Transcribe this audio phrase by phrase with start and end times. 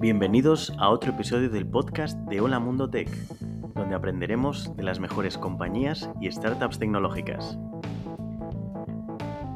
[0.00, 3.08] Bienvenidos a otro episodio del podcast de Hola Mundo Tech,
[3.74, 7.58] donde aprenderemos de las mejores compañías y startups tecnológicas.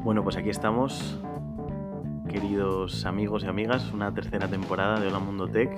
[0.03, 1.21] Bueno, pues aquí estamos,
[2.29, 5.71] queridos amigos y amigas, una tercera temporada de Hola Mundo Tech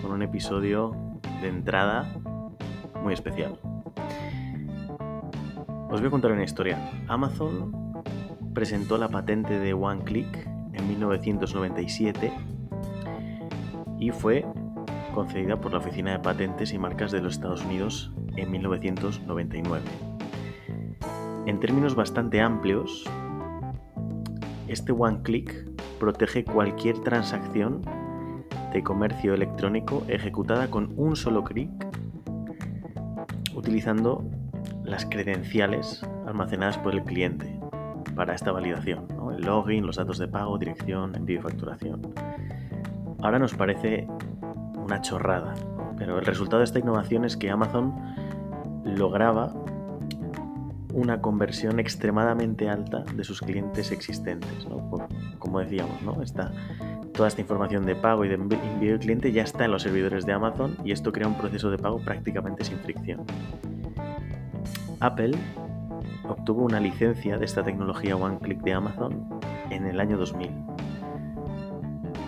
[0.00, 0.96] con un episodio
[1.42, 2.10] de entrada
[3.02, 3.60] muy especial.
[5.90, 6.90] Os voy a contar una historia.
[7.06, 8.02] Amazon
[8.54, 12.53] presentó la patente de OneClick en 1997
[13.98, 14.44] y fue
[15.14, 19.82] concedida por la Oficina de Patentes y Marcas de los Estados Unidos en 1999.
[21.46, 23.04] En términos bastante amplios,
[24.66, 25.68] este One Click
[26.00, 27.82] protege cualquier transacción
[28.72, 31.70] de comercio electrónico ejecutada con un solo clic
[33.54, 34.24] utilizando
[34.84, 37.58] las credenciales almacenadas por el cliente
[38.14, 42.02] para esta validación, el login, los datos de pago, dirección, envío y facturación.
[43.24, 44.06] Ahora nos parece
[44.76, 45.54] una chorrada,
[45.96, 47.94] pero el resultado de esta innovación es que Amazon
[48.84, 49.50] lograba
[50.92, 54.68] una conversión extremadamente alta de sus clientes existentes.
[55.38, 56.20] Como decíamos, ¿no?
[56.20, 56.52] Está,
[57.14, 60.26] toda esta información de pago y de envío del cliente ya está en los servidores
[60.26, 63.24] de Amazon y esto crea un proceso de pago prácticamente sin fricción.
[65.00, 65.32] Apple
[66.28, 70.50] obtuvo una licencia de esta tecnología One Click de Amazon en el año 2000.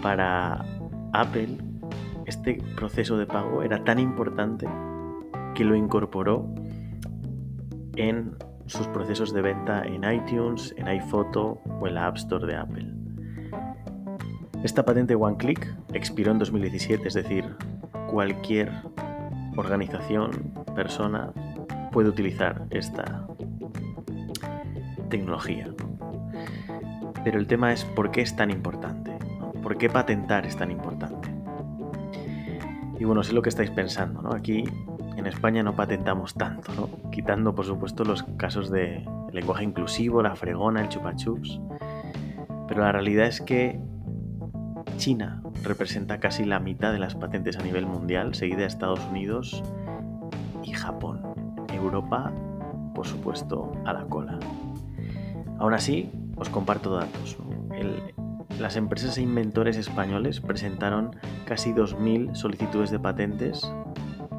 [0.02, 0.64] Para
[1.20, 1.58] Apple,
[2.26, 4.66] este proceso de pago era tan importante
[5.54, 6.46] que lo incorporó
[7.96, 8.36] en
[8.66, 12.92] sus procesos de venta en iTunes, en iPhoto o en la App Store de Apple.
[14.62, 17.56] Esta patente OneClick expiró en 2017, es decir,
[18.10, 18.70] cualquier
[19.56, 21.32] organización, persona
[21.92, 23.26] puede utilizar esta
[25.08, 25.72] tecnología.
[27.24, 29.15] Pero el tema es por qué es tan importante.
[29.66, 31.28] ¿Por qué patentar es tan importante?
[33.00, 34.32] Y bueno, sé lo que estáis pensando, ¿no?
[34.32, 34.62] Aquí
[35.16, 37.10] en España no patentamos tanto, ¿no?
[37.10, 41.58] Quitando, por supuesto, los casos de lenguaje inclusivo, la fregona, el chupachups.
[42.68, 43.80] Pero la realidad es que
[44.98, 49.64] China representa casi la mitad de las patentes a nivel mundial, seguida de Estados Unidos
[50.62, 51.22] y Japón.
[51.72, 52.32] Europa,
[52.94, 54.38] por supuesto, a la cola.
[55.58, 57.36] Aún así, os comparto datos.
[58.58, 63.70] Las empresas e inventores españoles presentaron casi 2.000 solicitudes de patentes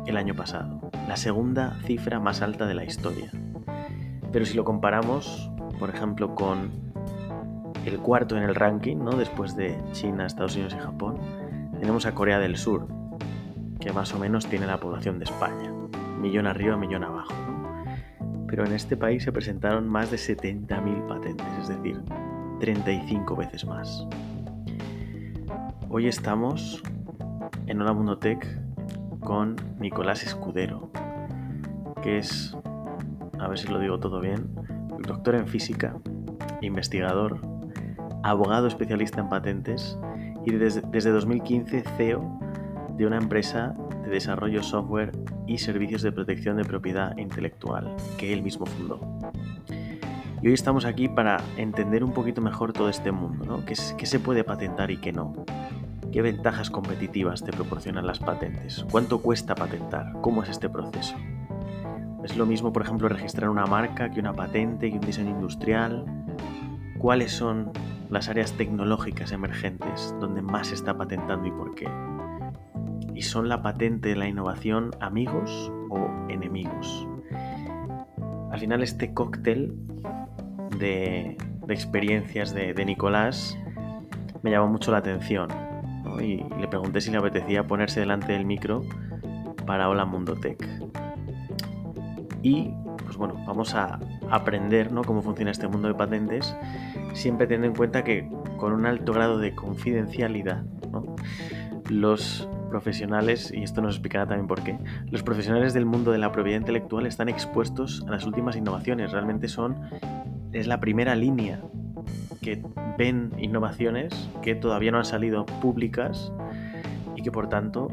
[0.07, 3.29] el año pasado, la segunda cifra más alta de la historia.
[4.31, 6.71] Pero si lo comparamos, por ejemplo, con
[7.85, 9.11] el cuarto en el ranking, ¿no?
[9.11, 11.17] después de China, Estados Unidos y Japón,
[11.79, 12.87] tenemos a Corea del Sur,
[13.79, 15.71] que más o menos tiene la población de España,
[16.19, 17.33] millón arriba, millón abajo.
[18.47, 22.01] Pero en este país se presentaron más de 70.000 patentes, es decir,
[22.59, 24.07] 35 veces más.
[25.89, 26.81] Hoy estamos
[27.67, 28.45] en Hola Mundo Tech
[29.19, 30.91] con Nicolás Escudero,
[32.01, 32.57] que es,
[33.39, 34.49] a ver si lo digo todo bien,
[35.07, 35.95] doctor en física,
[36.61, 37.39] investigador,
[38.23, 39.97] abogado especialista en patentes
[40.45, 42.39] y desde, desde 2015 CEO
[42.97, 45.11] de una empresa de desarrollo software
[45.45, 48.99] y servicios de protección de propiedad intelectual que él mismo fundó.
[50.41, 53.65] Y hoy estamos aquí para entender un poquito mejor todo este mundo, ¿no?
[53.65, 55.33] ¿Qué, se puede patentar y qué no?
[56.11, 58.85] ¿Qué ventajas competitivas te proporcionan las patentes?
[58.91, 60.13] ¿Cuánto cuesta patentar?
[60.21, 61.15] ¿Cómo es este proceso?
[62.23, 66.05] ¿Es lo mismo, por ejemplo, registrar una marca que una patente, que un diseño industrial?
[66.99, 67.71] ¿Cuáles son
[68.11, 71.89] las áreas tecnológicas emergentes donde más se está patentando y por qué?
[73.15, 77.07] ¿Y son la patente y la innovación amigos o enemigos?
[78.51, 79.75] Al final este cóctel
[80.77, 83.57] de, experiencias de, Nicolás
[84.41, 85.49] me llamó mucho la atención
[86.21, 88.83] y le pregunté si le apetecía ponerse delante del micro
[89.65, 90.57] para Hola Mundo Tech.
[92.41, 92.71] Y
[93.03, 93.99] pues bueno, vamos a
[94.31, 95.03] aprender ¿no?
[95.03, 96.55] cómo funciona este mundo de patentes,
[97.13, 100.63] siempre teniendo en cuenta que con un alto grado de confidencialidad,
[101.89, 104.77] los profesionales, y esto nos explicará también por qué,
[105.09, 109.47] los profesionales del mundo de la propiedad intelectual están expuestos a las últimas innovaciones, realmente
[109.47, 109.77] son
[110.57, 111.61] es la primera línea
[112.41, 112.61] que
[112.97, 116.31] ven innovaciones que todavía no han salido públicas
[117.15, 117.89] y que por tanto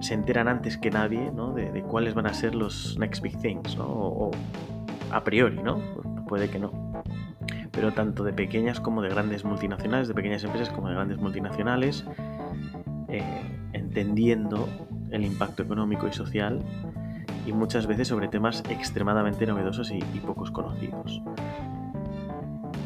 [0.00, 4.30] se enteran antes que nadie de, cuáles van a ser los next big things, o,
[5.10, 5.78] a priori, ¿no?
[6.26, 7.02] Puede que no.
[7.70, 12.04] Pero tanto de pequeñas como de grandes multinacionales, de pequeñas empresas como de grandes multinacionales,
[13.08, 13.22] eh,
[13.72, 14.68] entendiendo
[15.10, 16.58] el impacto económico y social
[17.46, 21.22] y muchas veces sobre temas extremadamente novedosos y pocos conocidos.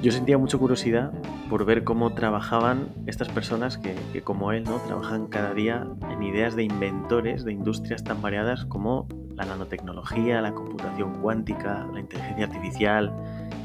[0.02, 1.12] Yo sentía mucha curiosidad
[1.48, 4.76] por ver cómo trabajaban estas personas que, que, como él, ¿no?
[4.78, 10.52] Trabajan cada día en ideas de inventores de industrias tan variadas como la nanotecnología, la
[10.52, 13.12] computación cuántica, la inteligencia artificial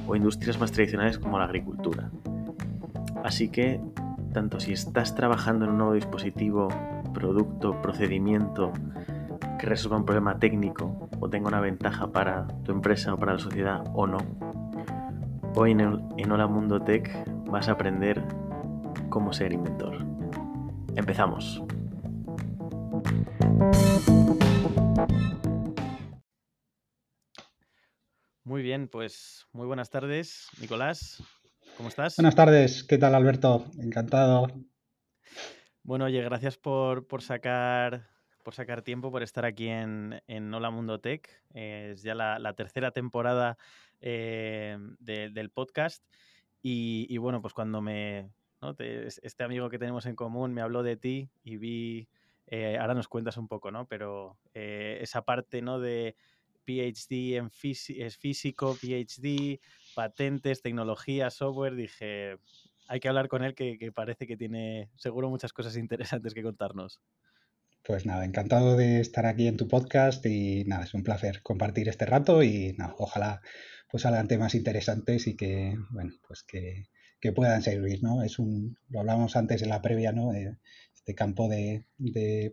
[0.08, 2.12] o industrias más tradicionales como la agricultura.
[3.24, 3.82] Así que,
[4.34, 6.70] tanto si estás trabajando en un nuevo dispositivo,
[7.14, 8.72] producto, procedimiento
[9.60, 13.40] que resuelva un problema técnico o tenga una ventaja para tu empresa o para la
[13.40, 14.18] sociedad o no,
[15.54, 17.12] Hoy en, Hola Mundo Tech
[17.46, 18.24] vas a aprender
[19.10, 19.98] cómo ser inventor.
[20.96, 21.62] Empezamos.
[28.46, 31.22] Muy bien, pues muy buenas tardes, Nicolás.
[31.76, 32.16] ¿Cómo estás?
[32.16, 33.66] Buenas tardes, ¿qué tal Alberto?
[33.78, 34.48] Encantado.
[35.84, 38.08] Bueno, oye, gracias por, sacar
[38.44, 40.22] por sacar tiempo, por estar aquí en,
[40.54, 41.28] Hola Mundo Tech.
[41.54, 43.58] es ya la, tercera temporada
[44.02, 46.04] eh, del podcast.
[46.62, 48.30] Y, bueno, pues cuando me.
[48.78, 52.10] este amigo que tenemos en común me habló de ti y vi.
[52.48, 53.88] Eh, ahora nos cuentas un poco, ¿no?
[53.88, 55.80] Pero eh, esa parte, ¿no?
[55.80, 56.16] De
[56.66, 59.60] PhD en físico, PhD,
[59.96, 62.38] patentes, tecnología, software, dije,
[62.88, 67.00] hay que hablar con él que, parece que tiene seguro muchas cosas interesantes que contarnos.
[67.84, 71.90] Pues nada, encantado de estar aquí en tu podcast y nada, es un placer compartir
[71.90, 73.42] este rato y ojalá
[73.92, 76.86] pues salgan temas interesantes y que, bueno, pues que,
[77.36, 78.24] puedan servir, ¿no?
[78.24, 80.32] Es un, lo hablábamos antes en la previa, ¿no?
[81.02, 81.88] este campo de,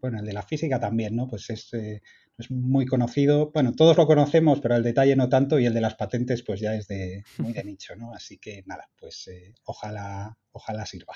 [0.01, 1.29] bueno, el de la física también, ¿no?
[1.29, 2.03] Pues es, eh,
[2.39, 5.83] es, muy conocido, bueno, todos lo conocemos, pero el detalle no tanto y el de
[5.83, 8.15] las patentes pues ya es de muy de nicho, ¿no?
[8.15, 11.15] Así que nada, pues eh, ojalá, ojalá sirva.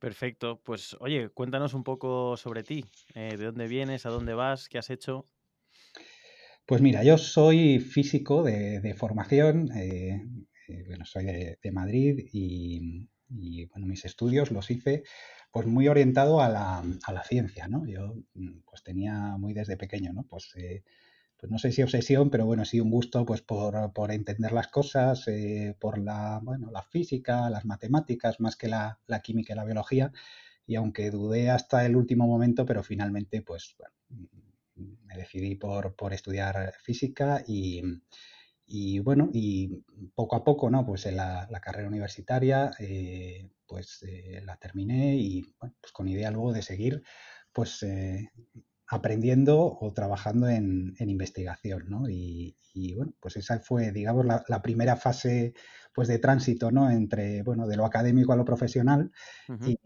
[0.00, 2.84] Perfecto, pues oye, cuéntanos un poco sobre ti,
[3.14, 5.28] eh, de dónde vienes, a dónde vas, qué has hecho.
[6.66, 10.26] Pues mira, yo soy físico de, formación, eh,
[10.68, 15.02] eh, bueno, soy de, Madrid y, bueno, mis estudios los hice
[15.52, 16.82] pues muy orientado a la,
[17.28, 17.86] ciencia, ¿no?
[17.86, 20.24] Yo mm, pues tenía muy desde pequeño, ¿no?
[20.24, 20.84] Pues, eh,
[21.36, 25.26] pues no sé si obsesión, pero bueno, sí un gusto pues por, entender las cosas,
[25.78, 30.12] por la, bueno, la física, las matemáticas, más que la, la, química y la biología.
[30.66, 33.94] Y aunque dudé hasta el último momento, pero finalmente pues bueno,
[34.76, 39.84] me decidí por, estudiar física y, bueno, y
[40.14, 40.84] poco a poco, ¿no?
[40.86, 46.52] Pues en la, carrera universitaria, eh, pues eh, la terminé y pues con idea luego
[46.52, 47.02] de seguir,
[47.52, 48.30] pues eh,
[48.88, 52.08] aprendiendo o trabajando en, investigación, ¿no?
[52.08, 52.56] Y,
[52.96, 55.54] bueno, pues esa fue, digamos, la, primera fase
[55.94, 56.90] pues de tránsito, ¿no?
[56.90, 59.12] Entre, bueno, de lo académico a lo profesional
[59.64, 59.78] y,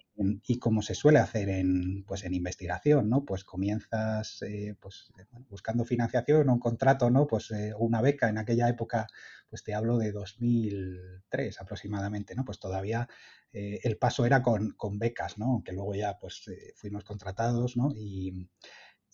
[0.59, 3.25] como se suele hacer en, pues en investigación, ¿no?
[3.25, 5.13] Pues comienzas eh, pues,
[5.49, 7.27] buscando financiación o un contrato, ¿no?
[7.27, 9.07] Pues eh, una beca en aquella época,
[9.49, 12.45] pues te hablo de 2003 aproximadamente, ¿no?
[12.45, 13.09] Pues todavía
[13.53, 15.63] eh, el paso era con, con, becas, ¿no?
[15.65, 16.45] Que luego ya pues
[16.75, 17.93] fuimos contratados, ¿no?
[17.95, 18.49] Y,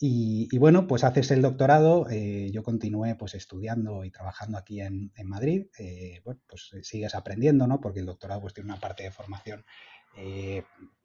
[0.01, 5.13] y, bueno, pues haces el doctorado, eh, yo continué pues estudiando y trabajando aquí en,
[5.25, 7.81] Madrid, eh, bueno, pues eh, sigues aprendiendo, ¿no?
[7.81, 9.65] Porque el doctorado pues tiene una parte de formación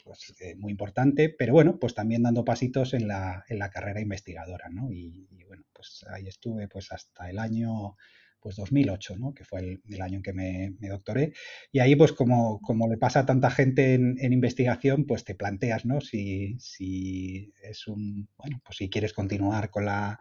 [0.03, 4.69] pues, muy importante, pero bueno, pues también dando pasitos en la, en la carrera investigadora,
[4.69, 4.91] ¿no?
[4.91, 7.95] Y, y, bueno, pues ahí estuve pues hasta el año
[8.39, 9.33] pues 2008, ¿no?
[9.33, 11.33] que fue el, año en que me, doctoré.
[11.71, 15.85] Y ahí, pues como, como le pasa a tanta gente en, investigación, pues te planteas,
[15.85, 16.01] ¿no?
[16.01, 20.19] Si, si, es un, bueno, pues si quieres continuar con la,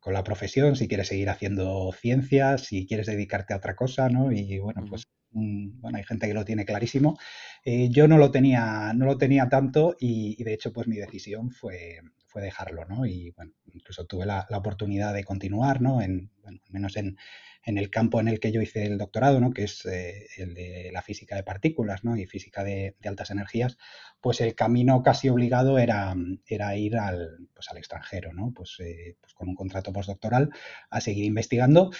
[0.00, 4.32] con la profesión, si quieres seguir haciendo ciencias, si quieres dedicarte a otra cosa, ¿no?
[4.32, 7.18] Y bueno, pues bueno, hay gente que lo tiene clarísimo.
[7.64, 11.50] Eh, yo no lo tenía, no lo tenía tanto y, de hecho, pues mi decisión
[11.50, 13.06] fue, fue dejarlo, ¿no?
[13.06, 16.00] Y bueno, incluso tuve la, oportunidad de continuar, ¿no?
[16.00, 16.30] Al
[16.70, 17.16] menos en,
[17.64, 19.52] en el campo en el que yo hice el doctorado, ¿no?
[19.52, 22.16] que es eh, el de la física de partículas ¿no?
[22.16, 23.76] y física de, altas energías,
[24.20, 26.14] pues el camino casi obligado era,
[26.46, 28.52] era ir al, pues al extranjero, ¿no?
[28.54, 30.50] pues, eh, pues con un contrato postdoctoral
[30.90, 31.90] a seguir investigando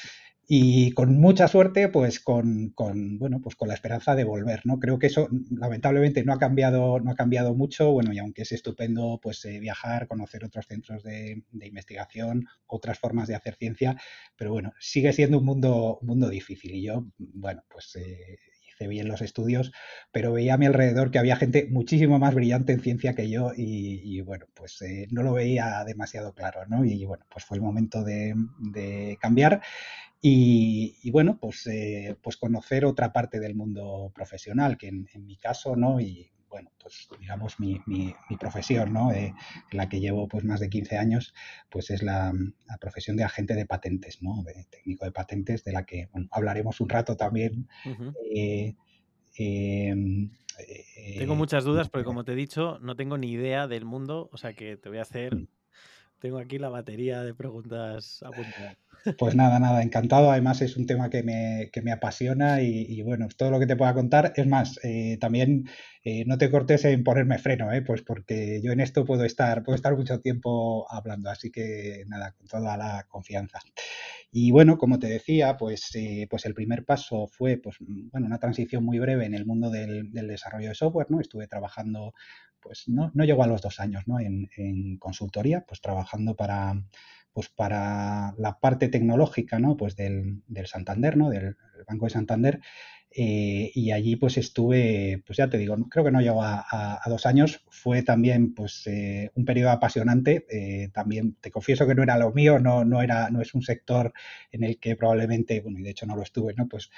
[0.52, 2.74] y con mucha suerte, pues con,
[3.20, 4.80] bueno, pues con la esperanza de volver, ¿no?
[4.80, 8.50] Creo que eso lamentablemente no ha cambiado, no ha cambiado mucho, bueno, y aunque es
[8.50, 13.96] estupendo pues eh, viajar, conocer otros centros de, investigación, otras formas de hacer ciencia,
[14.34, 18.88] pero bueno, sigue siendo un mundo, un mundo difícil y yo, bueno, pues eh, hice
[18.88, 19.70] bien los estudios,
[20.10, 23.52] pero veía a mi alrededor que había gente muchísimo más brillante en ciencia que yo
[23.56, 26.84] y, bueno, pues eh, no lo veía demasiado claro, ¿no?
[26.84, 29.62] Y bueno, pues fue el momento de, de cambiar
[30.22, 35.76] y, bueno, pues, eh, pues conocer otra parte del mundo profesional, que en, mi caso,
[35.76, 36.00] ¿no?
[36.00, 39.12] Y bueno, pues digamos mi, mi, profesión, ¿no?
[39.12, 39.32] Eh,
[39.70, 41.32] la que llevo pues más de 15 años,
[41.70, 42.32] pues es la,
[42.80, 44.42] profesión de agente de patentes, ¿no?
[44.42, 47.68] De técnico de patentes, de la que bueno, hablaremos un rato también.
[48.34, 48.74] Eh,
[49.36, 50.30] Em,
[51.18, 54.36] tengo muchas dudas porque como te he dicho, no tengo ni idea del mundo, o
[54.36, 55.48] sea que te voy a hacer, mm.
[56.20, 58.76] Tengo aquí la batería de preguntas apuntadas.
[59.18, 60.30] Pues nada, nada, encantado.
[60.30, 63.76] Además es un tema que me, que me apasiona y, bueno, todo lo que te
[63.76, 64.34] pueda contar.
[64.36, 65.68] Es más, eh, también
[66.04, 67.82] eh, no te cortes en ponerme freno, ¿eh?
[67.82, 72.32] pues porque yo en esto puedo estar, puedo estar mucho tiempo hablando, así que nada,
[72.32, 73.58] con toda la confianza.
[74.32, 78.38] Y bueno, como te decía, pues, eh, pues el primer paso fue pues, bueno, una
[78.38, 81.20] transición muy breve en el mundo del, desarrollo de software, ¿no?
[81.20, 82.14] Estuve trabajando,
[82.60, 84.20] pues no, no llegó a los dos años, ¿no?
[84.20, 86.82] En, en consultoría, pues trabajando para,
[87.32, 89.76] pues para la parte tecnológica, ¿no?
[89.76, 91.30] Pues del, del Santander, ¿no?
[91.30, 92.60] Del Banco de Santander.
[93.12, 97.26] Eh, y allí pues estuve, pues ya te digo, creo que no llegó a, dos
[97.26, 102.16] años, fue también pues eh, un periodo apasionante, eh, también te confieso que no era
[102.18, 104.12] lo mío, no, no, era, no es un sector
[104.52, 106.68] en el que probablemente, bueno, y de hecho no lo estuve, ¿no?
[106.68, 106.90] Pues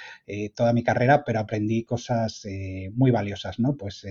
[0.55, 2.47] toda mi carrera, pero aprendí cosas
[2.95, 3.77] muy valiosas, ¿no?
[3.77, 4.05] Pues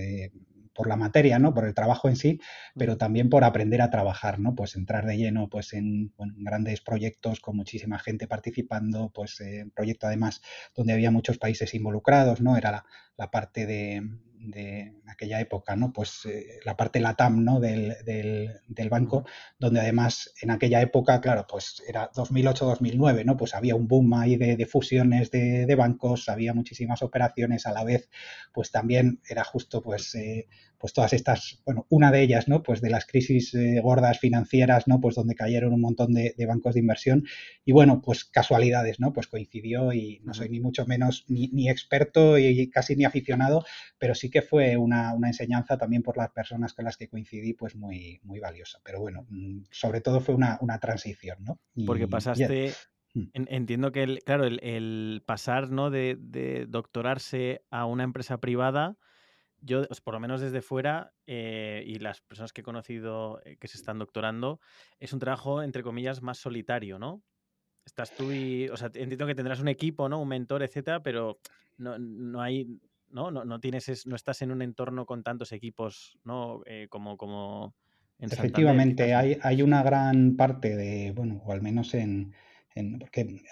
[0.74, 1.54] por la materia, ¿no?
[1.54, 2.40] Por el trabajo en sí,
[2.76, 4.54] pero también por aprender a trabajar, ¿no?
[4.54, 10.06] Pues entrar de lleno, pues en, grandes proyectos con muchísima gente participando, pues eh, proyecto
[10.06, 10.42] además
[10.74, 12.56] donde había muchos países involucrados, ¿no?
[12.56, 12.84] Era
[13.16, 14.02] la parte de,
[14.42, 15.92] de aquella época, ¿no?
[15.92, 17.60] Pues eh, la parte LATAM, ¿no?
[17.60, 19.24] Del, del, banco,
[19.58, 23.36] donde además en aquella época, claro, pues era 2008-2009, ¿no?
[23.36, 27.84] Pues había un boom ahí de, fusiones de, de, bancos, había muchísimas operaciones a la
[27.84, 28.10] vez,
[28.52, 30.48] pues también era justo, pues, eh,
[30.82, 32.64] pues todas estas, bueno, una de ellas, ¿no?
[32.64, 35.00] Pues de las crisis eh, gordas financieras, ¿no?
[35.00, 37.24] Pues donde cayeron un montón de, bancos de inversión
[37.64, 39.12] y bueno, pues casualidades, ¿no?
[39.12, 43.64] Pues coincidió y no soy ni mucho menos ni, ni experto y casi ni aficionado,
[43.96, 47.76] pero sí que fue una, enseñanza también por las personas con las que coincidí, pues
[47.76, 48.80] muy, muy valiosa.
[48.82, 51.60] Pero bueno, mm, sobre todo fue una, transición, ¿no?
[51.86, 52.72] Porque pasaste,
[53.14, 53.28] mm.
[53.34, 55.90] entiendo que, el, claro, el, pasar, ¿no?
[55.90, 58.96] De, doctorarse a una empresa privada,
[59.62, 63.68] yo, por lo menos desde fuera, eh, y las personas que he conocido eh, que
[63.68, 64.60] se están doctorando,
[64.98, 67.22] es un trabajo, entre comillas, más solitario, ¿no?
[67.86, 70.20] Estás tú y, o sea, entiendo que tendrás un equipo, ¿no?
[70.20, 71.38] Un mentor, etcétera, pero
[71.78, 73.30] no, no hay, ¿no?
[73.30, 76.62] No, tienes, no estás en un entorno con tantos equipos, ¿no?
[76.66, 77.74] Eh, como, como
[78.18, 82.34] en Efectivamente, hay, hay, una gran parte de, bueno, o al menos en,
[82.74, 83.42] en porque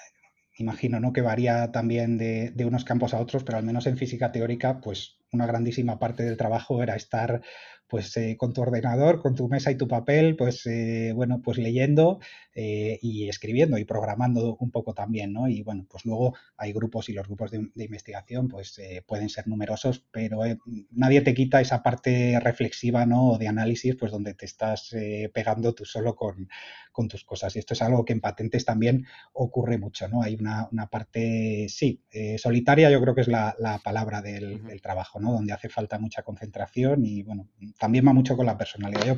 [0.56, 1.12] imagino, ¿no?
[1.12, 4.80] Que varía también de, de, unos campos a otros, pero al menos en física teórica,
[4.80, 7.42] pues una grandísima parte del trabajo era estar
[7.90, 11.58] pues eh, con tu ordenador, con tu mesa y tu papel, pues eh, bueno, pues
[11.58, 12.20] leyendo
[12.54, 15.48] eh, y escribiendo y programando un poco también, ¿no?
[15.48, 20.04] Y bueno, pues luego hay grupos y los grupos de, investigación pues pueden ser numerosos,
[20.12, 20.42] pero
[20.90, 23.36] nadie te quita esa parte reflexiva, ¿no?
[23.38, 24.94] De análisis, pues donde te estás
[25.34, 26.48] pegando tú solo con,
[26.92, 27.56] con, tus cosas.
[27.56, 30.22] Y esto es algo que en patentes también ocurre mucho, ¿no?
[30.22, 32.04] Hay una, una parte, sí,
[32.38, 35.32] solitaria yo creo que es la, la palabra del, del trabajo, ¿no?
[35.32, 37.48] Donde hace falta mucha concentración y bueno,
[37.80, 39.06] también va mucho con la personalidad.
[39.06, 39.16] Yo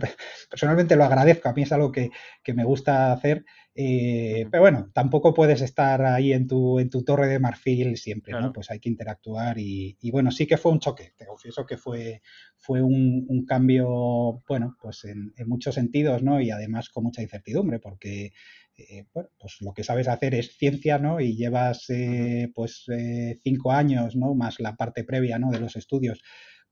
[0.49, 2.11] personalmente lo agradezco, a mí es algo que,
[2.54, 7.26] me gusta hacer, eh, pero bueno, tampoco puedes estar ahí en tu, en tu torre
[7.26, 8.52] de marfil siempre, ¿no?
[8.52, 12.23] Pues hay que interactuar y, bueno, sí que fue un choque, te confieso que fue,
[12.57, 16.40] fue un, cambio, bueno, pues en, muchos sentidos, ¿no?
[16.40, 18.33] Y además con mucha incertidumbre, porque...
[18.75, 21.21] Eh, bueno, pues lo que sabes hacer es ciencia, ¿no?
[21.21, 22.87] Y llevas eh, pues
[23.42, 24.35] cinco años, ¿no?
[24.35, 25.50] Más la parte previa, ¿no?
[25.50, 26.23] De los estudios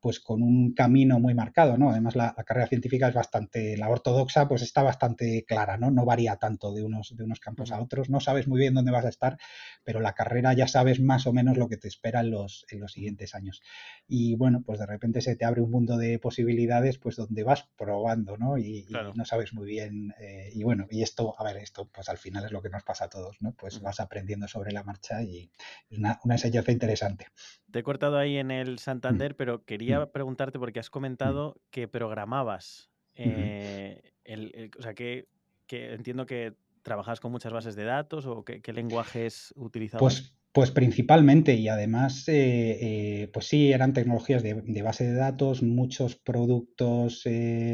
[0.01, 1.91] pues con un camino muy marcado, ¿no?
[1.91, 5.91] Además la, carrera científica es bastante, la ortodoxa pues está bastante clara, ¿no?
[5.91, 8.93] No varía tanto de unos, de unos campos a otros, no sabes muy bien dónde
[8.93, 9.39] vas a estar,
[9.85, 12.81] pero la carrera ya sabes más o menos lo que te espera en los, en
[12.81, 13.63] los siguientes años.
[14.09, 17.69] Y bueno, pues de repente se te abre un mundo de posibilidades pues donde vas
[17.77, 18.59] probando, ¿no?
[18.59, 22.19] Y, no sabes muy bien, eh, y bueno, y esto, a ver, esto pues al
[22.19, 23.53] final es lo que nos pasa a todos, ¿no?
[23.53, 25.51] Pues vas aprendiendo sobre la marcha y
[25.91, 27.27] es una, una enseñanza interesante.
[27.71, 32.91] Te he cortado ahí en el Santander, pero quería preguntarte porque has comentado que programabas.
[33.15, 35.29] Eh, o sea, que,
[35.69, 40.01] entiendo que trabajas con muchas bases de datos o qué, lenguajes utilizabas.
[40.01, 45.63] Pues, pues principalmente y además, eh, eh, pues sí, eran tecnologías de, base de datos,
[45.63, 47.25] muchos productos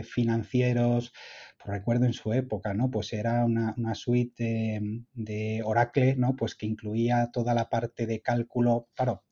[0.02, 1.12] financieros.
[1.58, 2.90] Pues recuerdo en su época, ¿no?
[2.90, 4.80] Pues era una, suite
[5.12, 6.37] de, Oracle, ¿no?
[6.37, 8.88] Pues que incluía toda la parte de cálculo.
[8.94, 9.25] Claro,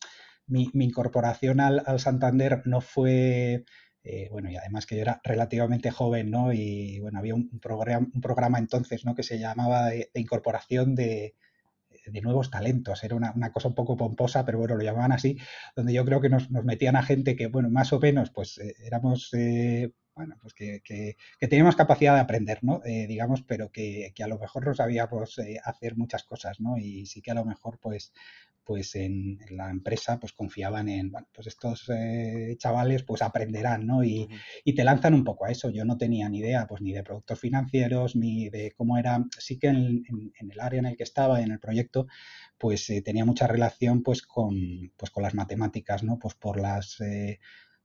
[0.47, 3.65] mi, incorporación al, Santander no fue,
[4.03, 6.53] eh, bueno, y además que yo era relativamente joven, ¿no?
[6.53, 9.15] Y bueno, había un, programa, un programa entonces, ¿no?
[9.15, 11.35] Que se llamaba de, incorporación de,
[12.23, 13.03] nuevos talentos.
[13.03, 15.39] Era una, cosa un poco pomposa, pero bueno, lo llamaban así,
[15.75, 18.75] donde yo creo que nos, metían a gente que, bueno, más o menos, pues eh,
[18.85, 21.17] éramos, eh, bueno, pues que, que,
[21.49, 22.81] teníamos capacidad de aprender, ¿no?
[22.85, 26.79] digamos, pero que, que, a lo mejor no sabíamos hacer muchas cosas, ¿no?
[26.79, 28.13] Y sí que a lo mejor, pues,
[28.65, 34.03] pues en, la empresa pues confiaban en, bueno, pues estos eh, chavales pues aprenderán, ¿no?
[34.03, 34.29] Y,
[34.75, 35.71] te lanzan un poco a eso.
[35.71, 39.59] Yo no tenía ni idea pues ni de productos financieros, ni de cómo era, sí
[39.59, 40.05] que en,
[40.51, 42.07] el área en el que estaba, en el proyecto,
[42.59, 44.57] pues eh, tenía mucha relación pues con,
[44.97, 46.19] pues con las matemáticas, ¿no?
[46.19, 47.01] Pues por las...
[47.01, 47.41] Eh,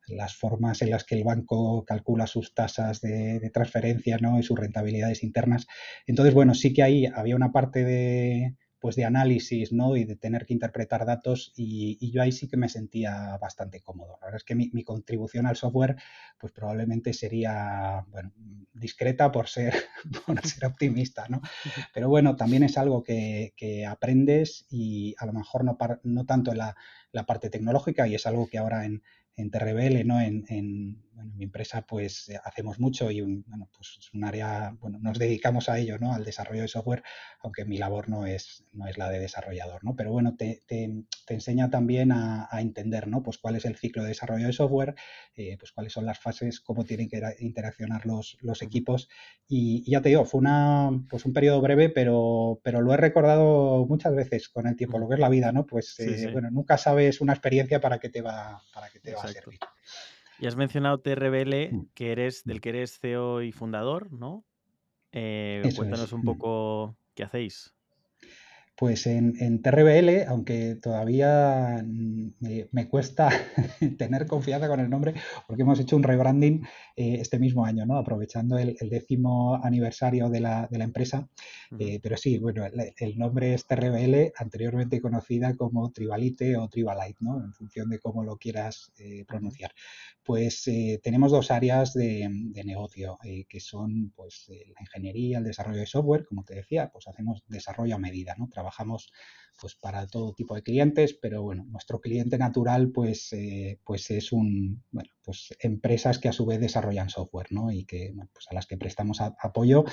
[0.08, 4.40] las formas en las que el banco calcula sus tasas de, de transferencia ¿no?
[4.40, 5.68] y sus rentabilidades internas.
[6.08, 9.96] Entonces, bueno, sí que ahí había una parte de, pues de análisis ¿no?
[9.96, 14.18] y de tener que interpretar datos y, yo ahí sí que me sentía bastante cómodo.
[14.22, 15.98] La verdad es que mi, contribución al software
[16.40, 18.32] pues probablemente sería bueno,
[18.74, 19.74] discreta por ser,
[20.26, 21.42] por ser optimista, ¿no?
[21.94, 23.54] pero bueno, también es algo que,
[23.88, 26.76] aprendes y a lo mejor no, no tanto en la,
[27.12, 29.04] la, parte tecnológica y es algo que ahora en,
[29.40, 30.20] en TRBL, ¿no?
[30.20, 34.76] En, en, mi empresa pues eh, hacemos mucho y un, bueno, pues es un área,
[34.80, 36.14] bueno, nos dedicamos a ello, ¿no?
[36.14, 37.04] Al desarrollo de software,
[37.42, 39.96] aunque mi labor no es, no es la de desarrollador, ¿no?
[39.96, 40.90] Pero bueno, te, te,
[41.28, 43.24] enseña también a, entender, ¿no?
[43.24, 44.96] Pues cuál es el ciclo de desarrollo de software,
[45.36, 49.10] eh, pues cuáles son las fases, cómo tienen que interaccionar los, los equipos
[49.48, 53.86] y, ya te digo, fue una, pues un periodo breve, pero, pero lo he recordado
[53.88, 55.66] muchas veces con el tiempo, lo que es la vida, ¿no?
[55.66, 59.24] Pues eh, bueno, nunca sabes una experiencia para qué te va, para qué te va
[59.24, 59.60] a servir.
[60.40, 61.90] Y has mencionado TRBL, mm.
[61.94, 64.46] que eres, del que eres CEO y fundador, ¿no?
[65.12, 66.26] Eh, cuéntanos un mm.
[66.26, 67.76] poco qué hacéis.
[68.80, 72.30] Pues en, en TRBL, aunque todavía mm,
[72.72, 73.28] me, cuesta
[73.98, 77.98] tener confianza con el nombre, porque hemos hecho un rebranding eh, este mismo año, ¿no?
[77.98, 81.28] aprovechando el, décimo aniversario de la, de la empresa.
[81.78, 87.44] Eh, pero sí, bueno, el, nombre es TRBL, anteriormente conocida como Tribalite o Tribalite, ¿no?
[87.44, 89.74] en función de cómo lo quieras eh, pronunciar.
[90.24, 90.70] Pues
[91.04, 93.18] tenemos dos áreas de, de negocio,
[93.48, 97.96] que son pues, la ingeniería, el desarrollo de software, como te decía, pues hacemos desarrollo
[97.96, 98.48] a medida, ¿no?
[98.48, 98.69] trabajamos
[99.60, 104.32] pues para todo tipo de clientes, pero bueno, nuestro cliente natural pues, eh, pues es
[104.32, 107.72] un, bueno, pues empresas que a su vez desarrollan software, ¿no?
[107.72, 109.86] Y que, pues a las que prestamos apoyo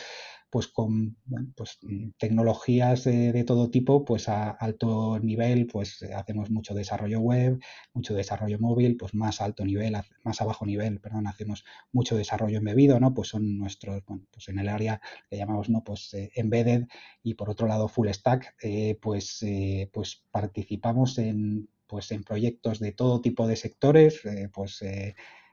[0.48, 1.18] pues con
[1.54, 1.78] pues,
[2.16, 7.60] tecnologías de, todo tipo, pues a alto nivel, pues hacemos mucho desarrollo web,
[7.92, 12.56] mucho desarrollo móvil, pues más alto nivel, más a bajo nivel, perdón, hacemos mucho desarrollo
[12.56, 13.12] embebido, ¿no?
[13.12, 15.84] Pues son nuestros, pues en el área que llamamos, ¿no?
[15.84, 16.86] Pues eh, embedded
[17.22, 22.80] y por otro lado full stack, eh, pues, eh, pues participamos en, pues en proyectos
[22.80, 24.20] de todo tipo de sectores,
[24.52, 24.82] pues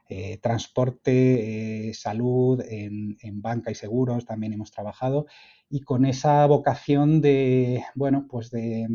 [0.06, 5.24] eh, transporte, eh, salud, en, banca y seguros también hemos trabajado
[5.70, 8.86] y con esa vocación de, bueno, pues de,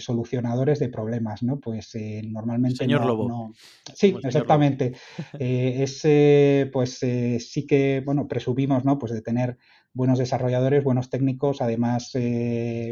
[0.00, 1.60] solucionadores de problemas, ¿no?
[1.60, 3.52] Pues eh, normalmente Señor Lobo.
[3.94, 4.96] Sí, exactamente.
[5.38, 8.98] ese, pues sí que, bueno, presumimos, ¿no?
[8.98, 9.58] Pues de tener
[9.92, 12.10] buenos desarrolladores, buenos técnicos, además,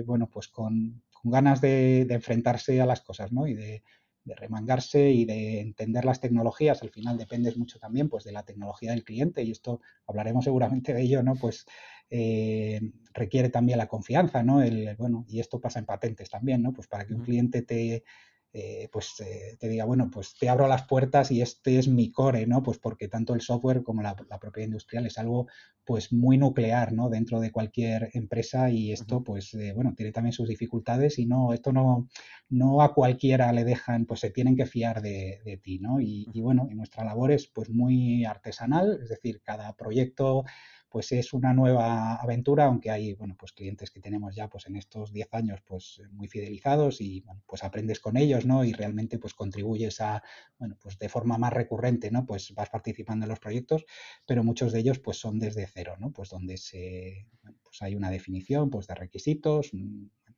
[0.06, 3.46] bueno, pues con, ganas de, de, enfrentarse a las cosas, ¿no?
[3.46, 3.82] Y de,
[4.24, 6.82] de remangarse y de entender las tecnologías.
[6.82, 10.92] Al final dependes mucho también pues, de la tecnología del cliente y esto hablaremos seguramente
[10.92, 11.34] de ello, ¿no?
[11.34, 11.66] Pues
[12.10, 12.80] eh,
[13.12, 14.62] requiere también la confianza, ¿no?
[14.62, 16.72] El, bueno, y esto pasa en patentes también, ¿no?
[16.72, 18.04] Pues para que un cliente te,
[18.52, 22.10] eh, pues eh, te diga, bueno, pues te abro las puertas y este es mi
[22.10, 22.62] core, ¿no?
[22.64, 25.46] Pues porque tanto el software como la, propiedad industrial es algo
[25.84, 27.08] pues muy nuclear, ¿no?
[27.08, 31.52] Dentro de cualquier empresa y esto pues eh, bueno, tiene también sus dificultades y no,
[31.52, 32.08] esto no,
[32.48, 36.00] no a cualquiera le dejan, pues se tienen que fiar de, de ti, ¿no?
[36.00, 40.44] Y, y bueno, y nuestra labor es pues muy artesanal, es decir, cada proyecto
[40.90, 44.76] pues es una nueva aventura, aunque hay, bueno, pues clientes que tenemos ya pues en
[44.76, 48.64] estos 10 años pues muy fidelizados y, bueno, pues aprendes con ellos, ¿no?
[48.64, 50.22] Y realmente pues contribuyes a,
[50.58, 52.26] bueno, pues de forma más recurrente, ¿no?
[52.26, 53.84] Pues vas participando en los proyectos,
[54.26, 56.12] pero muchos de ellos pues son desde cero, ¿no?
[56.12, 57.28] Pues donde se,
[57.62, 59.70] pues hay una definición pues de requisitos,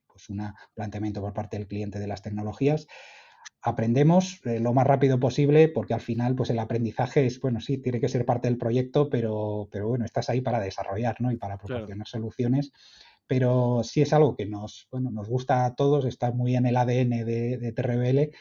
[0.06, 0.42] pues un
[0.74, 2.86] planteamiento por parte del cliente de las tecnologías
[3.62, 7.78] aprendemos eh, lo más rápido posible porque al final pues el aprendizaje es, bueno, sí,
[7.78, 11.30] tiene que ser parte del proyecto, pero, pero bueno, estás ahí para desarrollar, ¿no?
[11.30, 12.72] Y para proporcionar soluciones.
[13.26, 16.76] Pero sí es algo que nos, bueno, nos gusta a todos, está muy en el
[16.76, 18.32] ADN de, de TRBL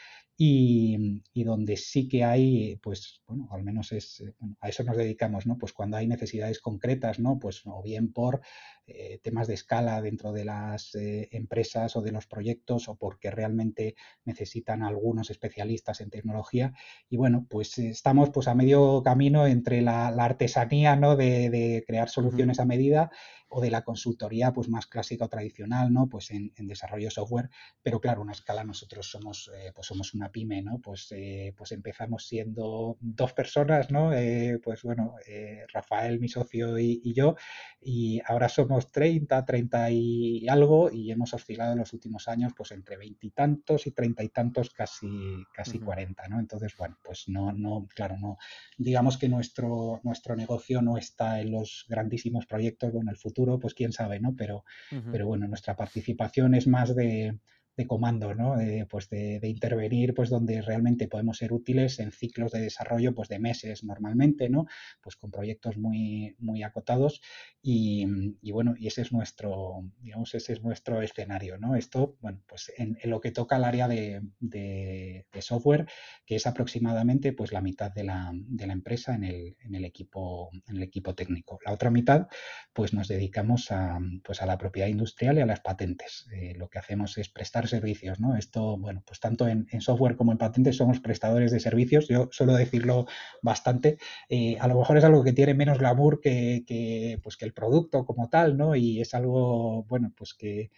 [0.44, 5.46] y, donde sí que hay, pues, bueno, al menos es, eh, a eso nos dedicamos,
[5.46, 5.56] ¿no?
[5.56, 7.38] Pues cuando hay necesidades concretas, ¿no?
[7.38, 8.40] Pues o bien por
[8.84, 13.30] eh, temas de escala dentro de las eh, empresas o de los proyectos o porque
[13.30, 16.74] realmente necesitan algunos especialistas en tecnología.
[17.08, 21.14] Y bueno, pues estamos pues a medio camino entre la, artesanía, ¿no?
[21.14, 23.10] De, crear soluciones a medida
[23.48, 26.08] o de la consultoría pues más clásica o tradicional, ¿no?
[26.08, 27.50] Pues en, desarrollo de software,
[27.82, 30.80] pero claro, una escala nosotros somos, pues somos una pyme, ¿no?
[30.80, 31.14] Pues,
[31.54, 34.10] pues empezamos siendo dos personas, ¿no?
[34.62, 35.16] pues bueno,
[35.72, 37.36] Rafael, mi socio y, y, yo,
[37.82, 42.54] y ahora somos somos 30, 30 y algo y hemos oscilado en los últimos años
[42.56, 46.40] pues entre veintitantos y treinta y tantos, casi, casi 40, ¿no?
[46.40, 48.38] Entonces, bueno, pues no, no, claro, no,
[48.78, 53.74] digamos que nuestro, nuestro negocio no está en los grandísimos proyectos, bueno, el futuro, pues
[53.74, 54.34] quién sabe, ¿no?
[54.34, 54.64] Pero,
[55.10, 57.38] pero bueno, nuestra participación es más de
[57.76, 58.56] de comando, ¿no?
[58.88, 63.38] pues de, intervenir pues donde realmente podemos ser útiles en ciclos de desarrollo pues de
[63.38, 64.66] meses normalmente, ¿no?
[65.00, 67.22] Pues con proyectos muy, muy acotados
[67.62, 68.04] y,
[68.50, 71.76] bueno, y ese es nuestro, digamos, ese es nuestro escenario, ¿no?
[71.76, 75.86] Esto, bueno, pues en, lo que toca al área de, software,
[76.24, 80.76] que es aproximadamente pues la mitad de la, empresa en el, en el, equipo, en
[80.76, 81.58] el equipo técnico.
[81.64, 82.28] La otra mitad,
[82.72, 86.26] pues nos dedicamos a, pues a la propiedad industrial y a las patentes.
[86.32, 88.36] Eh, lo que hacemos es prestar servicios, ¿no?
[88.36, 92.54] Esto, bueno, pues tanto en, software como en patentes somos prestadores de servicios, yo suelo
[92.54, 93.06] decirlo
[93.42, 93.98] bastante,
[94.28, 98.04] eh, a lo mejor es algo que tiene menos glamour que, pues que el producto
[98.04, 98.74] como tal, ¿no?
[98.76, 100.70] Y es algo, bueno, pues que,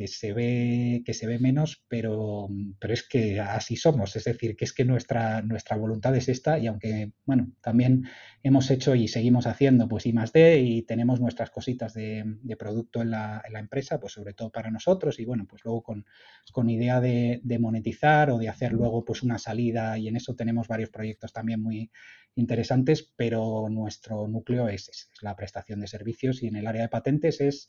[0.00, 4.56] que se ve, que se ve menos, pero, pero es que así somos, es decir,
[4.56, 8.08] que es que nuestra, nuestra voluntad es esta y aunque, bueno, también
[8.42, 12.24] hemos hecho y seguimos haciendo pues I más D y tenemos nuestras cositas de,
[12.58, 15.82] producto en la, en la, empresa, pues sobre todo para nosotros y bueno, pues luego
[15.82, 16.06] con,
[16.50, 20.66] con idea de, monetizar o de hacer luego pues una salida y en eso tenemos
[20.66, 21.90] varios proyectos también muy
[22.36, 26.88] interesantes, pero nuestro núcleo es, es la prestación de servicios y en el área de
[26.88, 27.68] patentes es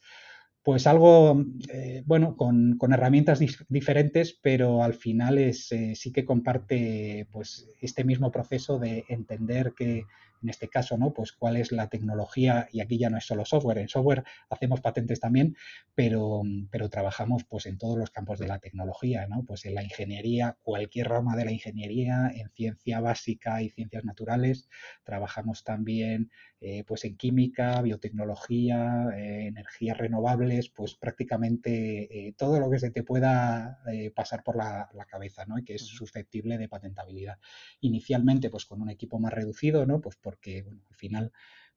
[0.63, 1.43] pues algo,
[1.73, 8.03] eh, bueno, con, herramientas diferentes, pero al final es, eh, sí que comparte pues, este
[8.03, 10.05] mismo proceso de entender que
[10.41, 11.13] en este caso, ¿no?
[11.13, 14.81] Pues cuál es la tecnología, y aquí ya no es solo software, en software hacemos
[14.81, 15.55] patentes también,
[15.95, 19.43] pero, pero trabajamos pues en todos los campos de la tecnología, ¿no?
[19.43, 24.69] Pues en la ingeniería, cualquier rama de la ingeniería, en ciencia básica y ciencias naturales,
[25.03, 26.31] trabajamos también
[26.63, 32.91] eh, pues en química, biotecnología, eh, energías renovables, pues prácticamente eh, todo lo que se
[32.91, 33.79] te pueda
[34.15, 35.57] pasar por la, la, cabeza, ¿no?
[35.57, 37.39] Y que es susceptible de patentabilidad.
[37.79, 40.01] Inicialmente, pues con un equipo más reducido, ¿no?
[40.01, 41.31] Pues porque bueno, al final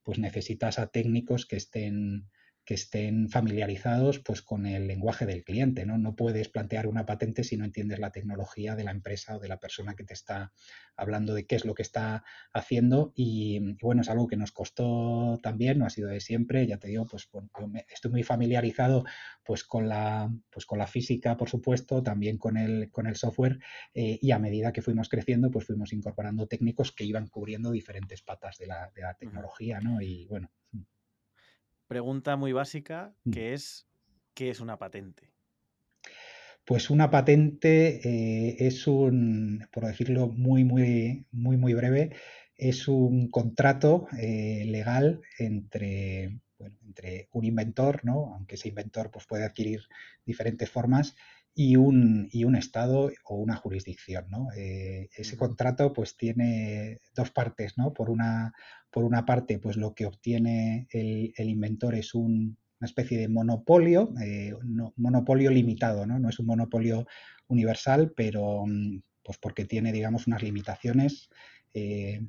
[0.04, 2.30] pues necesitas a técnicos que estén
[2.64, 5.84] que estén familiarizados pues, con el lenguaje del cliente.
[5.84, 5.98] ¿no?
[5.98, 9.48] no puedes plantear una patente si no entiendes la tecnología de la empresa o de
[9.48, 10.52] la persona que te está
[10.96, 13.12] hablando de qué es lo que está haciendo.
[13.14, 16.66] Y, bueno, es algo que nos costó también, no ha sido de siempre.
[16.66, 17.28] Ya te digo, pues
[17.88, 19.04] estoy muy familiarizado
[19.44, 23.58] pues, con, la, pues, con la física, por supuesto, también con el, con el software.
[23.92, 28.22] Eh, y a medida que fuimos creciendo, pues fuimos incorporando técnicos que iban cubriendo diferentes
[28.22, 29.80] patas de la, de la tecnología.
[29.80, 30.00] ¿no?
[30.00, 30.50] Y bueno,
[31.86, 33.30] pregunta muy básica, mm.
[33.30, 33.86] que es,
[34.34, 35.32] ¿qué es una patente?
[36.64, 42.12] Pues una patente eh, es un, por decirlo muy, muy, muy, muy breve,
[42.56, 48.34] es un contrato eh, legal entre, entre un inventor, ¿no?
[48.34, 49.82] aunque ese inventor pues, puede adquirir
[50.24, 51.16] diferentes formas,
[51.54, 54.26] y un, y un estado o una jurisdicción.
[54.28, 54.48] ¿no?
[54.56, 57.78] Eh, ese contrato pues tiene dos partes.
[57.78, 57.92] ¿no?
[57.92, 58.52] Por, una,
[58.90, 63.28] por una parte, pues lo que obtiene el, el inventor es un, una especie de
[63.28, 64.52] monopolio, eh,
[64.96, 66.18] monopolio limitado, ¿no?
[66.18, 67.06] no es un monopolio
[67.46, 71.30] universal, pero mm, pues porque tiene, digamos, unas limitaciones
[71.72, 72.20] eh,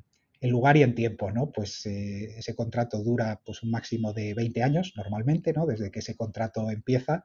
[0.42, 1.52] en lugar y en tiempo, ¿no?
[1.52, 5.66] Pues ese contrato dura pues un máximo de 20 años normalmente, ¿no?
[5.66, 7.24] Desde que ese contrato empieza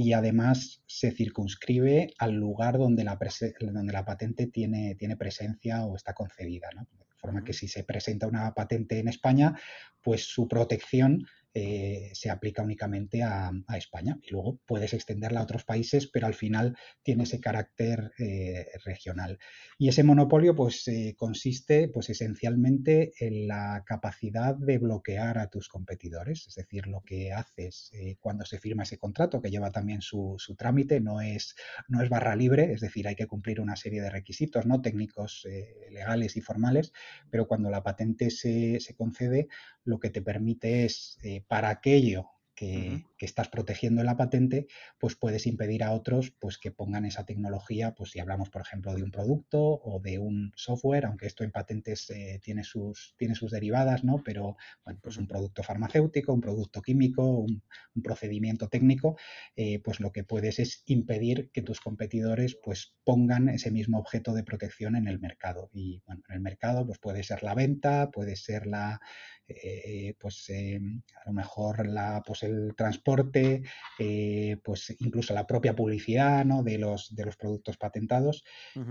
[0.00, 3.18] y además se circunscribe al lugar donde la,
[3.60, 6.70] donde la patente tiene, tiene, presencia o está concedida.
[6.74, 6.86] ¿no?
[6.90, 9.60] De forma que si se presenta una patente en España,
[10.00, 15.64] pues su protección eh, se aplica únicamente a, España y luego puedes extenderla a otros
[15.64, 19.38] países, pero al final tiene ese carácter eh, regional.
[19.78, 25.68] Y ese monopolio pues eh, consiste pues esencialmente en la capacidad de bloquear a tus
[25.68, 30.36] competidores, es decir, lo que haces cuando se firma ese contrato, que lleva también su,
[30.58, 31.54] trámite, no es,
[31.88, 34.82] no es barra libre, es decir, hay que cumplir una serie de requisitos ¿no?
[34.82, 35.46] técnicos,
[35.90, 36.92] legales y formales,
[37.30, 39.48] pero cuando la patente se, se concede,
[39.84, 42.26] lo que te permite es para aquello
[42.60, 44.66] que, estás protegiendo en la patente,
[44.98, 48.94] pues puedes impedir a otros pues, que pongan esa tecnología, pues si hablamos, por ejemplo,
[48.94, 53.34] de un producto o de un software, aunque esto en patentes eh, tiene, sus, tiene
[53.34, 54.22] sus derivadas, ¿no?
[54.24, 57.62] Pero, bueno, pues un producto farmacéutico, un producto químico, un,
[58.02, 59.16] procedimiento técnico,
[59.56, 64.32] eh, pues lo que puedes es impedir que tus competidores pues pongan ese mismo objeto
[64.32, 65.68] de protección en el mercado.
[65.72, 69.00] Y, bueno, en el mercado pues puede ser la venta, puede ser la,
[69.46, 73.62] eh, pues a lo mejor la posibilidad el transporte,
[73.98, 76.62] eh, pues incluso la propia publicidad ¿no?
[76.62, 78.44] de, los, de los productos patentados.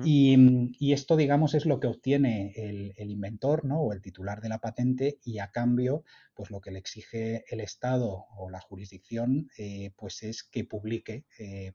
[0.03, 3.79] y, esto, digamos, es lo que obtiene el, el, inventor ¿no?
[3.81, 7.59] o el titular de la patente y a cambio, pues lo que le exige el
[7.59, 11.25] Estado o la jurisdicción, eh, pues es que publique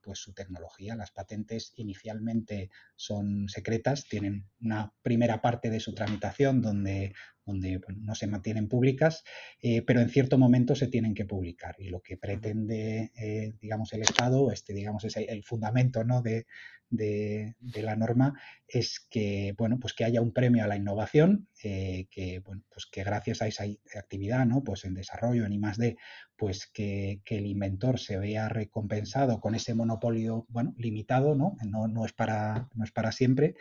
[0.02, 0.96] pues su tecnología.
[0.96, 7.12] Las patentes inicialmente son secretas, tienen una primera parte de su tramitación donde
[7.44, 9.24] donde no se mantienen públicas,
[9.60, 11.76] eh, pero en cierto momento se tienen que publicar.
[11.78, 16.22] Y lo que pretende, eh, digamos, el Estado, este, digamos, es el, fundamento ¿no?
[16.22, 16.46] de,
[16.90, 22.06] de, la norma, es que, bueno, pues que haya un premio a la innovación, eh,
[22.10, 23.64] que, bueno, pues que gracias a esa
[23.96, 24.62] actividad, ¿no?
[24.62, 25.96] Pues en desarrollo, en I+.D.,
[26.36, 31.56] pues que, que, el inventor se vea recompensado con ese monopolio, bueno, limitado, ¿no?
[31.64, 33.54] No, no, es, para, no es para siempre,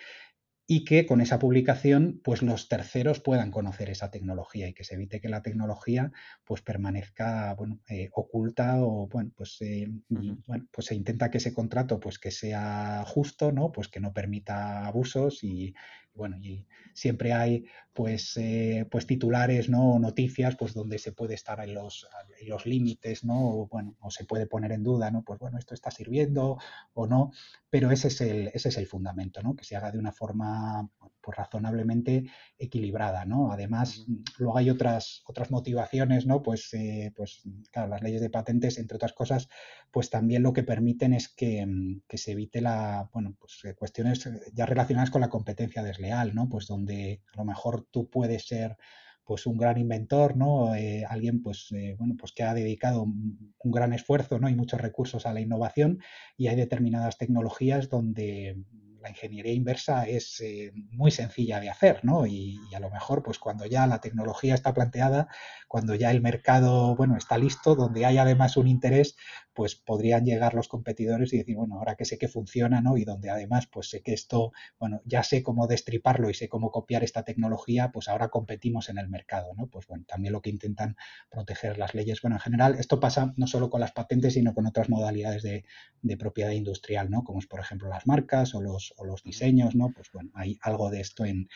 [0.66, 4.96] y que con esa publicación pues los terceros puedan conocer esa tecnología y que se
[4.96, 6.12] evite que la tecnología
[6.46, 11.54] pues permanezca bueno, eh, oculta o bueno pues eh, bueno pues se intenta que ese
[11.54, 15.74] contrato pues que sea justo no pues que no permita abusos y,
[16.14, 20.00] bueno, y siempre hay pues, eh, pues titulares, ¿no?
[20.00, 22.08] noticias, pues donde se puede estar en los,
[22.48, 23.50] los límites, ¿no?
[23.50, 25.24] O, bueno, o se puede poner en duda, ¿no?
[25.24, 26.58] Pues bueno, esto está sirviendo
[26.94, 27.32] o no,
[27.70, 29.56] pero ese es el, ese es el fundamento, ¿no?
[29.56, 30.90] Que se haga de una forma
[31.22, 32.26] pues, razonablemente
[32.58, 33.52] equilibrada, ¿no?
[33.52, 34.06] Además,
[34.38, 36.42] luego hay otras, otras motivaciones, ¿no?
[36.42, 39.50] Pues, eh, pues, claro, las leyes de patentes, entre otras cosas,
[39.94, 41.68] pues también lo que permiten es que,
[42.08, 46.50] que se evite la, bueno, pues eh, cuestiones ya relacionadas con la competencia desleal ¿no?
[46.50, 48.76] Pues donde a lo mejor tú puedes ser
[49.24, 50.74] pues un gran inventor, ¿no?
[50.74, 54.50] Eh, alguien pues, eh, bueno, pues que ha dedicado un, gran esfuerzo ¿no?
[54.50, 56.00] y muchos recursos a la innovación
[56.38, 58.58] y hay determinadas tecnologías donde
[59.04, 62.26] la ingeniería inversa es eh, muy sencilla de hacer, ¿no?
[62.26, 65.28] Y, a lo mejor, pues cuando ya la tecnología está planteada,
[65.68, 69.16] cuando ya el mercado, bueno, está listo, donde hay además un interés,
[69.54, 72.98] pues podrían llegar los competidores y decir, bueno, ahora que sé que funciona, ¿no?
[72.98, 76.72] Y donde además, pues sé que esto, bueno, ya sé cómo destriparlo y sé cómo
[76.72, 79.68] copiar esta tecnología, pues ahora competimos en el mercado, ¿no?
[79.68, 80.96] Pues bueno, también lo que intentan
[81.30, 82.22] proteger las leyes.
[82.22, 85.66] Bueno, en general, esto pasa no solo con las patentes, sino con otras modalidades de,
[86.02, 87.24] de propiedad industrial, ¿no?
[87.24, 89.92] Como es, por ejemplo, las marcas o los o los diseños, ¿no?
[89.94, 91.48] Pues bueno, hay algo de esto en,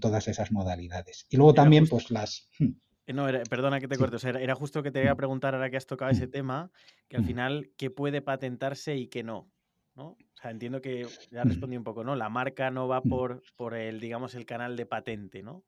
[0.00, 1.26] todas esas modalidades.
[1.30, 2.48] Y luego también, pues las...
[2.58, 2.72] Hmm.
[3.06, 5.76] Eh, no, perdona que te corte, era, justo que te iba a preguntar ahora que
[5.76, 6.30] has tocado ese mm.
[6.30, 6.70] tema,
[7.08, 9.50] que al final, ¿qué puede patentarse y qué no?
[9.96, 10.10] ¿no?
[10.10, 12.14] O sea, entiendo que ya respondí un poco, ¿no?
[12.14, 15.64] La marca no va por, por el, digamos, el canal de patente, ¿no?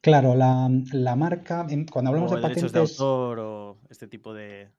[0.00, 2.72] Claro, la, marca, cuando hablamos de patentes...
[2.72, 4.70] de autor o este tipo de...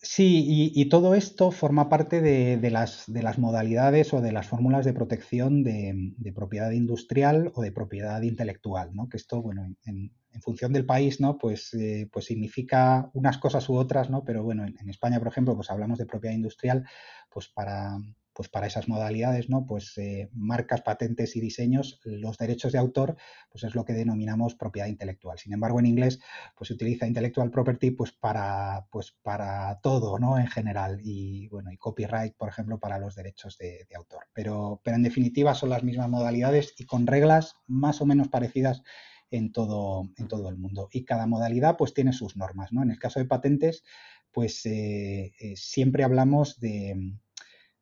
[0.00, 4.86] Sí, y, todo esto forma parte de, las, de, las, modalidades o de las fórmulas
[4.86, 9.08] de protección de, propiedad industrial o de propiedad intelectual, ¿no?
[9.10, 11.36] Que esto, bueno, en, función del país, ¿no?
[11.36, 14.24] Pues, eh, pues significa unas cosas u otras, ¿no?
[14.24, 16.86] Pero bueno, en, en, España, por ejemplo, pues hablamos de propiedad industrial,
[17.30, 17.98] pues para,
[18.36, 19.64] pues para esas modalidades, ¿no?
[19.64, 23.16] Pues eh, marcas, patentes y diseños, los derechos de autor,
[23.48, 25.38] pues es lo que denominamos propiedad intelectual.
[25.38, 26.20] Sin embargo, en inglés,
[26.54, 30.38] pues se utiliza intellectual property, pues para, pues para todo, ¿no?
[30.38, 31.00] En general.
[31.02, 34.26] Y bueno, y copyright, por ejemplo, para los derechos de, autor.
[34.34, 38.82] Pero, pero en definitiva son las mismas modalidades y con reglas más o menos parecidas
[39.30, 40.90] en todo, en todo el mundo.
[40.92, 42.82] Y cada modalidad pues tiene sus normas, ¿no?
[42.82, 43.82] En el caso de patentes,
[44.30, 47.16] pues eh, eh, siempre hablamos de,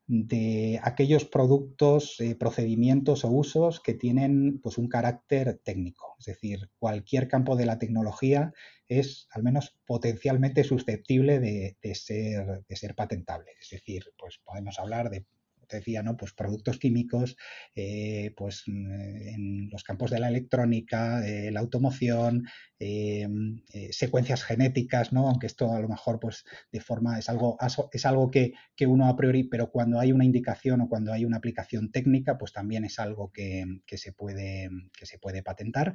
[0.07, 6.15] de aquellos productos, eh, procedimientos o usos que tienen pues, un carácter técnico.
[6.19, 8.53] Es decir, cualquier campo de la tecnología
[8.87, 13.51] es al menos potencialmente susceptible de, ser, de ser patentable.
[13.59, 15.25] Es decir, pues podemos hablar de
[15.75, 16.17] decía, ¿no?
[16.17, 17.37] Pues productos químicos,
[17.75, 22.47] eh, pues mm, en los campos de la electrónica, eh, la automoción,
[22.79, 23.27] eh,
[23.91, 25.29] secuencias genéticas, ¿no?
[25.29, 27.57] Aunque esto a lo mejor, pues, de forma, es algo,
[27.91, 28.53] es algo que,
[28.85, 32.51] uno a priori, pero cuando hay una indicación o cuando hay una aplicación técnica, pues
[32.51, 33.65] también es algo que,
[33.97, 35.93] se, puede, que se puede patentar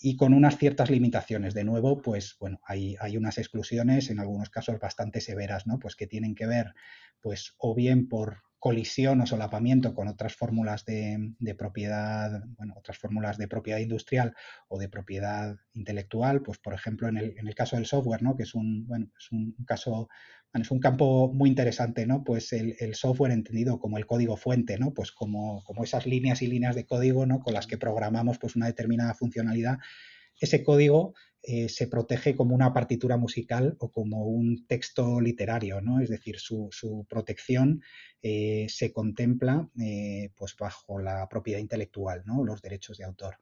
[0.00, 1.54] y con unas ciertas limitaciones.
[1.54, 5.78] De nuevo, pues, bueno, hay, hay unas exclusiones, en algunos casos bastante severas, ¿no?
[5.78, 6.74] Pues que tienen que ver,
[7.20, 13.38] pues, o bien por colisión o solapamiento con otras fórmulas de, propiedad, bueno, otras fórmulas
[13.38, 14.34] de propiedad industrial
[14.66, 18.36] o de propiedad intelectual, pues por ejemplo en el, caso del software, ¿no?
[18.36, 20.08] que es un, bueno, es un caso,
[20.52, 22.24] es un campo muy interesante, ¿no?
[22.24, 24.92] Pues el, software entendido como el código fuente, ¿no?
[24.92, 27.38] Pues como, como esas líneas y líneas de código, ¿no?
[27.38, 29.78] Con las que programamos pues una determinada funcionalidad
[30.40, 31.14] ese código
[31.48, 36.00] eh, se protege como una partitura musical o como un texto literario, ¿no?
[36.00, 37.82] Es decir, su, protección
[38.20, 42.44] eh, se contempla eh, pues bajo la propiedad intelectual, ¿no?
[42.44, 43.38] Los derechos de autor.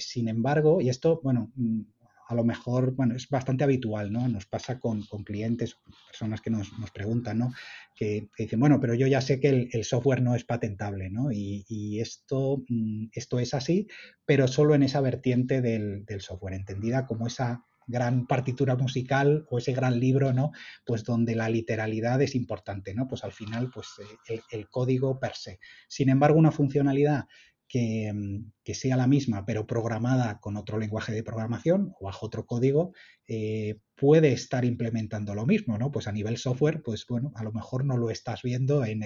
[0.00, 1.82] sin embargo, y esto, bueno, mm,
[2.30, 4.28] a lo mejor, bueno, es bastante habitual, ¿no?
[4.28, 7.52] Nos pasa con, clientes, personas que nos, preguntan, ¿no?
[7.96, 11.32] Que, dicen, bueno, pero yo ya sé que el, software no es patentable, ¿no?
[11.32, 13.88] Y, esto, mm, esto es así,
[14.24, 19.72] pero solo en esa vertiente del, software, entendida como esa gran partitura musical o ese
[19.72, 20.52] gran libro, ¿no?
[20.86, 23.08] Pues donde la literalidad es importante, ¿no?
[23.08, 23.88] Pues al final, pues
[24.28, 25.58] eh, el, código per se.
[25.88, 27.24] Sin embargo, una funcionalidad
[27.70, 32.26] que, mm, que, sea la misma, pero programada con otro lenguaje de programación o bajo
[32.26, 32.92] otro código,
[33.28, 35.92] eh, puede estar implementando lo mismo, ¿no?
[35.92, 39.04] Pues a nivel software, pues bueno, a lo mejor no lo estás viendo en,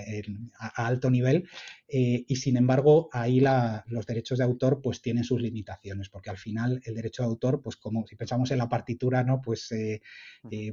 [0.57, 1.49] a, alto nivel
[1.89, 3.43] eh, y sin embargo ahí
[3.87, 7.61] los derechos de autor pues tienen sus limitaciones, porque al final el derecho de autor,
[7.61, 9.43] pues como si pensamos en la partitura, ¿no?
[9.43, 10.01] Pues eh,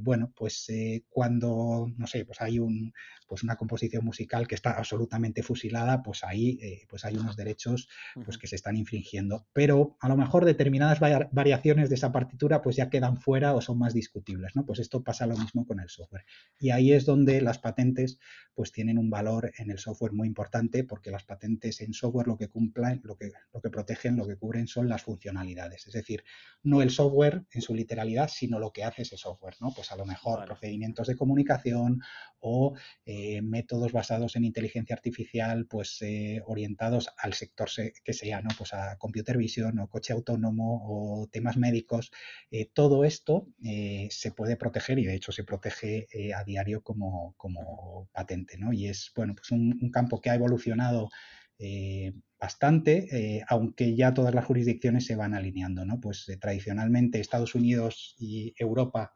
[0.02, 0.68] bueno, pues
[1.08, 2.92] cuando, no sé, pues hay un,
[3.26, 7.88] pues una composición musical que está absolutamente fusilada, pues ahí pues hay unos derechos
[8.24, 12.76] pues que se están infringiendo, pero a lo mejor determinadas variaciones de esa partitura pues
[12.76, 14.11] ya quedan fuera o son más discutibles,
[14.54, 14.66] ¿no?
[14.66, 16.24] Pues esto pasa lo mismo con el software.
[16.58, 18.18] Y ahí es donde las patentes
[18.54, 22.36] pues tienen un valor en el software muy importante porque las patentes en software lo
[22.36, 25.86] que cumplen, lo que, lo que protegen, lo que cubren son las funcionalidades.
[25.86, 26.24] Es decir,
[26.62, 29.72] no el software en su literalidad, sino lo que hace ese software, ¿no?
[29.74, 32.00] Pues a lo mejor procedimientos de comunicación
[32.40, 32.74] o
[33.06, 37.68] eh, métodos basados en inteligencia artificial, pues eh, orientados al sector
[38.04, 38.50] que sea, ¿no?
[38.58, 42.10] Pues a computer vision o coche autónomo o temas médicos.
[42.50, 43.48] Eh, todo esto
[44.04, 47.36] eh, se puede proteger y de hecho se protege eh, a diario como,
[48.12, 48.72] patente, ¿no?
[48.72, 51.10] Y es, bueno, pues un, campo que ha evolucionado
[51.58, 56.00] eh, bastante, aunque ya todas las jurisdicciones se van alineando, ¿no?
[56.00, 59.12] Pues tradicionalmente Estados Unidos y Europa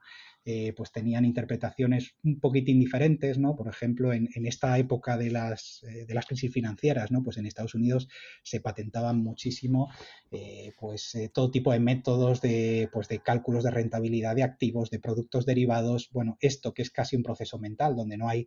[0.49, 3.57] eh, pues tenían interpretaciones un poquitín diferentes, ¿no?
[3.57, 7.25] Por ejemplo, en, esta época de las, eh, de las crisis financieras, ¿no?
[7.25, 8.09] Pues en Estados Unidos
[8.45, 9.91] se patentaban muchísimo
[10.31, 15.01] eh, pues todo tipo de métodos de, pues de cálculos de rentabilidad de activos, de
[15.01, 18.47] productos derivados, bueno, esto que es casi un proceso mental, donde no hay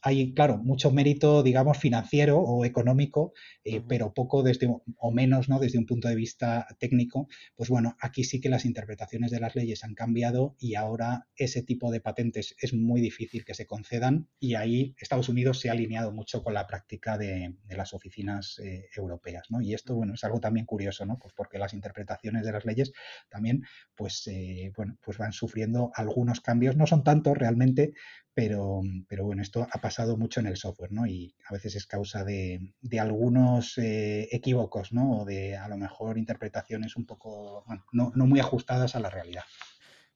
[0.00, 3.32] hay, claro, mucho mérito, digamos, financiero o económico,
[3.64, 5.58] eh, pero poco desde, o menos, ¿no?
[5.58, 9.56] Desde un punto de vista técnico, pues bueno, aquí sí que las interpretaciones de las
[9.56, 14.28] leyes han cambiado y ahora ese tipo de patentes es muy difícil que se concedan
[14.38, 18.88] y ahí Estados Unidos se ha alineado mucho con la práctica de, las oficinas eh,
[18.96, 19.60] europeas, ¿no?
[19.60, 21.18] Y esto, bueno, es algo también curioso, ¿no?
[21.18, 22.92] Pues porque las interpretaciones de las leyes
[23.28, 23.62] también,
[23.94, 27.92] pues, eh, bueno, pues van sufriendo algunos cambios, no son tantos realmente,
[28.34, 31.06] pero, pero bueno, esto ha pasado mucho en el software, ¿no?
[31.06, 35.20] Y a veces es causa de, algunos eh, equívocos, ¿no?
[35.20, 39.10] O de a lo mejor interpretaciones un poco, bueno, no, no, muy ajustadas a la
[39.10, 39.44] realidad.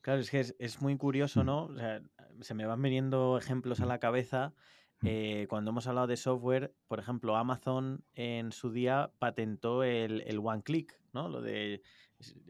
[0.00, 1.46] Claro, es que es, muy curioso, mm.
[1.46, 1.64] ¿no?
[1.64, 2.02] O sea,
[2.40, 3.88] se me van viniendo ejemplos a mm.
[3.88, 4.54] la cabeza.
[5.00, 5.06] Mm.
[5.08, 10.38] Eh, cuando hemos hablado de software, por ejemplo, Amazon en su día patentó el, el
[10.38, 11.28] one click, ¿no?
[11.28, 11.82] Lo de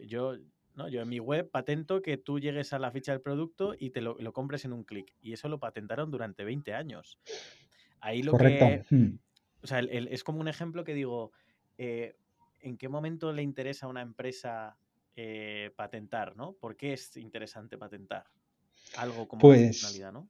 [0.07, 0.37] yo
[0.75, 0.89] ¿no?
[0.89, 4.01] Yo en mi web patento que tú llegues a la ficha del producto y te
[4.01, 5.15] lo, compres en un clic.
[5.21, 7.19] Y eso lo patentaron durante 20 años.
[8.01, 8.85] Ahí lo que...
[8.89, 9.19] Hmm.
[9.63, 11.31] O sea, es como un ejemplo que digo,
[11.79, 12.17] eh,
[12.61, 14.77] ¿en qué momento le interesa a una empresa
[15.15, 16.55] eh, patentar, ¿no?
[16.55, 18.25] ¿Por qué es interesante patentar?
[18.97, 20.29] Algo como pues, funcionalidad, ¿no?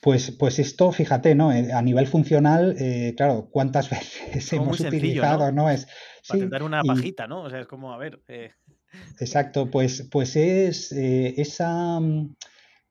[0.00, 1.50] Pues, pues esto, fíjate, ¿no?
[1.50, 2.76] Eh, a nivel funcional,
[3.16, 5.68] claro, ¿cuántas veces hemos utilizado, ¿no?
[5.68, 5.88] Es,
[6.28, 7.42] Patentar una pajita, ¿no?
[7.42, 8.20] O sea, es como, a ver.
[9.20, 12.36] Exacto, pues, pues es eh, esa, mm,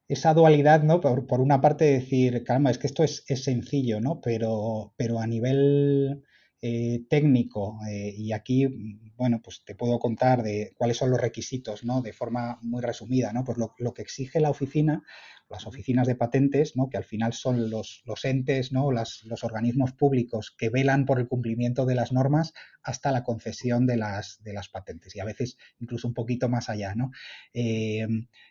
[0.08, 1.02] esa, dualidad, ¿no?
[1.02, 4.22] Por, una parte decir, calma, es que esto es, sencillo, ¿no?
[4.22, 6.24] Pero, pero a nivel
[6.62, 11.22] eh, técnico, eh, y aquí, mm, bueno, pues te puedo contar de cuáles son los
[11.22, 12.02] requisitos, ¿no?
[12.02, 13.44] De forma muy resumida, ¿no?
[13.44, 15.04] Pues lo, lo que exige la oficina
[15.50, 16.90] las oficinas de patentes, ¿no?
[16.90, 18.92] que al final son los, los entes, ¿no?
[18.92, 23.98] los organismos públicos que velan por el cumplimiento de las normas hasta la concesión de
[23.98, 26.96] las, de las patentes y a veces incluso un poquito más allá.
[26.96, 27.12] ¿no?
[27.54, 28.08] Eh,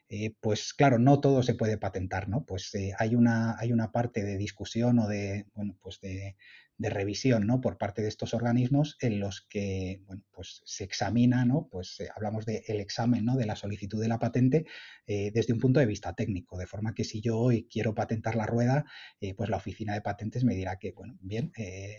[0.08, 2.44] eh, pues claro, no todo se puede patentar, ¿no?
[2.44, 6.36] Pues eh, hay, una, hay una parte de discusión o de, bueno, pues de,
[6.78, 7.60] de revisión ¿no?
[7.60, 11.68] por parte de estos organismos en los que bueno, pues se examina, ¿no?
[11.70, 13.36] pues eh, hablamos del examen ¿no?
[13.36, 14.66] de la solicitud de la patente
[15.06, 18.36] eh, desde un punto de vista técnico, de forma que si yo hoy quiero patentar
[18.36, 18.84] la rueda,
[19.20, 21.52] eh, pues la oficina de patentes me dirá que, bueno, bien,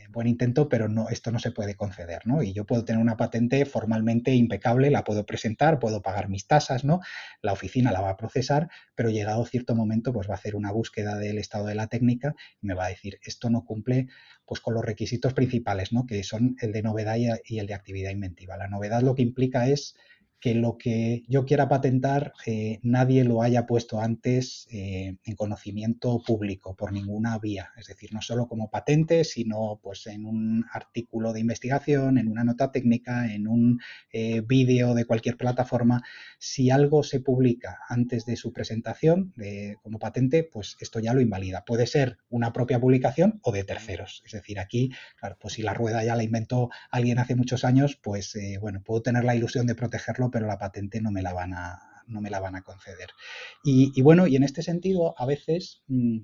[0.09, 2.43] buen intento, pero no, esto no se puede conceder, ¿no?
[2.43, 6.83] Y yo puedo tener una patente formalmente impecable, la puedo presentar, puedo pagar mis tasas,
[6.83, 6.99] ¿no?
[7.41, 10.71] La oficina la va a procesar, pero llegado cierto momento, pues va a hacer una
[10.71, 14.07] búsqueda del estado de la técnica y me va a decir, esto no cumple
[14.47, 16.07] pues con los requisitos principales, ¿no?
[16.07, 18.55] que son el de novedad y el de actividad inventiva.
[18.57, 19.95] La novedad lo que implica es
[20.39, 26.21] que lo que yo quiera patentar eh, nadie lo haya puesto antes eh, en conocimiento
[26.25, 27.71] público por ninguna vía.
[27.77, 32.43] Es decir, no solo como patente, sino pues en un artículo de investigación, en una
[32.43, 33.79] nota técnica, en un
[34.11, 36.03] eh, vídeo de cualquier plataforma.
[36.37, 39.33] Si algo se publica antes de su presentación
[39.81, 41.63] como patente, pues esto ya lo invalida.
[41.65, 44.21] Puede ser una propia publicación o de terceros.
[44.25, 47.99] Es decir, aquí, claro, pues si la rueda ya la inventó alguien hace muchos años,
[48.01, 51.53] pues bueno, puedo tener la ilusión de protegerlo pero la patente no me la van
[51.53, 53.09] a, no me la van a conceder.
[53.63, 56.19] Y, bueno, y en este sentido, a veces, mm,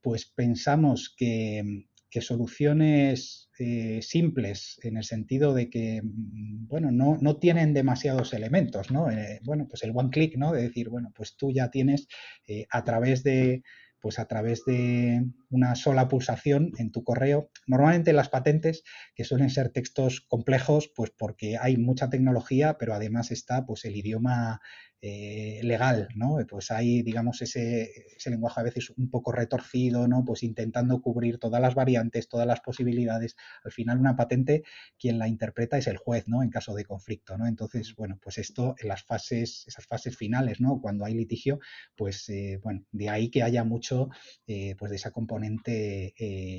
[0.00, 1.86] pues pensamos que,
[2.18, 9.10] soluciones eh, simples, en el sentido de que, mm, bueno, no, tienen demasiados elementos, ¿no?
[9.10, 10.52] Eh, bueno, pues el one click, ¿no?
[10.52, 12.08] De decir, bueno, pues tú ya tienes
[12.46, 13.62] eh, a través de
[14.00, 17.50] pues a través de una sola pulsación en tu correo.
[17.66, 18.84] Normalmente las patentes,
[19.14, 23.96] que suelen ser textos complejos, pues porque hay mucha tecnología, pero además está pues el
[23.96, 24.60] idioma
[25.08, 26.38] eh, legal, ¿no?
[26.48, 30.24] Pues hay, digamos, ese, lenguaje a veces un poco retorcido, ¿no?
[30.24, 33.36] Pues intentando cubrir todas las variantes, todas las posibilidades.
[33.62, 34.64] Al final, una patente,
[34.98, 36.42] quien la interpreta es el juez, ¿no?
[36.42, 37.46] En caso de conflicto, ¿no?
[37.46, 40.80] Entonces, bueno, pues esto en las fases, esas fases finales, ¿no?
[40.80, 41.60] Cuando hay litigio,
[41.94, 44.08] pues, eh, bueno, de ahí que haya mucho,
[44.48, 46.14] eh, pues, de esa componente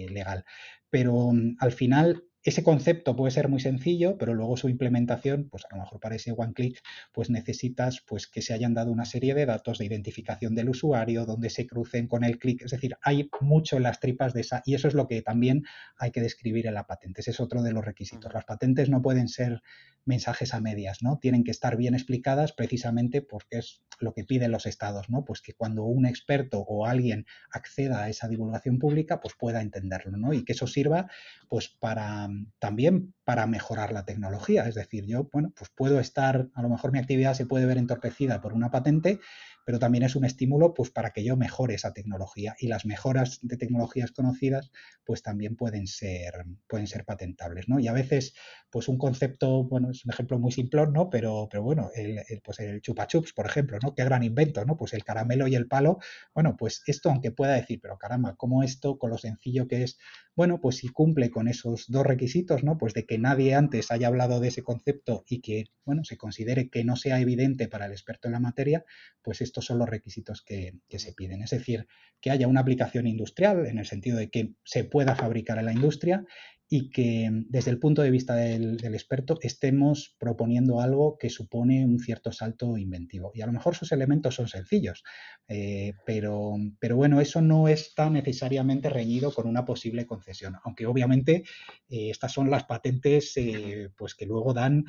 [0.10, 0.46] legal.
[0.90, 5.66] Pero mm, al final, ese concepto puede ser muy sencillo, pero luego su implementación, pues
[5.70, 6.82] a lo mejor para ese one click,
[7.12, 11.26] pues necesitas pues que se hayan dado una serie de datos de identificación del usuario,
[11.26, 12.62] donde se crucen con el clic.
[12.62, 15.66] Es decir, hay mucho en las tripas de esa, y eso es lo que también
[15.98, 17.20] hay que describir en la patente.
[17.20, 18.34] Ese es otro de los requisitos.
[18.34, 19.62] Las patentes no pueden ser
[20.06, 21.20] mensajes a medias, ¿no?
[21.20, 25.26] Tienen que estar bien explicadas precisamente porque es lo que piden los estados, ¿no?
[25.26, 30.18] Pues que cuando un experto o alguien acceda a esa divulgación pública, pues pueda entenderlo,
[30.18, 30.32] ¿no?
[30.34, 31.12] Y que eso sirva,
[31.50, 32.30] pues para
[32.60, 34.68] también para mejorar la tecnología.
[34.68, 37.78] Es decir, yo, bueno, pues puedo estar, a lo mejor mi actividad se puede ver
[37.78, 39.20] entorpecida por una patente,
[39.68, 43.40] pero también es un estímulo pues para que yo mejore esa tecnología y las mejoras
[43.42, 44.72] de tecnologías conocidas
[45.04, 47.78] pues también pueden ser, pueden ser patentables, ¿no?
[47.78, 48.34] Y a veces
[48.70, 51.10] pues un concepto, bueno, es un ejemplo muy simplón, ¿no?
[51.10, 53.94] Pero, pero bueno, el, pues el chupa chups, por ejemplo, ¿no?
[53.94, 54.78] Qué gran invento, ¿no?
[54.78, 56.00] Pues el caramelo y el palo,
[56.34, 59.98] bueno, pues esto aunque pueda decir, pero caramba, ¿cómo esto con lo sencillo que es?
[60.34, 62.78] Bueno, pues si cumple con esos dos requisitos, ¿no?
[62.78, 66.70] Pues de que nadie antes haya hablado de ese concepto y que, bueno, se considere
[66.70, 68.86] que no sea evidente para el experto en la materia,
[69.24, 71.42] pues esto son los requisitos que, se piden.
[71.42, 71.88] Es decir,
[72.20, 75.74] que haya una aplicación industrial en el sentido de que se pueda fabricar en la
[75.74, 76.26] industria
[76.70, 82.00] y que desde el punto de vista del, experto estemos proponiendo algo que supone un
[82.00, 83.32] cierto salto inventivo.
[83.34, 85.04] Y a lo mejor sus elementos son sencillos,
[85.48, 91.44] eh, pero, pero, bueno, eso no está necesariamente reñido con una posible concesión, aunque obviamente
[91.90, 94.86] eh, estas son las patentes eh, pues que luego dan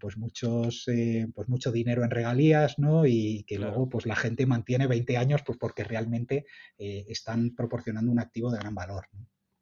[0.00, 0.86] pues muchos
[1.34, 3.06] pues mucho dinero en regalías ¿no?
[3.06, 6.46] y que luego pues la gente mantiene 20 años pues porque realmente
[6.78, 9.06] están proporcionando un activo de gran valor.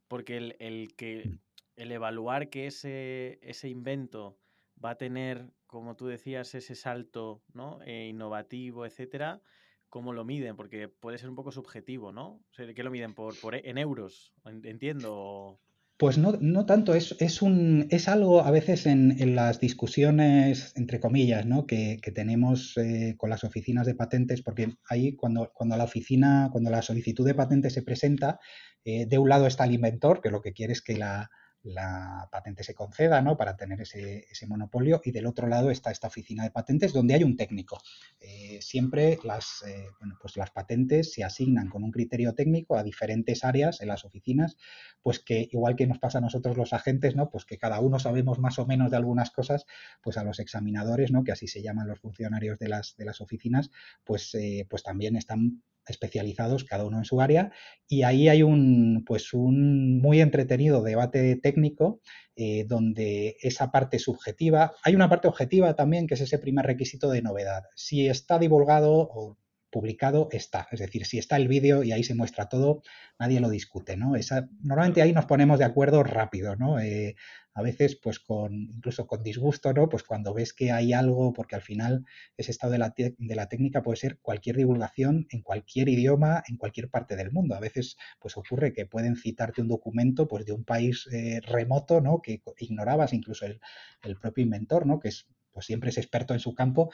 [0.09, 1.46] Porque el, el, que mm
[1.77, 4.39] el evaluar que ese, ese invento
[4.83, 7.81] va a tener, como tú decías, ese salto ¿no?
[7.87, 9.41] Eh, innovativo, etcétera,
[9.89, 10.57] ¿cómo lo miden?
[10.57, 12.41] Porque puede ser un poco subjetivo, ¿no?
[12.57, 13.15] ¿Qué lo miden?
[13.15, 14.33] ¿Por, por en euros?
[14.45, 15.59] Entiendo.
[15.99, 20.75] Pues no, no tanto, es, es, un, es algo a veces en, en, las discusiones,
[20.77, 21.67] entre comillas, ¿no?
[21.67, 26.51] que, que tenemos eh, con las oficinas de patentes, porque ahí cuando, cuando la oficina,
[26.53, 28.39] cuando la solicitud de patente se presenta,
[28.85, 31.31] eh, de un lado está el inventor, que lo que quiere es que la,
[31.67, 33.37] la patente se conceda ¿no?
[33.37, 37.25] para tener ese, monopolio y del otro lado está esta oficina de patentes donde hay
[37.25, 37.81] un técnico.
[38.21, 42.85] Eh, siempre las, eh, bueno, pues las patentes se asignan con un criterio técnico a
[42.85, 44.57] diferentes áreas en las oficinas,
[45.03, 47.31] pues que igual que nos pasa a nosotros los agentes, ¿no?
[47.31, 49.67] pues que cada uno sabemos más o menos de algunas cosas,
[50.03, 51.25] pues a los examinadores, ¿no?
[51.25, 53.71] que así se llaman los funcionarios de las, de las oficinas,
[54.05, 57.53] pues, eh, pues también están especializados, cada uno en su área,
[57.89, 62.01] y ahí hay un, pues un muy entretenido debate técnico
[62.35, 67.11] eh, donde esa parte subjetiva, hay una parte objetiva también, que es ese primer requisito
[67.11, 67.65] de novedad.
[67.75, 69.39] Si está divulgado o
[69.77, 70.69] publicado está.
[70.73, 72.83] Es decir, si está el vídeo y ahí se muestra todo,
[73.19, 74.17] nadie lo discute, ¿no?
[74.17, 76.81] Esa, normalmente ahí nos ponemos de acuerdo rápido, ¿no?
[76.81, 77.15] Eh,
[77.53, 79.91] a veces, pues con, incluso con disgusto, ¿no?
[79.91, 82.07] Pues cuando ves que hay algo, porque al final
[82.39, 86.57] ese estado de la, de la técnica puede ser cualquier divulgación en cualquier idioma, en
[86.57, 87.55] cualquier parte del mundo.
[87.55, 92.01] A veces, pues ocurre que pueden citarte un documento, pues de un país eh, remoto,
[92.01, 92.23] ¿no?
[92.23, 93.61] Que ignorabas incluso el,
[94.03, 95.01] el propio inventor, ¿no?
[95.01, 96.91] Que es pues siempre es experto en su campo,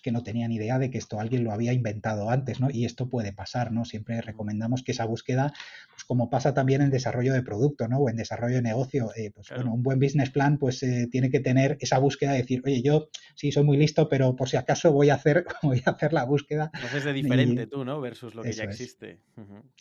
[0.00, 2.68] que no tenían idea de que esto alguien lo había inventado antes, ¿no?
[2.70, 3.84] Y esto puede pasar, ¿no?
[3.84, 5.52] Siempre recomendamos que esa búsqueda,
[5.90, 7.98] pues como pasa también en desarrollo de producto, ¿no?
[7.98, 11.30] O en desarrollo de negocio, eh, pues bueno, un buen business plan, pues eh, tiene
[11.30, 14.56] que tener esa búsqueda de decir, oye, yo sí soy muy listo, pero por si
[14.56, 16.70] acaso voy a hacer, voy a hacer la búsqueda.
[16.74, 18.00] Entonces de diferente tú, ¿no?
[18.00, 19.20] Versus lo que ya existe.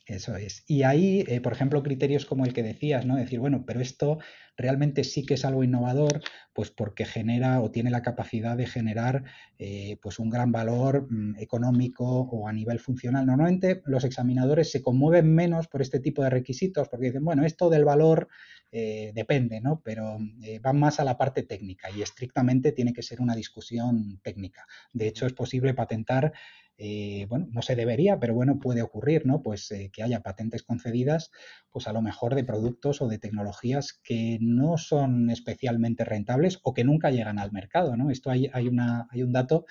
[0.06, 0.64] Eso es.
[0.68, 3.16] Y ahí, eh, por ejemplo, criterios como el que decías, ¿no?
[3.16, 4.20] Decir, bueno, pero esto
[4.56, 6.22] realmente sí que es algo innovador,
[6.54, 9.24] pues porque genera o tiene la capacidad de generar
[9.58, 13.26] eh, pues un gran valor mm, económico o a nivel funcional.
[13.26, 17.70] Normalmente los examinadores se conmueven menos por este tipo de requisitos porque dicen, bueno, esto
[17.70, 18.28] del valor
[18.72, 19.82] eh, depende, ¿no?
[19.84, 24.20] Pero eh, van más a la parte técnica y estrictamente tiene que ser una discusión
[24.24, 24.66] técnica.
[24.92, 26.34] De hecho, es posible patentar
[26.78, 29.42] eh, bueno, no se debería, pero bueno, puede ocurrir, ¿no?
[29.42, 31.32] Pues eh, que haya patentes concedidas,
[31.70, 36.74] pues a lo mejor de productos o de tecnologías que no son especialmente rentables o
[36.74, 38.10] que nunca llegan al mercado, ¿no?
[38.10, 39.66] Esto hay, hay, una, hay un dato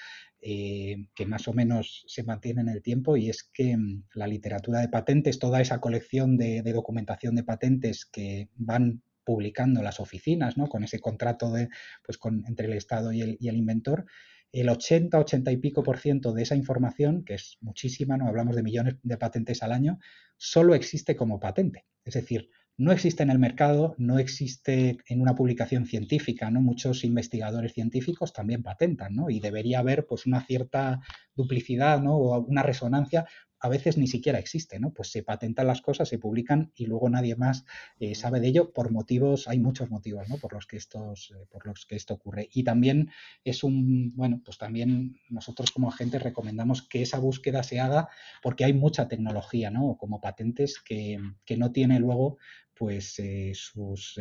[0.44, 4.26] eh, que más o menos se mantiene en el tiempo y es que mm, la
[4.26, 10.56] literatura de patentes, toda esa colección de, documentación de patentes que van publicando las oficinas,
[10.56, 10.68] ¿no?
[10.68, 11.68] Con ese contrato de,
[12.04, 14.06] pues con, entre el Estado y el, y el inventor,
[14.52, 18.54] el 80, 80 y pico por ciento de esa información, que es muchísima, no hablamos
[18.54, 19.98] de millones de patentes al año,
[20.36, 21.86] solo existe como patente.
[22.04, 26.60] Es decir, no existe en el mercado, no existe en una publicación científica, ¿no?
[26.60, 29.30] Muchos investigadores científicos también patentan, ¿no?
[29.30, 31.00] Y debería haber pues una cierta
[31.34, 32.16] duplicidad, ¿no?
[32.16, 33.26] O una resonancia
[33.62, 34.92] a veces ni siquiera existe, ¿no?
[34.92, 37.64] Pues se patentan las cosas, se publican y luego nadie más
[38.00, 40.36] eh, sabe de ello por motivos, hay muchos motivos, ¿no?
[40.38, 42.48] Por los que estos, eh, por los que esto ocurre.
[42.52, 43.10] Y también
[43.44, 48.08] es un, bueno, pues también nosotros como agentes recomendamos que esa búsqueda se haga
[48.42, 49.96] porque hay mucha tecnología, ¿no?
[49.96, 51.20] Como patentes que,
[51.56, 52.38] no tiene luego
[52.74, 54.18] pues eh, sus,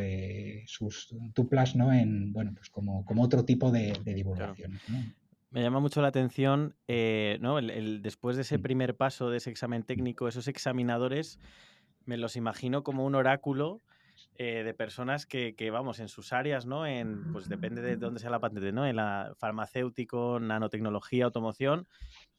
[0.66, 5.02] sus tuplas no en bueno pues como, como otro tipo de, divulgaciones ¿no?
[5.52, 7.60] Me llama mucho la atención, eh, ¿no?
[7.60, 8.62] El, después de ese mm.
[8.62, 11.40] primer paso, de ese examen técnico, esos examinadores,
[12.06, 13.82] me los imagino como un oráculo
[14.38, 16.88] eh, de personas que, vamos, en sus áreas, ¿no?
[16.88, 18.88] En, pues depende de dónde sea la patente, ¿no?
[18.88, 21.86] En la farmacéutico, nanotecnología, automoción,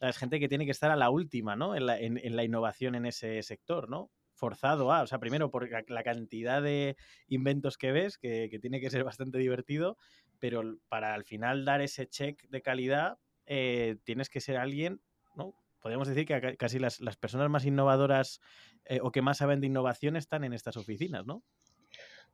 [0.00, 1.76] es gente que tiene que estar a la última, ¿no?
[1.76, 4.10] En la, en, la innovación en ese sector, ¿no?
[4.34, 6.96] forzado a, o sea, primero por la cantidad de
[7.28, 9.96] inventos que ves, que, que, tiene que ser bastante divertido,
[10.43, 13.16] pero para al final dar ese check de calidad
[13.47, 15.01] eh, tienes que ser alguien,
[15.36, 15.55] ¿no?
[15.78, 18.40] Podríamos decir que casi las, personas más innovadoras
[18.86, 21.45] eh, o que más saben de innovación están en estas oficinas, ¿no?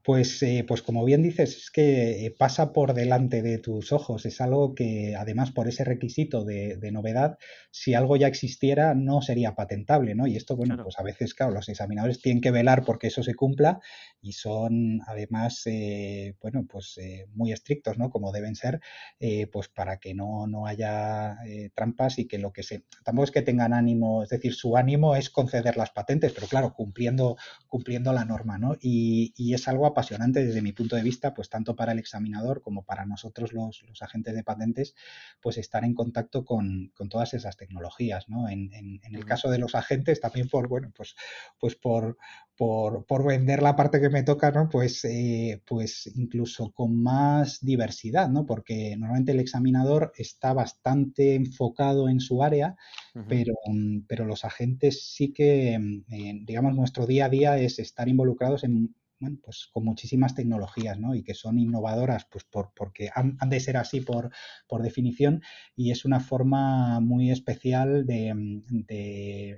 [0.04, 4.24] Pues, eh, pues como bien dices, es que eh, pasa por delante de tus ojos.
[4.24, 7.36] Es algo que, además, por ese requisito de, novedad,
[7.70, 10.26] si algo ya existiera, no sería patentable, ¿no?
[10.26, 13.34] Y esto, bueno, pues a veces, claro, los examinadores tienen que velar porque eso se
[13.34, 13.80] cumpla
[14.22, 16.98] y son, además, eh, bueno, pues
[17.34, 18.08] muy estrictos, ¿no?
[18.08, 18.80] Como deben ser,
[19.52, 21.36] pues para que no, no haya
[21.74, 22.84] trampas y que lo que se...
[23.04, 26.72] Tampoco es que tengan ánimo, es decir, su ánimo es conceder las patentes, pero claro,
[26.72, 27.36] cumpliendo,
[27.66, 28.76] cumpliendo la norma, ¿no?
[28.80, 32.62] Y, y es algo apasionante desde mi punto de vista, pues tanto para el examinador
[32.62, 34.94] como para nosotros los, agentes de patentes,
[35.40, 38.48] pues estar en contacto con, todas esas tecnologías, ¿no?
[38.48, 41.16] En, el caso de los agentes, también por, bueno, pues,
[41.58, 42.16] pues por,
[42.56, 44.68] por, vender la parte que me toca, ¿no?
[44.68, 48.46] Pues, eh, pues incluso con más diversidad, ¿no?
[48.46, 52.76] Porque normalmente el examinador está bastante enfocado en su área,
[53.28, 53.54] pero,
[54.06, 58.94] pero los agentes sí que, eh, digamos, nuestro día a día es estar involucrados en
[59.20, 61.14] bueno, pues con muchísimas tecnologías, ¿no?
[61.14, 64.30] Y que son innovadoras, pues por, porque han, de ser así por,
[64.68, 65.42] por, definición
[65.74, 68.62] y es una forma muy especial de,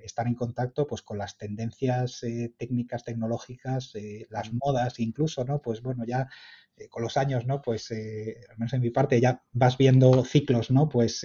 [0.04, 5.60] estar en contacto pues con las tendencias eh, técnicas, tecnológicas, eh, las modas incluso, ¿no?
[5.60, 6.28] Pues bueno, ya
[6.76, 7.60] eh, con los años, ¿no?
[7.60, 10.88] Pues al menos en mi parte ya vas viendo ciclos, ¿no?
[10.88, 11.24] Pues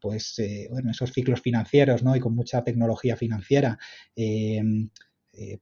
[0.00, 0.40] pues
[0.70, 2.14] bueno, esos ciclos financieros, ¿no?
[2.14, 3.78] Y con mucha tecnología financiera.
[4.14, 4.62] Eh,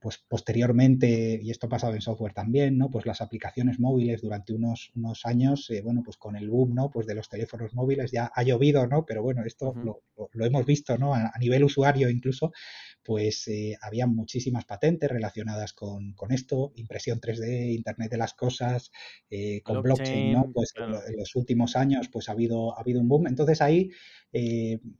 [0.00, 2.90] pues posteriormente, y esto ha pasado en software también, ¿no?
[2.90, 6.90] Pues las aplicaciones móviles durante unos, unos años, eh, bueno, pues con el boom, ¿no?
[6.90, 9.04] Pues de los teléfonos móviles ya ha llovido, ¿no?
[9.04, 10.02] Pero bueno, esto lo,
[10.32, 11.14] lo, hemos visto, ¿no?
[11.14, 12.52] A, nivel usuario incluso,
[13.02, 18.90] pues eh, había muchísimas patentes relacionadas con, con, esto, impresión 3D, Internet de las cosas,
[19.62, 20.50] con blockchain, ¿no?
[20.54, 23.26] Pues en, los últimos años, pues ha habido, ha habido un boom.
[23.26, 23.90] Entonces ahí,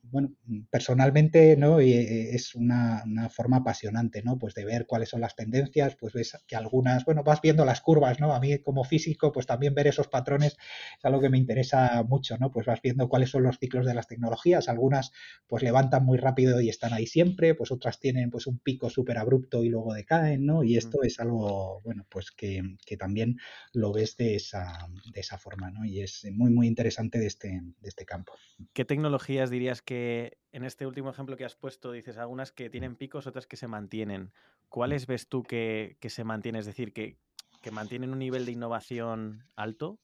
[0.02, 0.34] bueno,
[0.70, 1.80] personalmente, ¿no?
[1.80, 4.38] es una, una forma apasionante, ¿no?
[4.38, 7.80] Pues de ver cuáles son las tendencias, pues ves que algunas, bueno, vas viendo las
[7.80, 8.34] curvas, ¿no?
[8.34, 10.56] A mí como físico, pues también ver esos patrones
[10.98, 12.50] es algo que me interesa mucho, ¿no?
[12.50, 15.12] Pues vas viendo cuáles son los ciclos de las tecnologías, algunas
[15.46, 19.18] pues levantan muy rápido y están ahí siempre, pues otras tienen pues un pico súper
[19.18, 20.64] abrupto y luego decaen, ¿no?
[20.64, 23.36] Y esto es algo, bueno, pues que, que, también
[23.72, 25.84] lo ves de esa, de esa forma, ¿no?
[25.84, 28.32] Y es muy, muy interesante de este, de este campo.
[28.72, 32.96] ¿Qué tecnologías dirías que en este último ejemplo que has puesto dices algunas que tienen
[32.96, 34.32] picos, otras que se mantienen?
[34.70, 36.60] ¿Cuáles ves tú que, que se mantienen?
[36.60, 37.18] Es decir, que,
[37.60, 39.98] que mantienen un nivel de innovación alto?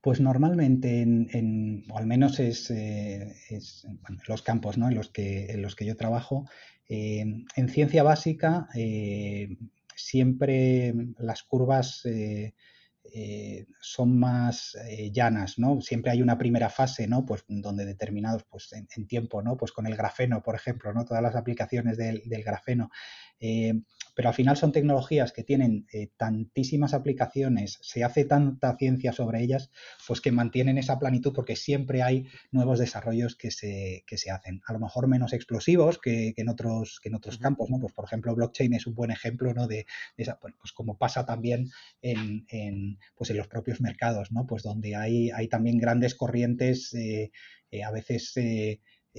[0.00, 3.34] Pues normalmente, en, o al menos es, eh,
[4.28, 4.86] los campos ¿no?
[4.88, 6.48] en, los que, en los que yo trabajo,
[6.88, 7.24] eh,
[7.56, 9.56] en ciencia básica eh,
[9.96, 12.06] siempre las curvas
[13.80, 14.76] son más
[15.12, 15.80] llanas, ¿no?
[15.80, 17.24] Siempre hay una primera fase, ¿no?
[17.24, 19.56] Pues donde determinados, pues en, tiempo, ¿no?
[19.56, 21.04] Pues con el grafeno, por ejemplo, ¿no?
[21.04, 22.90] Todas las aplicaciones del, del grafeno
[24.18, 29.44] pero al final son tecnologías que tienen eh, tantísimas aplicaciones, se hace tanta ciencia sobre
[29.44, 29.70] ellas,
[30.08, 34.60] pues que mantienen esa planitud porque siempre hay nuevos desarrollos que se, se hacen.
[34.66, 37.78] A lo mejor menos explosivos que, en otros, que en otros campos, ¿no?
[37.78, 39.68] Pues por ejemplo, blockchain es un buen ejemplo, ¿no?
[39.68, 41.70] De, esa, pues como pasa también
[42.02, 44.48] en, en, pues en los propios mercados, ¿no?
[44.48, 47.30] Pues donde hay, hay también grandes corrientes, eh,
[47.70, 48.32] eh, a veces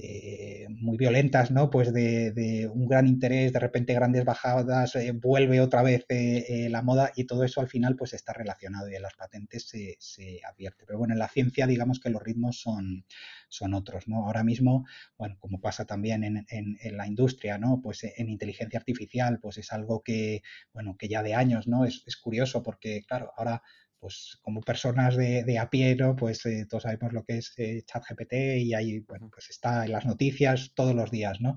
[0.02, 1.68] eh, muy violentas, ¿no?
[1.68, 6.80] Pues de, un gran interés, de repente grandes bajadas, eh, vuelve otra vez eh, la
[6.82, 10.84] moda y todo eso al final pues está relacionado y en las patentes se, advierte.
[10.86, 13.04] Pero bueno, en la ciencia digamos que los ritmos son,
[13.48, 14.24] son otros, ¿no?
[14.24, 14.86] Ahora mismo,
[15.18, 17.80] bueno, como pasa también en, la industria, ¿no?
[17.82, 20.42] Pues en inteligencia artificial, pues es algo que,
[20.72, 21.84] bueno, que ya de años, ¿no?
[21.84, 23.62] Es, es curioso porque, claro, ahora
[24.00, 26.16] pues como personas de, a pie, ¿no?
[26.16, 29.92] Pues eh, todos sabemos lo que es eh, ChatGPT y ahí, bueno, pues está en
[29.92, 31.56] las noticias todos los días, ¿no?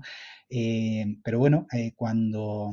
[0.50, 1.66] Eh, pero bueno,
[1.96, 2.70] cuando,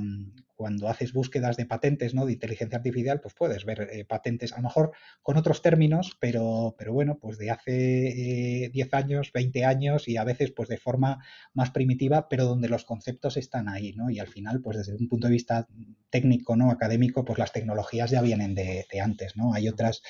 [0.61, 2.27] cuando haces búsquedas de patentes, ¿no?
[2.27, 4.91] De inteligencia artificial, pues puedes ver eh, patentes, a lo mejor
[5.23, 10.17] con otros términos, pero, pero bueno, pues de hace 10 eh, años, 20 años y
[10.17, 14.11] a veces pues de forma más primitiva, pero donde los conceptos están ahí, ¿no?
[14.11, 15.67] Y al final, pues desde un punto de vista
[16.11, 16.69] técnico, ¿no?
[16.69, 19.55] Académico, pues las tecnologías ya vienen de, antes, ¿no?
[19.55, 20.03] Hay otras,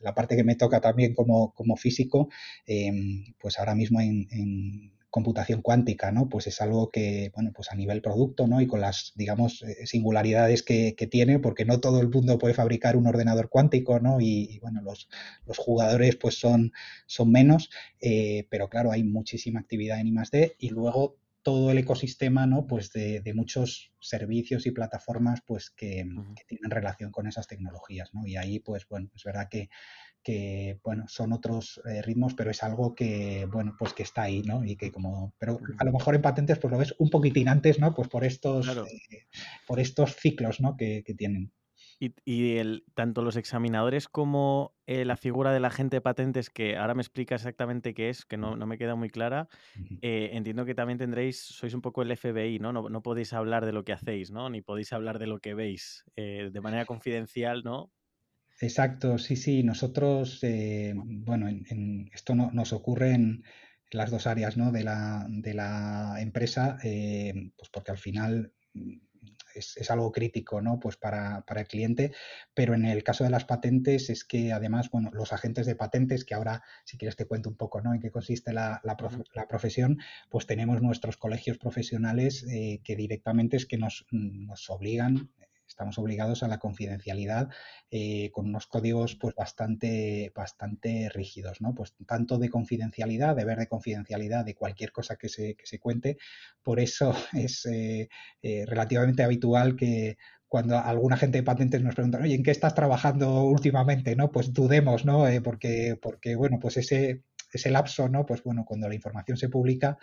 [0.00, 2.28] la parte que me toca también como, como físico,
[2.66, 6.28] em, pues ahora mismo en computación cuántica, ¿no?
[6.28, 8.60] Pues es algo que, bueno, pues a nivel producto, ¿no?
[8.60, 12.98] Y con las, digamos, eh, singularidades que, tiene, porque no todo el mundo puede fabricar
[12.98, 14.20] un ordenador cuántico, ¿no?
[14.20, 15.08] Y, bueno, los,
[15.46, 16.72] los, jugadores pues son,
[17.06, 20.56] son menos, eh, pero claro, hay muchísima actividad en I+.D.
[20.58, 22.66] y luego todo el ecosistema, ¿no?
[22.66, 26.04] Pues de, muchos servicios y plataformas, pues que,
[26.36, 28.26] que, tienen relación con esas tecnologías, ¿no?
[28.26, 29.70] Y ahí, pues bueno, es verdad que
[30.26, 34.42] que bueno, son otros eh, ritmos, pero es algo que, bueno, pues que está ahí,
[34.42, 34.64] ¿no?
[34.64, 37.78] Y que como, pero a lo mejor en patentes pues lo ves un poquitín antes,
[37.78, 37.94] ¿no?
[37.94, 39.28] Pues por estos, eh,
[39.68, 40.76] por estos ciclos, ¿no?
[40.76, 41.52] Que, tienen.
[42.00, 46.94] Y, el, tanto los examinadores como eh, la figura del agente de patentes, que ahora
[46.94, 49.48] me explica exactamente qué es, que no, me queda muy clara,
[50.02, 52.72] entiendo que también tendréis, sois un poco el FBI, ¿no?
[52.72, 52.88] ¿no?
[52.88, 53.00] ¿no?
[53.00, 54.50] podéis hablar de lo que hacéis, ¿no?
[54.50, 57.92] Ni podéis hablar de lo que veis de manera confidencial, ¿no?
[58.60, 59.62] Exacto, sí, sí.
[59.62, 63.44] Nosotros, eh, bueno, en, esto no, nos ocurre en
[63.90, 64.72] las dos áreas ¿no?
[64.72, 68.96] de, la, de la empresa, eh, pues porque al final mm,
[69.54, 70.80] es, algo crítico ¿no?
[70.80, 72.12] pues para, para, el cliente,
[72.54, 76.24] pero en el caso de las patentes es que además, bueno, los agentes de patentes,
[76.24, 77.94] que ahora si quieres te cuento un poco ¿no?
[77.94, 78.96] en qué consiste la, la,
[79.46, 79.98] profesión,
[80.30, 85.30] pues tenemos nuestros colegios profesionales eh, que directamente es que nos, nos obligan
[85.68, 87.48] estamos obligados a la confidencialidad
[87.90, 91.74] eh, con unos códigos pues bastante, bastante rígidos, ¿no?
[91.74, 96.18] Pues tanto de confidencialidad, deber de confidencialidad de cualquier cosa que se, que se cuente.
[96.62, 98.08] Por eso es eh,
[98.42, 100.16] eh, relativamente habitual que
[100.48, 104.14] cuando alguna gente de patentes nos pregunta, oye, ¿en qué estás trabajando últimamente?
[104.14, 104.30] ¿No?
[104.30, 105.24] Pues dudemos, ¿no?
[105.42, 108.24] porque, porque, bueno, pues ese, ese lapso, ¿no?
[108.24, 109.98] Pues bueno, cuando la información se publica,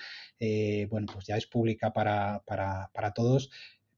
[0.89, 3.51] bueno, pues ya es pública para, para, para todos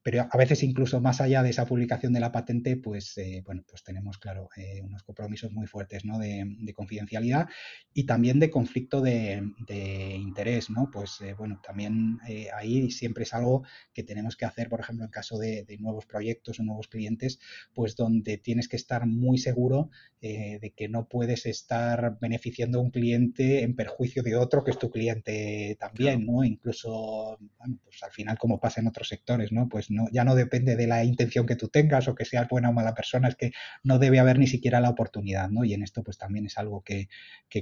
[0.05, 3.63] pero a veces incluso más allá de esa publicación de la patente, pues eh, bueno,
[3.67, 6.19] pues tenemos, claro, eh, unos compromisos muy fuertes ¿no?
[6.19, 6.45] de,
[6.75, 7.49] confidencialidad
[7.91, 9.41] y también de conflicto de,
[10.15, 10.91] interés, ¿no?
[10.91, 12.19] Pues eh, bueno, también
[12.55, 13.63] ahí siempre es algo
[13.95, 17.39] que tenemos que hacer, por ejemplo, en caso de, nuevos proyectos o nuevos clientes,
[17.73, 19.89] pues donde tienes que estar muy seguro
[20.21, 24.79] de que no puedes estar beneficiando a un cliente en perjuicio de otro que es
[24.79, 26.43] tu cliente también, ¿no?
[26.43, 29.69] Incluso, bueno, pues al final como pasa en otros sectores, ¿no?
[29.69, 32.73] Pues ya no depende de la intención que tú tengas o que seas buena o
[32.73, 33.51] mala persona, es que
[33.83, 35.63] no debe haber ni siquiera la oportunidad, ¿no?
[35.63, 37.07] Y en esto pues también es algo que,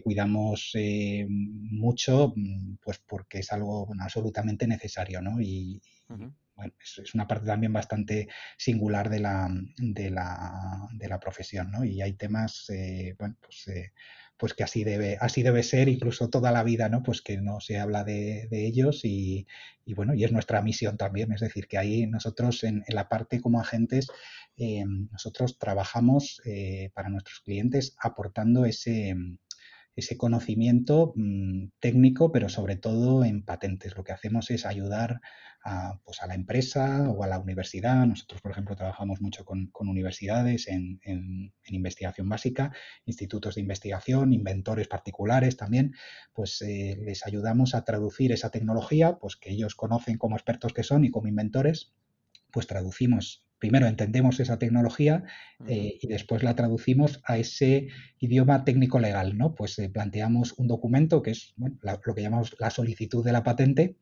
[0.03, 5.39] cuidamos eh, mucho, mm, pues porque es algo absolutamente necesario, ¿no?
[5.41, 5.81] Y,
[6.55, 8.27] bueno, es, una parte también bastante
[8.57, 11.83] singular de la, de la, de la profesión, ¿no?
[11.83, 13.67] Y hay temas, eh, bueno, pues
[14.43, 17.01] pues que así debe, así debe ser incluso toda la vida, ¿no?
[17.01, 19.47] Pues que no se habla de, ellos y,
[19.95, 23.61] bueno, y es nuestra misión también, es decir, que ahí nosotros en, la parte como
[23.61, 24.09] agentes,
[24.57, 29.15] eh, nosotros trabajamos eh, para nuestros clientes aportando ese,
[29.95, 33.95] ese conocimiento mm, técnico, pero sobre todo en patentes.
[33.95, 35.21] Lo que hacemos es ayudar
[35.63, 38.05] a, pues a la empresa o a la universidad.
[38.05, 40.99] Nosotros, por ejemplo, trabajamos mucho con, universidades en,
[41.65, 42.71] investigación básica,
[43.05, 45.93] institutos de investigación, inventores particulares también,
[46.33, 50.83] pues eh, les ayudamos a traducir esa tecnología, pues que ellos conocen como expertos que
[50.83, 51.93] son y como inventores,
[52.51, 55.23] pues traducimos primero entendemos esa tecnología
[55.69, 57.87] eh, y después la traducimos a ese
[58.19, 59.55] idioma técnico legal, ¿no?
[59.55, 63.95] Pues eh, planteamos un documento que es lo que llamamos la solicitud de la patente,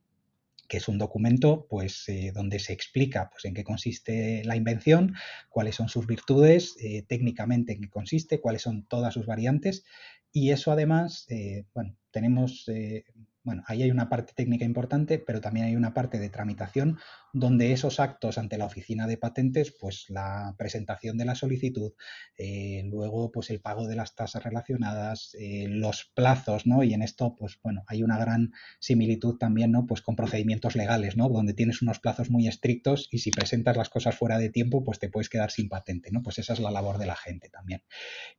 [0.68, 5.14] que es un documento pues, eh, donde se explica pues, en qué consiste la invención,
[5.48, 6.76] cuáles son sus virtudes,
[7.08, 9.84] técnicamente en qué consiste, cuáles son todas sus variantes.
[10.32, 11.28] Y eso además,
[11.76, 12.66] bueno, tenemos
[13.44, 17.00] bueno, ahí hay una parte técnica importante, pero también hay una parte de tramitación
[17.34, 21.94] donde esos actos ante la oficina de patentes, pues la presentación de la solicitud,
[22.38, 26.84] eh, luego pues el pago de las tasas relacionadas, eh, los plazos, ¿no?
[26.84, 29.86] Y en esto, pues bueno, hay una gran similitud también, ¿no?
[29.86, 31.30] Pues con procedimientos legales, ¿no?
[31.30, 35.00] Donde tienes unos plazos muy estrictos y si presentas las cosas fuera de tiempo, pues
[35.00, 36.22] te puedes quedar sin patente, ¿no?
[36.24, 37.84] Pues esa es la labor de la gente también.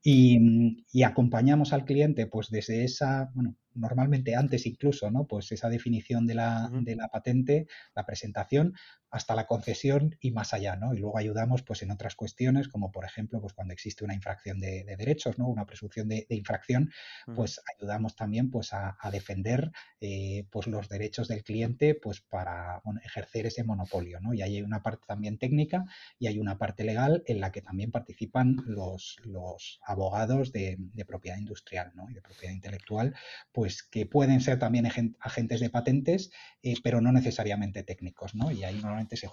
[0.03, 5.27] Y, y acompañamos al cliente, pues desde esa, bueno, normalmente antes incluso, ¿no?
[5.27, 8.75] Pues esa definición de la, de la patente, la presentación,
[9.13, 10.95] hasta la concesión y más allá, ¿no?
[10.95, 14.59] Y luego ayudamos pues en otras cuestiones, como por ejemplo, pues cuando existe una infracción
[14.59, 15.49] de, derechos, ¿no?
[15.49, 16.91] Una presunción de, infracción,
[17.37, 19.71] pues ayudamos también pues a, defender
[20.01, 24.33] eh, pues los derechos del cliente pues para ejercer ese monopolio, ¿no?
[24.33, 25.85] Y ahí hay una parte también técnica
[26.19, 31.37] y hay una parte legal en la que también participan los, los abogados de, propiedad
[31.37, 32.09] industrial, ¿no?
[32.09, 33.15] Y de propiedad intelectual,
[33.53, 34.87] pues que pueden ser también
[35.21, 36.31] agentes de patentes,
[36.63, 38.51] eh, pero no necesariamente técnicos, ¿no?
[38.51, 39.29] Y ahí normalmente se,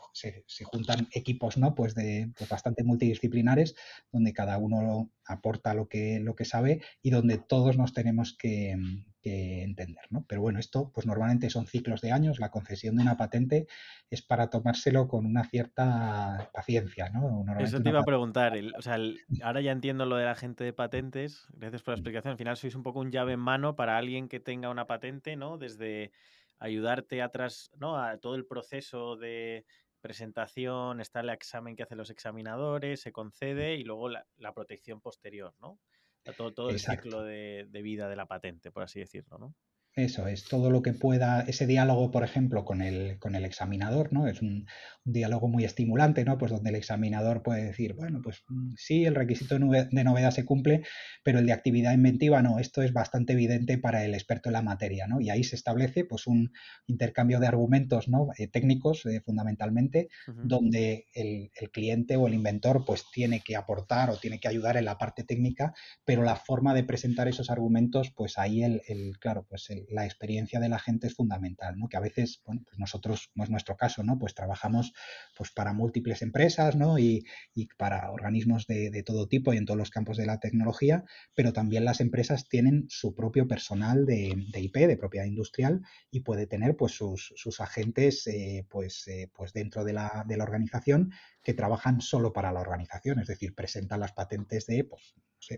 [0.63, 1.75] juntan equipos ¿no?
[1.75, 3.75] pues de pues bastante multidisciplinares
[4.11, 8.75] donde cada uno aporta lo que, lo que sabe y donde todos nos tenemos que,
[9.21, 10.05] entender.
[10.09, 10.25] ¿no?
[10.27, 12.39] Pero bueno, esto pues normalmente son ciclos de años.
[12.39, 13.67] La concesión de una patente
[14.09, 17.09] es para tomárselo con una cierta paciencia.
[17.09, 17.45] ¿no?
[17.59, 18.53] Eso te iba a preguntar.
[18.75, 18.97] o sea,
[19.43, 21.47] ahora ya entiendo lo de la gente de patentes.
[21.53, 22.31] Gracias por la explicación.
[22.31, 25.35] Al final sois un poco un llave en mano para alguien que tenga una patente,
[25.35, 25.59] ¿no?
[25.59, 26.11] Desde
[26.59, 27.97] ayudarte atrás, ¿no?
[27.97, 29.65] A todo el proceso de
[30.01, 35.53] presentación, está el examen que hacen los examinadores, se concede y luego la, protección posterior,
[35.59, 35.79] ¿no?
[36.37, 39.55] Todo, todo el ciclo de, de, vida de la patente, por así decirlo, ¿no?
[39.99, 44.13] Eso es, todo lo que pueda, ese diálogo, por ejemplo, con el, con el examinador,
[44.13, 44.27] ¿no?
[44.27, 44.65] Es un,
[45.11, 46.37] diálogo muy estimulante, ¿no?
[46.37, 50.45] Pues donde el examinador puede decir, bueno, pues mm, sí, el requisito de novedad se
[50.45, 50.83] cumple,
[51.23, 54.61] pero el de actividad inventiva no, esto es bastante evidente para el experto en la
[54.61, 55.19] materia, ¿no?
[55.21, 56.51] Y ahí se establece, pues, un
[56.87, 58.29] intercambio de argumentos, ¿no?
[58.37, 60.09] Eh, técnicos, eh, fundamentalmente,
[60.43, 64.85] donde el, cliente o el inventor, pues, tiene que aportar o tiene que ayudar en
[64.85, 65.73] la parte técnica,
[66.05, 70.05] pero la forma de presentar esos argumentos, pues, ahí el, el claro, pues, el, la
[70.05, 71.87] experiencia de la gente es fundamental, ¿no?
[71.87, 74.17] Que a veces, bueno, pues nosotros, como es nuestro caso, ¿no?
[74.17, 74.93] Pues trabajamos
[75.35, 76.99] pues para múltiples empresas, ¿no?
[76.99, 77.25] Y,
[77.77, 81.03] para organismos de, todo tipo y en todos los campos de la tecnología,
[81.35, 85.81] pero también las empresas tienen su propio personal de, IP, de propiedad industrial,
[86.11, 90.43] y puede tener pues sus, agentes eh, pues, eh, pues dentro de la, de la
[90.43, 91.11] organización
[91.43, 95.15] que trabajan solo para la organización, es decir, presentan las patentes de, pues,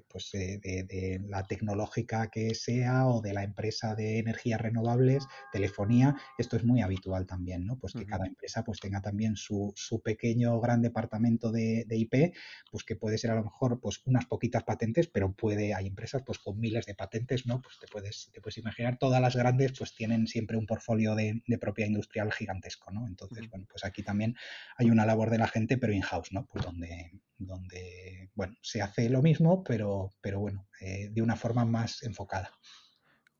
[0.08, 6.16] pues eh, de, la tecnológica que sea o de la empresa de energías renovables, telefonía,
[6.38, 7.78] esto es muy habitual también, ¿no?
[7.78, 9.74] Pues que cada empresa pues tenga también su,
[10.04, 12.34] pequeño gran departamento de, IP,
[12.72, 16.24] pues que puede ser a lo mejor pues unas poquitas patentes, pero puede, hay empresas
[16.26, 17.62] pues con miles de patentes, ¿no?
[17.62, 21.42] Pues te puedes, te puedes imaginar, todas las grandes pues tienen siempre un portfolio de,
[21.60, 23.08] propiedad industrial gigantesco, ¿no?
[23.08, 24.36] Entonces, bueno, pues aquí también
[24.78, 26.48] hay una labor de la gente, pero in-house, ¿no?
[26.48, 27.12] Pues donde,
[27.46, 29.71] donde, bueno, se hace lo mismo, pero,
[30.22, 32.52] pero bueno, eh, de una forma más enfocada.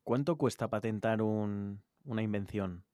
[0.04, 2.86] ¿Cuánto cuesta patentar una invención?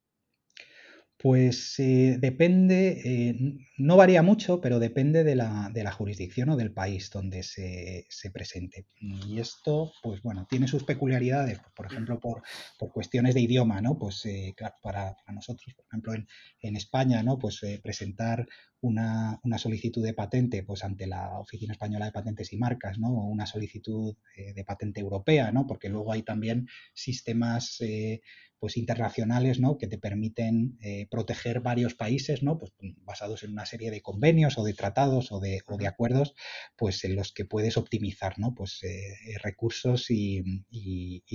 [1.20, 3.36] Pues eh, depende, eh,
[3.78, 8.05] no varía mucho, pero depende de la, de la jurisdicción o del país donde se,
[8.07, 8.86] se, presente.
[8.99, 12.43] Y esto, pues bueno, tiene sus peculiaridades, por ejemplo, por,
[12.78, 13.97] por cuestiones de idioma, ¿no?
[13.97, 16.28] Pues claro, para, nosotros, por ejemplo, en,
[16.61, 17.39] en España, ¿no?
[17.39, 18.47] Pues presentar
[18.82, 23.09] una, solicitud de patente pues ante la Oficina Española de Patentes y Marcas, ¿no?
[23.09, 25.65] O una solicitud eh, de patente europea, ¿no?
[25.65, 28.22] Porque luego hay también sistemas eh,
[28.59, 29.77] pues internacionales ¿no?
[29.77, 32.57] que te permiten eh, proteger varios países ¿no?
[32.57, 36.33] pues, basados en una serie de convenios o de tratados o de, o de acuerdos
[36.75, 38.53] pues en los que puedes optimizar ¿no?
[38.55, 40.43] pues, eh, recursos y,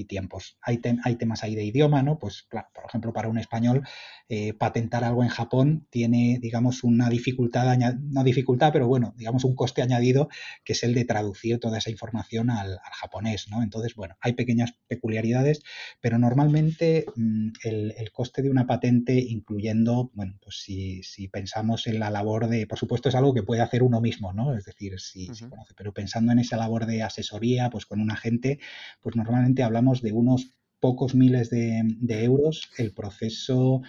[0.08, 0.58] tiempos.
[0.60, 2.18] Hay, hay, temas ahí de idioma, ¿no?
[2.18, 3.86] pues claro, por ejemplo para un español
[4.28, 9.54] eh, patentar algo en Japón tiene digamos una dificultad, no dificultad, pero bueno, digamos un
[9.54, 10.28] coste añadido
[10.64, 13.46] que es el de traducir toda esa información al, al japonés.
[13.48, 13.62] ¿no?
[13.62, 15.62] Entonces, bueno, hay pequeñas peculiaridades,
[16.00, 22.10] pero normalmente Mm, el, coste de una patente, incluyendo, bueno, pues si, pensamos en la
[22.10, 24.54] labor de, por supuesto es algo que puede hacer uno mismo, ¿no?
[24.56, 28.58] Es decir, si, conoce, pero pensando en esa labor de asesoría, pues con un agente,
[29.00, 30.50] pues normalmente hablamos de unos
[30.80, 32.70] pocos miles de, de euros.
[32.76, 33.82] El proceso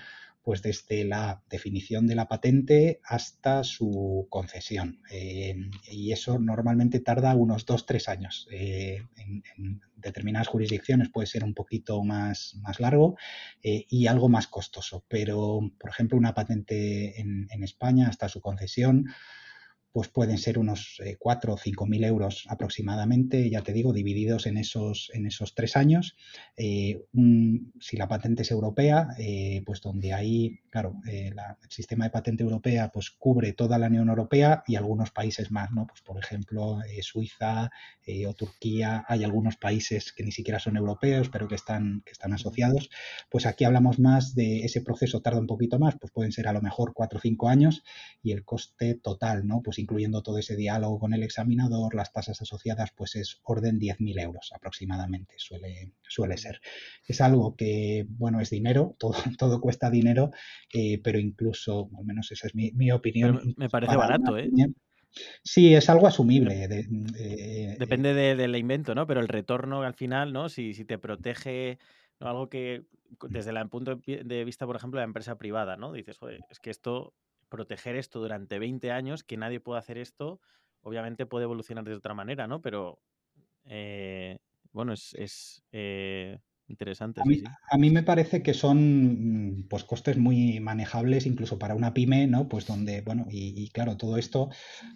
[0.44, 5.02] pues desde la definición de la patente hasta su concesión.
[5.10, 5.56] Eh,
[5.90, 8.48] y eso normalmente tarda unos 2-3 años.
[8.52, 13.16] Eh, en, determinadas jurisdicciones puede ser un poquito más, más largo
[13.62, 15.06] eh, y algo más costoso.
[15.08, 19.06] Pero, por ejemplo, una patente en, en España hasta su concesión
[19.94, 24.48] pues pueden ser unos 4 eh, o 5 mil euros aproximadamente, ya te digo, divididos
[24.48, 26.18] en esos, en esos tres años.
[26.58, 27.06] Eh,
[27.80, 31.36] si la patente es europea, eh, pues donde hay, claro, el
[31.70, 35.86] sistema de patente europea pues cubre toda la Unión Europea y algunos países más, ¿no?
[35.86, 37.70] Pues por ejemplo, Suiza
[38.28, 42.34] o Turquía, hay algunos países que ni siquiera son europeos, pero que están, que están
[42.34, 42.90] asociados.
[43.30, 46.54] Pues aquí hablamos más de ese proceso, tarda un poquito más, pues pueden ser a
[46.54, 47.84] lo mejor 4 o 5 años
[48.24, 49.62] y el coste total, ¿no?
[49.62, 54.22] Pues incluyendo todo ese diálogo con el examinador, las tasas asociadas, pues es orden 10.000
[54.22, 56.60] euros aproximadamente, suele, suele ser.
[57.06, 60.32] Es algo que, bueno, es dinero, todo, todo cuesta dinero,
[60.74, 63.54] eh, pero incluso, al menos esa es mi, opinión.
[63.58, 64.50] me parece barato, ¿eh?
[65.44, 66.68] Sí, es algo asumible.
[67.78, 69.06] Depende del invento, ¿no?
[69.06, 70.50] Pero el retorno al final, ¿no?
[70.50, 71.78] Si, si te protege
[72.20, 72.86] algo que
[73.30, 75.92] desde el punto de vista, por ejemplo, de la empresa privada, ¿no?
[75.92, 77.14] Dices, joder, es que esto
[77.54, 80.42] proteger esto durante 20 años, que nadie pueda hacer esto,
[80.82, 82.64] obviamente puede evolucionar de otra manera, ¿no?
[82.64, 83.00] Pero,
[83.66, 84.40] eh,
[84.72, 87.22] bueno, es, eh, interesante.
[87.22, 92.28] A mí, me parece que son mm, pues costes muy manejables incluso para una pyme,
[92.28, 92.48] ¿no?
[92.48, 94.50] Pues donde, bueno, y, claro, todo esto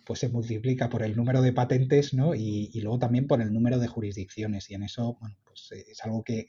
[0.05, 2.36] pues se multiplica por el número de patentes, ¿no?
[2.36, 4.70] Y, luego también por el número de jurisdicciones.
[4.70, 6.45] Y en eso, bueno, pues eh, es algo que,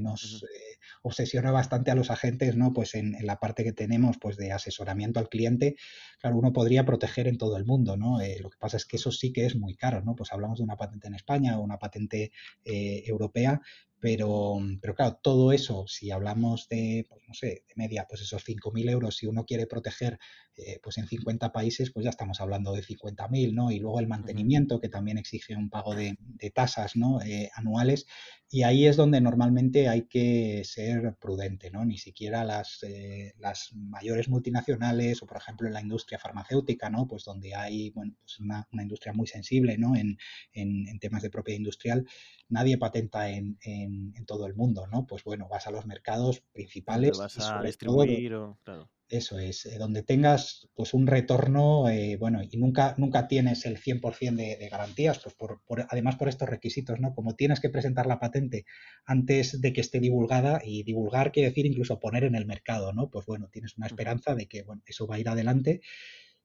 [0.00, 0.44] nos
[1.02, 2.72] obsesiona bastante a los agentes, ¿no?
[2.72, 5.76] Pues en, la parte que tenemos, pues de asesoramiento al cliente,
[6.20, 8.20] claro, uno podría proteger en todo el mundo, ¿no?
[8.20, 10.14] Eh, lo que pasa es que eso sí que es muy caro, ¿no?
[10.14, 12.32] Pues hablamos de una patente en España o una patente
[12.64, 13.60] eh, europea,
[14.02, 18.42] pero, pero claro, todo eso, si hablamos de, pues no sé, de media, pues esos
[18.44, 20.18] 5.000 euros, si uno quiere proteger
[20.56, 23.70] eh, pues en 50 países, pues ya estamos hablando de 50.000, ¿no?
[23.70, 26.18] Y luego el mantenimiento, que también exige un pago de,
[26.52, 27.22] tasas, ¿no?
[27.22, 28.06] Eh, anuales.
[28.50, 31.86] Y ahí es donde normalmente hay que ser prudente, ¿no?
[31.86, 37.06] Ni siquiera las, eh, las mayores multinacionales o, por ejemplo, en la industria farmacéutica, ¿no?
[37.06, 39.96] Pues donde hay, bueno, pues una, industria muy sensible, ¿no?
[39.96, 40.18] En,
[40.52, 42.06] en, temas de propiedad industrial,
[42.52, 45.06] nadie patenta en, en, todo el mundo, ¿no?
[45.06, 47.18] Pues bueno, vas a los mercados principales.
[47.18, 48.88] vas a distribuir o, claro.
[49.12, 53.76] Eso es, eh, donde tengas pues un retorno, eh, bueno, y nunca, nunca tienes el
[53.76, 57.14] 100% de, de garantías, pues por, además por estos requisitos, ¿no?
[57.14, 58.64] Como tienes que presentar la patente
[59.04, 63.10] antes de que esté divulgada, y divulgar quiere decir incluso poner en el mercado, ¿no?
[63.10, 65.82] Pues bueno, tienes una esperanza de que, bueno, eso va a ir adelante.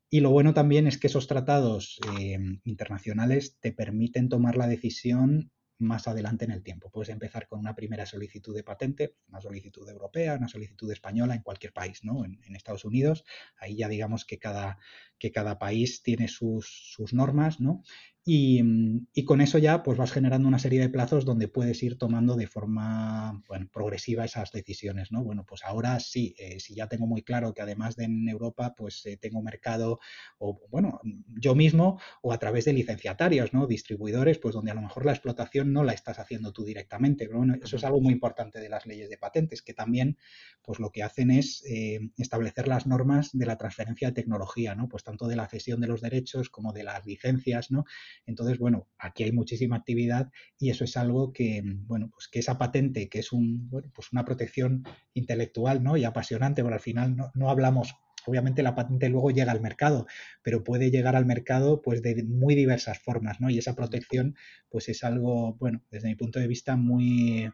[0.10, 5.51] Y lo bueno también es que esos tratados eh, internacionales te permiten tomar la decisión
[5.80, 6.89] más adelante en el tiempo.
[6.89, 11.41] Puedes empezar con una primera solicitud de patente, una solicitud europea, una solicitud española en
[11.41, 12.25] cualquier país, ¿no?
[12.25, 13.23] En, Estados Unidos,
[13.59, 14.80] ahí ya digamos que cada,
[15.19, 17.84] que cada país tiene sus, sus normas, ¿no?
[18.30, 22.36] Y, con eso ya pues vas generando una serie de plazos donde puedes ir tomando
[22.36, 25.23] de forma bueno, progresiva esas decisiones, ¿no?
[25.23, 28.73] Bueno, pues ahora sí, eh, si ya tengo muy claro que además de en Europa,
[28.75, 29.99] pues eh, tengo mercado,
[30.39, 30.99] o bueno,
[31.39, 33.65] yo mismo, o a través de licenciatarios, ¿no?
[33.65, 37.28] Distribuidores, pues donde a lo mejor la explotación no la estás haciendo tú directamente.
[37.28, 40.17] Pero bueno, eso es algo muy importante de las leyes de patentes, que también
[40.61, 44.89] pues lo que hacen es eh, establecer las normas de la transferencia de tecnología, ¿no?
[44.89, 47.86] Pues tanto de la cesión de los derechos como de las licencias, ¿no?
[48.26, 52.57] Entonces, bueno, aquí hay muchísima actividad y eso es algo que, bueno, pues que esa
[52.57, 55.97] patente, que es un, pues una protección intelectual, ¿no?
[55.97, 57.95] Y apasionante, pero al final no, hablamos
[58.26, 60.05] obviamente la patente luego llega al mercado,
[60.43, 63.49] pero puede llegar al mercado pues de muy diversas formas, ¿no?
[63.49, 64.36] Y esa protección
[64.70, 67.49] pues es algo, bueno, desde mi punto de vista muy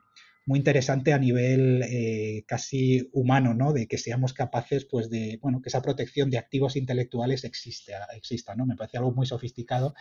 [0.46, 3.74] muy interesante a nivel eh, casi humano, ¿no?
[3.74, 8.56] De que seamos capaces, pues, de, bueno, que esa protección de activos intelectuales existe, exista,
[8.56, 8.66] ¿no?
[8.66, 9.94] Me parece algo muy sofisticado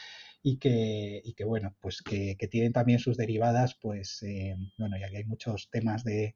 [0.42, 4.96] y que, y que bueno, pues que, que tienen también sus derivadas, pues, eh, bueno,
[4.98, 6.34] y aquí hay muchos temas de,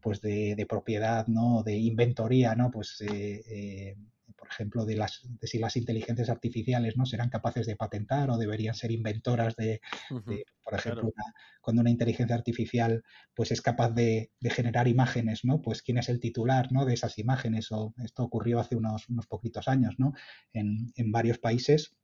[0.00, 1.62] pues, de, de propiedad, ¿no?
[1.62, 2.70] De inventoría, ¿no?
[2.70, 3.96] Pues, eh,
[4.36, 8.38] por ejemplo, de, las, de si las inteligencias artificiales no serán capaces de patentar o
[8.38, 9.80] deberían ser inventoras de,
[10.62, 11.12] por ejemplo,
[11.60, 13.02] cuando una inteligencia artificial
[13.34, 15.60] pues es capaz de, generar imágenes, ¿no?
[15.62, 16.84] Pues quién es el titular, ¿no?
[16.84, 20.12] De esas imágenes o esto ocurrió hace unos, unos poquitos años, ¿no?
[20.52, 21.96] En, en varios países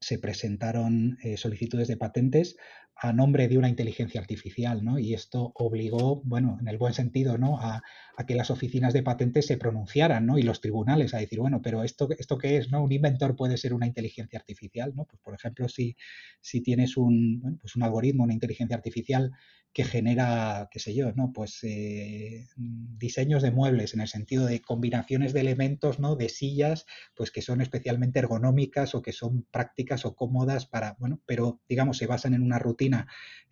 [0.00, 2.56] se presentaron eh, solicitudes de patentes
[3.02, 4.98] a nombre de una inteligencia artificial, ¿no?
[4.98, 7.58] Y esto obligó, bueno, en el buen sentido, ¿no?
[7.58, 7.82] A,
[8.26, 10.36] que las oficinas de patentes se pronunciaran, ¿no?
[10.36, 12.82] Y los tribunales a decir, bueno, pero esto, esto qué es, ¿no?
[12.84, 15.06] Un inventor puede ser una inteligencia artificial, ¿no?
[15.06, 15.96] Pues por ejemplo, si,
[16.42, 19.32] si tienes un, pues un algoritmo, una inteligencia artificial
[19.72, 21.32] que genera, qué sé yo, ¿no?
[21.32, 26.16] Pues eh, diseños de muebles en el sentido de combinaciones de elementos, ¿no?
[26.16, 31.20] De sillas, pues que son especialmente ergonómicas o que son prácticas o cómodas para, bueno,
[31.24, 32.89] pero digamos se basan en una rutina,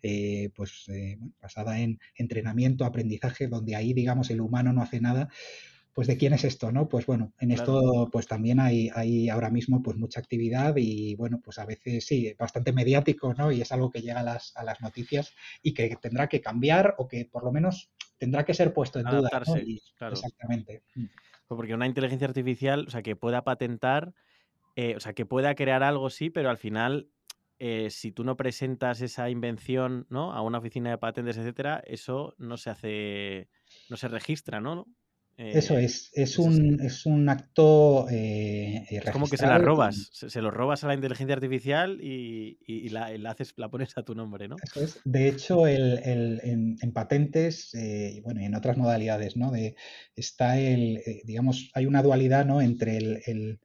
[0.01, 5.29] eh, pues eh, basada en entrenamiento, aprendizaje, donde ahí, digamos, el humano no hace nada
[5.99, 6.87] pues de quién es esto, ¿no?
[6.87, 11.41] Pues bueno, en esto pues también hay, hay ahora mismo pues mucha actividad y bueno,
[11.43, 13.51] pues a veces sí, bastante mediático, ¿no?
[13.51, 16.95] Y es algo que llega a las, a las noticias y que tendrá que cambiar
[16.99, 19.29] o que por lo menos tendrá que ser puesto en duda.
[19.45, 20.07] ¿no?
[20.07, 20.83] Exactamente.
[20.95, 21.05] Mm.
[21.47, 24.13] Pues porque una inteligencia artificial, o sea, que pueda patentar,
[24.77, 27.09] eh, o sea, que pueda crear algo, sí, pero al final
[27.59, 30.33] eh, si tú no presentas esa invención ¿no?
[30.33, 33.49] a una oficina de patentes, etcétera, eso no se hace,
[33.89, 34.87] no se registra, ¿no?
[35.39, 40.09] Eso eh, es, es un, es un acto eh, Es como que se la robas,
[40.11, 44.49] se, lo robas a la inteligencia artificial y, la, haces, la pones a tu nombre,
[44.49, 44.57] ¿no?
[44.61, 44.99] Eso es.
[45.05, 49.51] De hecho, el, en, patentes eh, y bueno, y en otras modalidades, ¿no?
[49.51, 49.75] De,
[50.13, 52.61] está el, digamos, hay una dualidad, ¿no?
[52.61, 53.61] Entre el,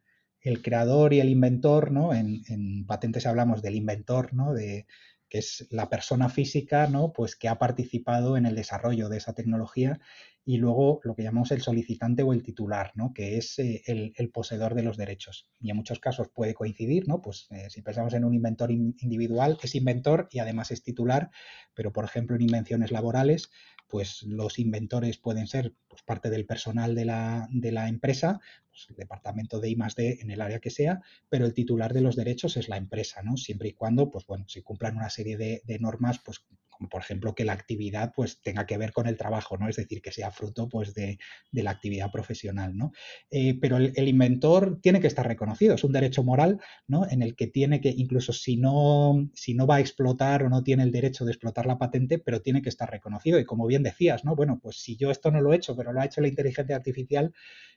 [0.63, 2.15] creador y el inventor, ¿no?
[2.15, 4.53] En, en, patentes hablamos del inventor, ¿no?
[4.53, 4.87] De,
[5.29, 7.13] que es la persona física, ¿no?
[7.13, 10.01] Pues que ha participado en el desarrollo de esa tecnología
[10.45, 13.13] y luego lo que llamamos el solicitante o el titular, ¿no?
[13.15, 15.49] que es eh, el, poseedor de los derechos.
[15.61, 17.23] Y en muchos casos puede coincidir, ¿no?
[17.23, 21.31] Pues eh, si pensamos en un inventor individual, es inventor y además es titular,
[21.75, 23.51] pero por ejemplo en invenciones laborales,
[23.89, 29.61] pues los inventores pueden ser pues, parte del personal de la, empresa, pues, el departamento
[29.61, 32.69] de I D en el área que sea, pero el titular de los derechos es
[32.69, 33.37] la empresa, ¿no?
[33.37, 36.45] Siempre y cuando, pues bueno, se cumplan una serie de, de normas, pues
[36.77, 39.69] como por ejemplo que la actividad pues tenga que ver con el trabajo, ¿no?
[39.69, 41.19] Es decir, que sea fruto pues de,
[41.53, 42.93] la actividad profesional, ¿no?
[43.31, 47.07] Eh, pero el, inventor tiene que estar reconocido, es un derecho moral, ¿no?
[47.09, 50.63] En el que tiene que, incluso si no, si no va a explotar o no
[50.63, 53.39] tiene el derecho de explotar la patente, pero tiene que estar reconocido.
[53.39, 54.35] Y como bien decías, ¿no?
[54.37, 56.77] Bueno, pues si yo esto no lo he hecho, pero lo ha hecho la inteligencia
[56.77, 57.33] artificial,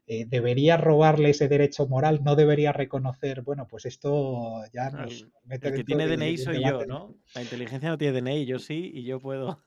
[0.09, 5.67] eh, debería robarle ese derecho moral, no debería reconocer, bueno, pues esto ya nos mete
[5.67, 7.13] El que tiene DNI soy yo, ¿no?
[7.35, 9.61] La inteligencia no tiene DNI, yo sí, y yo puedo.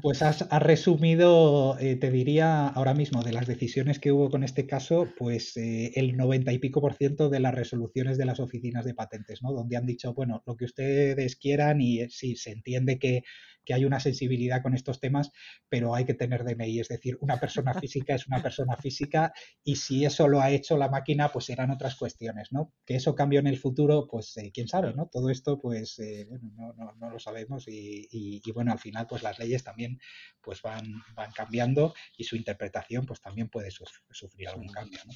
[0.00, 4.66] Pues has, resumido, eh, te diría ahora mismo, de las decisiones que hubo con este
[4.66, 8.84] caso, pues eh, el 90 y pico por ciento de las resoluciones de las oficinas
[8.84, 9.52] de patentes, ¿no?
[9.52, 13.24] Donde han dicho, bueno, lo que ustedes quieran y sí, se entiende que
[13.64, 15.30] que hay una sensibilidad con estos temas,
[15.68, 19.32] pero hay que tener DNI, es decir, una persona física es una persona física
[19.62, 22.72] y si eso lo ha hecho la máquina, pues serán otras cuestiones, ¿no?
[22.84, 25.06] Que eso cambie en el futuro, pues eh, quién sabe, ¿no?
[25.06, 29.64] Todo esto, pues, eh, bueno, no, lo sabemos y, bueno, al final, pues las leyes
[29.64, 30.00] también,
[30.40, 30.84] pues van,
[31.14, 35.12] van cambiando y su interpretación, pues también puede sufrir, algún cambio, ¿no?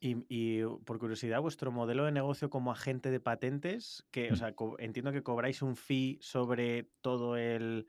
[0.00, 4.36] Y, por curiosidad, vuestro modelo de negocio como agente de patentes, que, o mm.
[4.36, 7.86] sea, entiendo que cobráis un fee sobre todo el,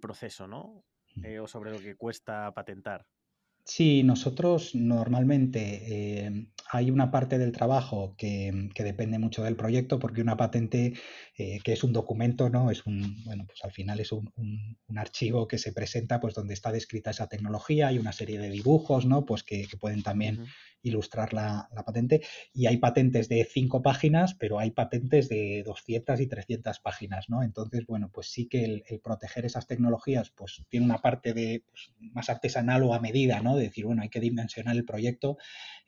[0.00, 0.84] proceso, ¿no?
[1.16, 1.24] Mm.
[1.24, 3.04] Eh, o sobre lo que cuesta patentar.
[3.64, 10.22] Sí, nosotros normalmente eh, hay una parte del trabajo que, depende mucho del proyecto, porque
[10.22, 10.94] una patente,
[11.36, 12.70] eh, que es un documento, ¿no?
[12.70, 14.32] Es un, bueno, pues al final es un,
[14.96, 19.06] archivo que se presenta, pues donde está descrita esa tecnología, hay una serie de dibujos,
[19.06, 19.24] ¿no?
[19.24, 20.46] Pues que, pueden también
[20.82, 22.22] ilustrar la, patente.
[22.52, 27.42] Y hay patentes de cinco páginas, pero hay patentes de 200 y 300 páginas, ¿no?
[27.42, 31.92] Entonces, bueno, pues sí que el, proteger esas tecnologías, pues tiene una parte de pues,
[31.98, 33.56] más artesanal o a medida, ¿no?
[33.56, 35.38] De decir, bueno, hay que dimensionar el proyecto,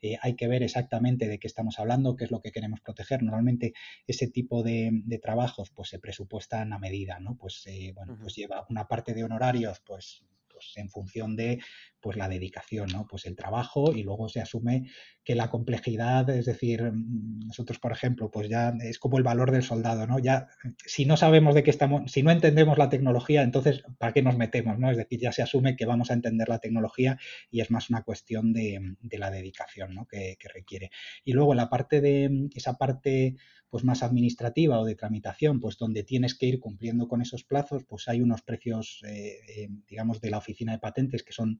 [0.01, 3.23] eh, hay que ver exactamente de qué estamos hablando, qué es lo que queremos proteger.
[3.23, 3.73] Normalmente
[4.07, 4.91] ese tipo de,
[5.21, 7.37] trabajos, pues se presupuestan a medida, ¿no?
[7.37, 10.23] Pues, eh, bueno, pues lleva una parte de honorarios, pues
[10.63, 11.59] pues, en función de
[12.03, 13.07] pues la dedicación, ¿no?
[13.07, 14.89] Pues el trabajo y luego se asume
[15.23, 19.51] que la complejidad, es decir, mm, nosotros, por ejemplo, pues ya es como el valor
[19.51, 20.19] del soldado, ¿no?
[20.19, 20.49] Ya,
[20.85, 24.35] si no sabemos de qué estamos, si no entendemos la tecnología, entonces, ¿para qué nos
[24.35, 24.91] metemos, no?
[24.91, 27.17] Es decir, ya se asume que vamos a entender la tecnología
[27.49, 28.81] y es más una cuestión de,
[29.17, 30.05] la dedicación, ¿no?
[30.05, 30.91] Que, que requiere.
[31.23, 33.37] Y luego la parte de, esa parte
[33.73, 37.83] pues más administrativa o de tramitación, pues donde tienes que ir cumpliendo con esos plazos,
[37.85, 41.59] pues hay unos precios, eh, eh, digamos, de la oficina de patentes que son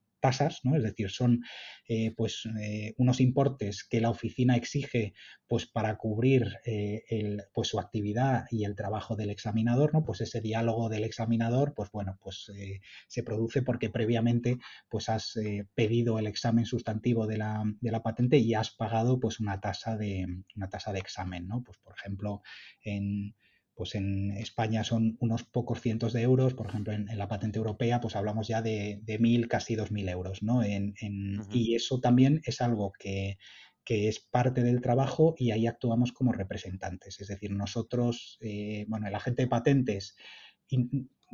[0.63, 0.75] ¿no?
[0.75, 1.41] Es decir, son
[1.87, 2.47] eh, pues
[2.97, 5.13] unos importes que la oficina exige
[5.47, 10.03] pues para cubrir el, pues su actividad y el trabajo del examinador, ¿no?
[10.03, 12.51] Pues ese diálogo del examinador, pues bueno, pues
[13.07, 14.57] se produce porque previamente
[14.89, 15.37] pues has
[15.75, 19.95] pedido el examen sustantivo de la, de la, patente y has pagado pues una tasa
[19.97, 20.25] de
[20.55, 21.63] una tasa de examen, ¿no?
[21.63, 22.41] Pues por ejemplo,
[22.83, 23.35] en,
[23.75, 27.99] pues en España son unos pocos cientos de euros, por ejemplo, en, la patente europea,
[27.99, 30.63] pues hablamos ya de, mil, casi dos mil euros, ¿no?
[30.63, 30.93] En,
[31.51, 33.37] Y eso también es algo que,
[33.85, 37.19] es parte del trabajo y ahí actuamos como representantes.
[37.19, 40.15] Es decir, nosotros, eh, bueno, el agente de patentes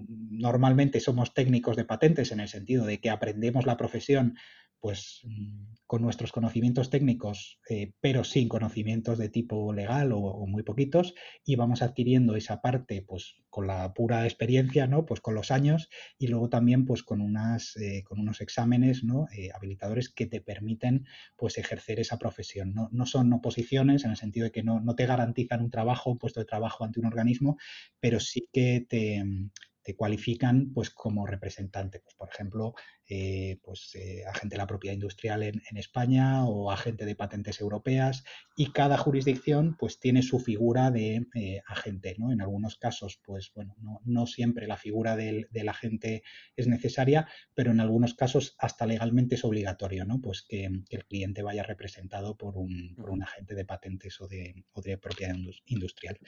[0.07, 4.35] normalmente somos técnicos de patentes en el sentido de que aprendemos la profesión
[4.79, 10.63] pues mm, con nuestros conocimientos técnicos, eh, pero sin conocimientos de tipo legal o, muy
[10.63, 15.05] poquitos, y vamos adquiriendo esa parte, pues con la pura experiencia, ¿no?
[15.05, 19.27] Pues con los años, y luego también, pues con unas, eh, con unos exámenes, ¿no?
[19.35, 21.05] Eh, habilitadores que te permiten,
[21.35, 22.73] pues ejercer esa profesión.
[22.73, 26.11] No, no, son oposiciones en el sentido de que no, no te garantizan un trabajo,
[26.11, 27.57] un puesto de trabajo ante un organismo,
[27.99, 29.23] pero sí que te,
[29.81, 31.99] te cualifican pues como representante.
[31.99, 32.75] Pues, por ejemplo,
[33.11, 38.23] eh, pues, eh, agente de la propiedad industrial en, España o agente de patentes europeas
[38.55, 42.13] y cada jurisdicción pues tiene su figura de eh, agente.
[42.19, 42.31] ¿no?
[42.31, 46.21] En algunos casos, pues bueno, no, siempre la figura del, agente
[46.55, 50.21] es necesaria, pero en algunos casos hasta legalmente es obligatorio, ¿no?
[50.21, 54.63] Pues que, el cliente vaya representado por un, agente de patentes o de,
[55.01, 55.35] propiedad
[55.65, 56.19] industrial.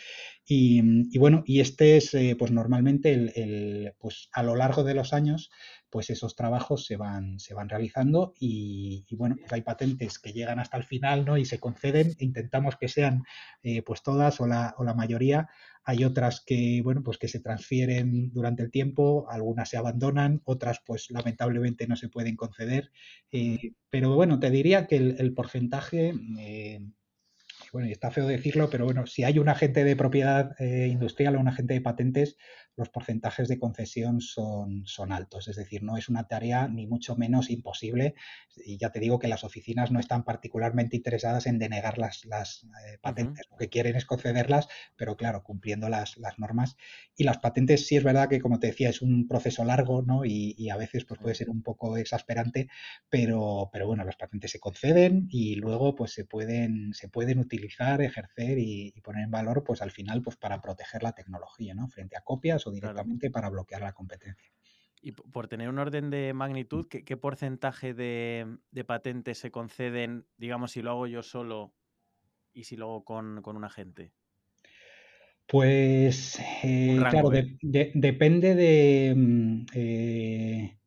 [0.46, 5.52] Y, bueno, y este es pues normalmente el, pues a lo largo de los años
[5.92, 10.60] pues esos trabajos se van, se van realizando y, bueno, pues hay patentes que llegan
[10.60, 11.38] hasta el final ¿no?
[11.38, 13.24] y se conceden, intentamos que sean
[13.62, 15.50] eh, pues todas o la, o la mayoría,
[15.84, 20.82] hay otras que, bueno, pues que se transfieren durante el tiempo, algunas se abandonan, otras
[20.86, 22.92] pues lamentablemente no se pueden conceder,
[23.32, 26.14] eh, pero bueno, te diría que el, porcentaje...
[26.40, 26.80] Eh,
[27.74, 31.48] bueno, está feo decirlo, pero bueno, si hay un agente de propiedad industrial o un
[31.48, 32.36] agente de patentes,
[32.76, 35.48] los porcentajes de concesión son, son altos.
[35.48, 38.16] Es decir, no es una tarea ni mucho menos imposible.
[38.66, 42.64] Y ya te digo que las oficinas no están particularmente interesadas en denegar las, las
[42.64, 43.48] eh, patentes.
[43.52, 46.78] Lo que quieren es concederlas, pero claro, cumpliendo las, las, normas.
[47.16, 50.26] Y las patentes sí es verdad que, como te decía, es un proceso largo ¿no?
[50.26, 52.70] y, a veces pues, puede ser un poco exasperante,
[53.10, 58.02] pero, pero bueno, las patentes se conceden y luego pues, se, pueden, se pueden utilizar,
[58.02, 61.90] ejercer y, y poner en valor pues, al final pues, para proteger la tecnología ¿no?
[61.90, 64.52] frente a copias o directamente para bloquear la competencia.
[65.02, 70.82] Y por tener un orden de magnitud, ¿qué, porcentaje de, patentes se conceden, digamos, si
[70.82, 71.74] lo hago yo solo
[72.54, 74.14] y si lo hago con, un agente?
[75.48, 77.58] Pues, eh, claro, ¿eh?
[77.96, 79.14] depende de...
[79.16, 80.81] Mm, eh,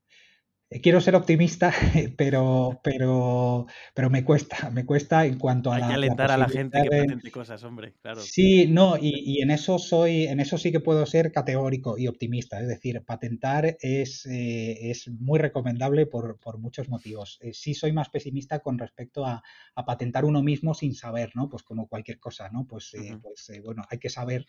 [0.83, 1.73] quiero ser optimista,
[2.17, 6.49] pero, pero, pero me cuesta, me cuesta en cuanto a Hay que alentar a la
[6.49, 8.21] gente que patente cosas, hombre, claro.
[8.21, 12.61] Sí, no, y, en eso soy, en eso sí que puedo ser categórico y optimista.
[12.61, 17.39] Es decir, patentar es, eh, es muy recomendable por, muchos motivos.
[17.41, 19.43] Eh, sí soy más pesimista con respecto a,
[19.87, 21.49] patentar uno mismo sin saber, ¿no?
[21.49, 22.65] Pues como cualquier cosa, ¿no?
[22.67, 24.47] Pues, pues bueno, hay que saber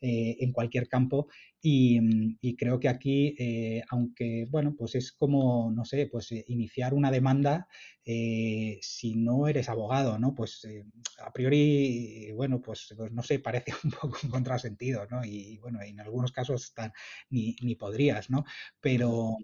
[0.00, 1.28] en cualquier campo
[1.60, 1.98] y,
[2.40, 3.36] y creo que aquí,
[3.90, 7.68] aunque, bueno, pues es como no sé, pues eh, iniciar una demanda
[8.04, 10.34] eh, si no eres abogado, ¿no?
[10.34, 10.84] Pues eh,
[11.18, 15.24] a priori, bueno, pues, pues, no sé, parece un poco un contrasentido, ¿no?
[15.24, 16.72] Y, bueno, en algunos casos
[17.30, 18.44] ni, ni, podrías, ¿no?
[18.80, 19.36] Pero,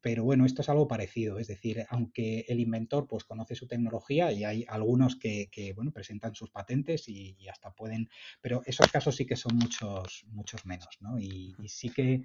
[0.00, 4.32] pero bueno, esto es algo parecido, es decir, aunque el inventor pues conoce su tecnología
[4.32, 8.08] y hay algunos que, bueno, presentan sus patentes y, hasta pueden,
[8.40, 11.18] pero esos casos sí que son muchos, muchos menos, ¿no?
[11.18, 12.22] y sí que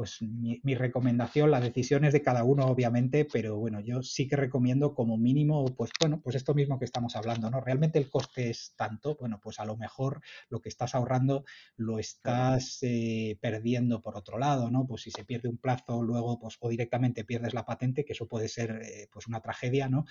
[0.00, 4.94] pues mi, recomendación, las decisiones de cada uno, obviamente, pero bueno, yo sí que recomiendo
[4.94, 7.60] como mínimo, pues bueno, pues esto mismo que estamos hablando, ¿no?
[7.60, 11.44] Realmente el coste es tanto, bueno, pues a lo mejor lo que estás ahorrando
[11.76, 14.86] lo estás eh, perdiendo por otro lado, ¿no?
[14.86, 18.26] Pues si se pierde un plazo, luego, pues, o directamente pierdes la patente, que eso
[18.26, 20.06] puede ser, eh, pues, una tragedia, ¿no?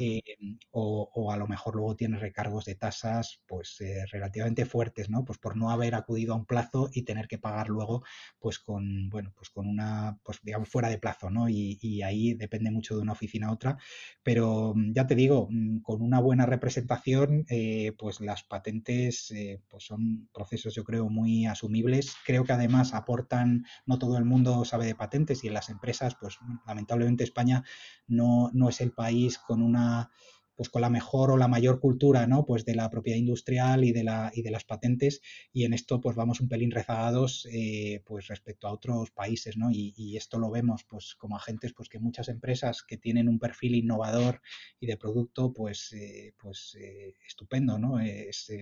[0.00, 0.22] Eh,
[0.70, 3.76] o, o, a lo mejor luego tienes recargos de tasas, pues,
[4.10, 5.22] relativamente fuertes, ¿no?
[5.22, 8.04] Pues por no haber acudido a un plazo y tener que pagar luego,
[8.38, 11.48] pues, con, bueno, pues con una, pues digamos, fuera de plazo, ¿no?
[11.48, 13.78] Y, y, ahí depende mucho de una oficina a otra.
[14.22, 19.60] Pero mm, ya te digo, mm, con una buena representación, eh, pues las patentes eh,
[19.68, 22.14] pues son procesos, yo creo, muy asumibles.
[22.24, 26.16] Creo que además aportan, no todo el mundo sabe de patentes y en las empresas,
[26.20, 27.64] pues lamentablemente España
[28.06, 30.10] no, no es el país con una
[30.54, 32.44] pues con la mejor o la mayor cultura, ¿no?
[32.44, 35.20] Pues de la propiedad industrial y de, la, y de las patentes
[35.52, 39.70] y en esto pues vamos un pelín rezagados eh, pues respecto a otros países, ¿no?
[39.70, 43.74] Y, esto lo vemos pues como agentes pues que muchas empresas que tienen un perfil
[43.74, 44.40] innovador
[44.78, 47.98] y de producto pues, eh, pues eh, estupendo, ¿no?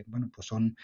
[0.07, 0.77] bueno, pues son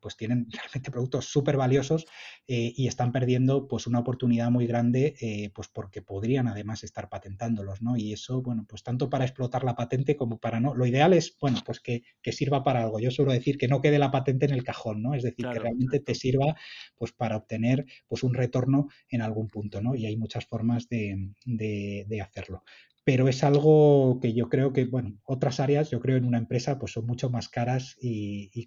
[0.00, 2.06] pues tienen realmente productos súper valiosos
[2.46, 7.96] y están perdiendo pues una oportunidad muy grande pues porque podrían además estar patentándolos, ¿no?
[7.96, 10.74] Y eso, bueno, pues tanto para explotar la patente como para no.
[10.74, 13.00] Lo ideal es, bueno, pues que, sirva para algo.
[13.00, 15.14] Yo suelo decir que no quede la patente en el cajón, ¿no?
[15.14, 16.56] Es decir, que realmente te sirva
[16.96, 19.94] pues para obtener pues un retorno en algún punto, ¿no?
[19.94, 22.64] Y hay muchas formas de, de hacerlo
[23.08, 26.78] pero es algo que yo creo que, bueno, otras áreas, yo creo en una empresa,
[26.78, 28.66] pues son mucho más caras y,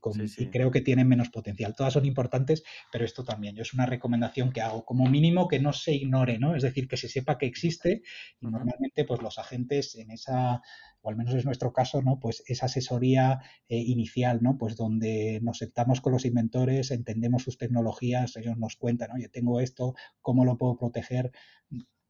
[0.52, 1.76] creo que tienen menos potencial.
[1.76, 3.56] Todas son importantes, pero esto también.
[3.56, 6.56] Yo es una recomendación que hago, como mínimo que no se ignore, ¿no?
[6.56, 8.02] Es decir, que se sepa que existe
[8.42, 10.64] y normalmente, pues los agentes en esa,
[11.02, 12.20] o al menos es nuestro caso, ¿no?
[12.20, 14.58] Pues esa asesoría eh, inicial, ¿no?
[14.58, 19.60] Pues donde nos sentamos con los inventores, entendemos sus tecnologías, ellos nos cuentan, oye, tengo
[19.60, 21.32] esto, ¿cómo lo puedo proteger?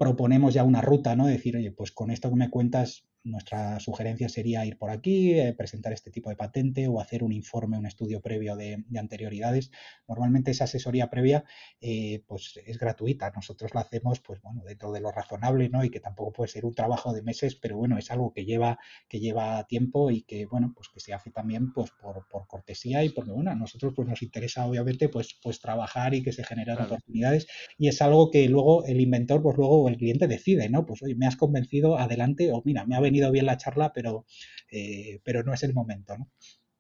[0.01, 1.27] proponemos ya una ruta, ¿no?
[1.27, 5.53] Decir, oye, pues con esto que me cuentas nuestra sugerencia sería ir por aquí, eh,
[5.53, 9.71] presentar este tipo de patente o hacer un informe, un estudio previo de, anterioridades.
[10.07, 11.43] Normalmente esa asesoría previa
[11.79, 13.31] eh, pues es gratuita.
[13.35, 15.83] Nosotros la hacemos pues bueno, dentro de lo razonable ¿no?
[15.83, 18.79] y que tampoco puede ser un trabajo de meses, pero bueno, es algo que lleva,
[19.07, 23.09] que lleva tiempo y que bueno, pues que se hace también pues por, cortesía y
[23.09, 26.79] porque bueno, a nosotros pues nos interesa obviamente pues, pues trabajar y que se generen
[26.81, 30.85] oportunidades y es algo que luego el inventor pues luego el cliente decide, ¿no?
[30.85, 34.25] Pues oye, me has convencido, adelante o mira, me ha venido bien la charla, pero,
[34.71, 36.31] eh, pero no es el momento, ¿no?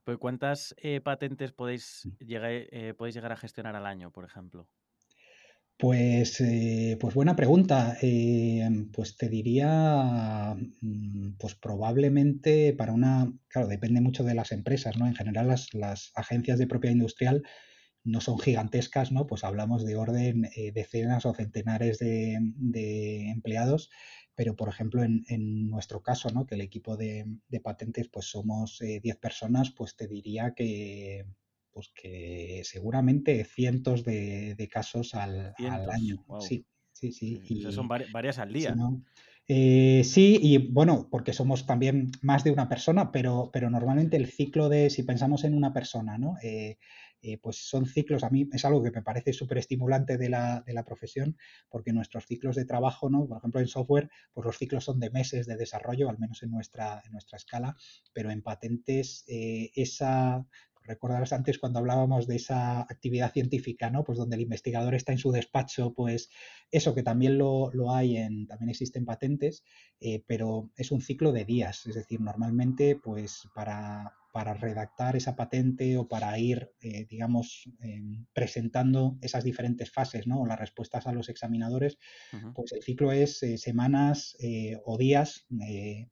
[0.03, 4.67] Pues ¿Cuántas eh, patentes podéis llegar, eh, podéis llegar a gestionar al año, por ejemplo?
[5.77, 6.43] Pues,
[6.99, 7.97] pues buena pregunta.
[8.93, 15.07] pues te diría, mm, pues probablemente para una, claro, depende mucho de las empresas, ¿no?
[15.07, 17.43] En general las, las agencias de propiedad industrial
[18.03, 19.25] no son gigantescas, ¿no?
[19.25, 23.89] Pues hablamos de orden decenas o centenares de, de empleados
[24.35, 26.45] pero por ejemplo en, nuestro caso, ¿no?
[26.45, 27.25] que el equipo de,
[27.63, 31.25] patentes pues somos 10 eh, personas, pues te diría que,
[31.71, 35.53] pues que seguramente cientos de, casos al,
[35.89, 36.25] año.
[36.39, 37.41] Sí, sí, sí.
[37.47, 38.75] Y, son varias al día.
[39.47, 44.27] Eh, sí, y bueno, porque somos también más de una persona, pero, pero normalmente el
[44.27, 46.35] ciclo de, si pensamos en una persona, ¿no?
[46.41, 46.77] Eh,
[47.21, 50.61] eh, pues son ciclos, a mí es algo que me parece súper estimulante de la,
[50.65, 51.37] de la, profesión,
[51.69, 53.27] porque nuestros ciclos de trabajo, ¿no?
[53.27, 56.51] Por ejemplo, en software, pues los ciclos son de meses de desarrollo, al menos en
[56.51, 57.75] nuestra, en nuestra escala,
[58.13, 60.45] pero en patentes eh, esa
[60.83, 64.03] recordarás antes cuando hablábamos de esa actividad científica, ¿no?
[64.03, 66.29] Pues donde el investigador está en su despacho, pues
[66.71, 69.63] eso que también lo, hay en, también existen patentes,
[69.99, 75.35] eh, pero es un ciclo de días, es decir, normalmente pues para, para redactar esa
[75.35, 80.41] patente o para ir, eh, digamos, em, presentando esas diferentes fases, ¿no?
[80.41, 81.97] O las respuestas a los examinadores,
[82.53, 85.47] pues el ciclo es eh, semanas eh, o días,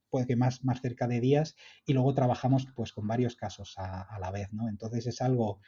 [0.09, 1.55] puede que más, más cerca de días,
[1.85, 4.69] y luego trabajamos pues con varios casos a, a la vez, ¿no?
[4.69, 5.59] Entonces es algo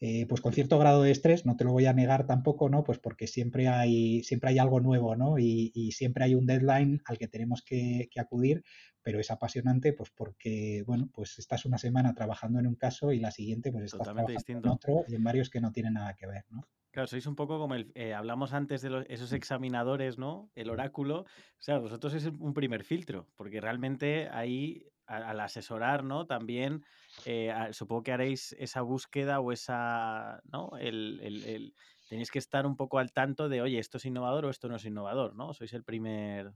[0.00, 2.84] eh, pues con cierto grado de estrés, no te lo voy a negar tampoco, ¿no?
[2.84, 5.38] Pues porque siempre hay, siempre hay algo nuevo, ¿no?
[5.38, 8.64] Y, siempre hay un deadline al que tenemos que, acudir,
[9.02, 13.20] pero es apasionante, pues porque, bueno, pues estás una semana trabajando en un caso y
[13.20, 16.26] la siguiente, pues estás trabajando en otro y en varios que no tienen nada que
[16.26, 16.66] ver, ¿no?
[16.92, 20.50] Claro, sois un poco como el, eh, hablamos antes de esos examinadores, ¿no?
[20.56, 21.20] El oráculo.
[21.20, 26.26] O sea, vosotros es un primer filtro, porque realmente ahí, al asesorar, ¿no?
[26.26, 26.84] También
[27.26, 30.70] eh, supongo que haréis esa búsqueda o esa, ¿no?
[30.78, 31.74] El,
[32.08, 34.76] tenéis que estar un poco al tanto de, oye, esto es innovador o esto no
[34.76, 35.52] es innovador, ¿no?
[35.52, 36.52] Sois el primer...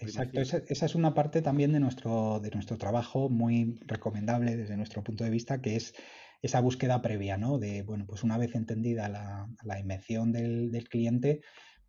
[0.00, 5.02] Exacto, esa, es una parte también de nuestro, de nuestro trabajo muy recomendable desde nuestro
[5.02, 5.94] punto de vista, que es
[6.42, 7.58] esa búsqueda previa, ¿no?
[7.58, 11.40] De, bueno, pues una vez entendida la, la invención del, del cliente,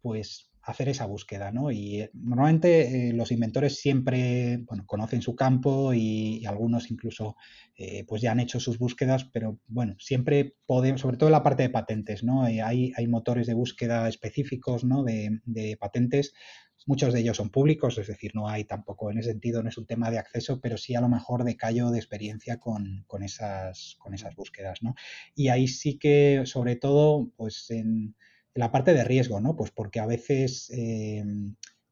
[0.01, 1.71] pues hacer esa búsqueda, ¿no?
[1.71, 7.35] Y eh, normalmente eh, los inventores siempre, bueno, conocen su campo y, algunos incluso,
[7.75, 11.43] eh, pues ya han hecho sus búsquedas, pero bueno, siempre podemos, sobre todo en la
[11.43, 12.43] parte de patentes, ¿no?
[12.43, 15.03] hay, hay motores de búsqueda específicos, ¿no?
[15.03, 16.33] De, patentes,
[16.85, 19.77] muchos de ellos son públicos, es decir, no hay tampoco en ese sentido, no es
[19.77, 23.23] un tema de acceso, pero sí a lo mejor de callo de experiencia con, con
[23.23, 24.95] esas, con esas búsquedas, ¿no?
[25.35, 28.15] Y ahí sí que, sobre todo, pues en
[28.53, 29.55] la parte de riesgo, ¿no?
[29.55, 31.23] Pues porque a veces eh,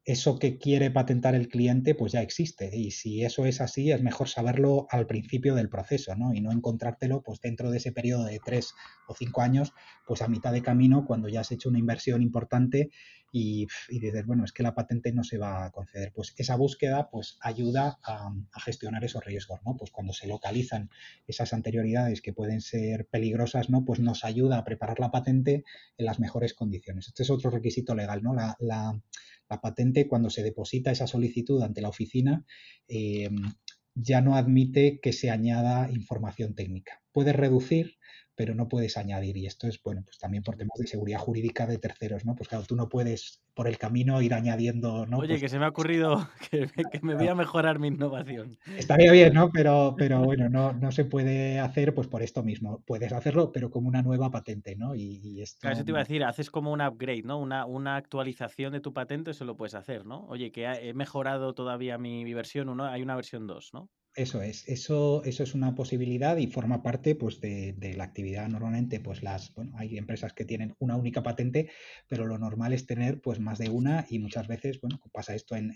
[0.08, 4.02] eso que quiere patentar el cliente pues ya existe y si eso es así es
[4.02, 6.32] mejor saberlo al principio del proceso ¿no?
[6.32, 8.72] y no encontrártelo pues dentro de ese periodo de tres
[9.06, 9.74] o cinco años
[10.06, 12.88] pues a mitad de camino cuando ya has hecho una inversión importante
[13.30, 17.10] y, dices bueno es que la patente no se va a conceder pues esa búsqueda
[17.10, 18.32] pues ayuda a,
[18.64, 19.76] gestionar esos riesgos ¿no?
[19.76, 20.88] pues cuando se localizan
[21.26, 23.84] esas anterioridades que pueden ser peligrosas ¿no?
[23.84, 25.64] pues nos ayuda a preparar la patente
[25.98, 28.34] en las mejores condiciones este es otro requisito legal ¿no?
[28.34, 28.56] la,
[29.48, 32.44] la patente, cuando se deposita esa solicitud ante la oficina,
[32.88, 33.28] eh,
[33.94, 37.02] ya no admite que se añada información técnica.
[37.12, 37.97] Puede reducir,
[38.38, 39.36] pero no puedes añadir.
[39.36, 42.36] Y esto es, bueno, pues también por temas de seguridad jurídica de terceros, ¿no?
[42.36, 45.18] Pues claro, tú no puedes por el camino ir añadiendo, ¿no?
[45.18, 46.70] Oye, pues que se me ha ocurrido que,
[47.02, 48.56] me voy a mejorar mi innovación.
[48.76, 49.50] Estaría bien, ¿no?
[49.50, 52.80] Pero, pero bueno, no, no se puede hacer pues por esto mismo.
[52.86, 54.94] Puedes hacerlo, pero como una nueva patente, ¿no?
[54.94, 55.58] Y, esto...
[55.62, 57.40] Claro, eso te iba a decir, haces como un upgrade, ¿no?
[57.40, 60.24] Una, una actualización de tu patente, eso lo puedes hacer, ¿no?
[60.28, 63.90] Oye, que he mejorado todavía mi, mi versión 1, hay una versión 2, ¿no?
[64.18, 68.48] Eso es, eso, eso es una posibilidad y forma parte pues, de, la actividad.
[68.48, 71.70] Normalmente, pues las, bueno, hay empresas que tienen una única patente,
[72.08, 75.54] pero lo normal es tener pues más de una y muchas veces, bueno, pasa esto
[75.54, 75.72] en,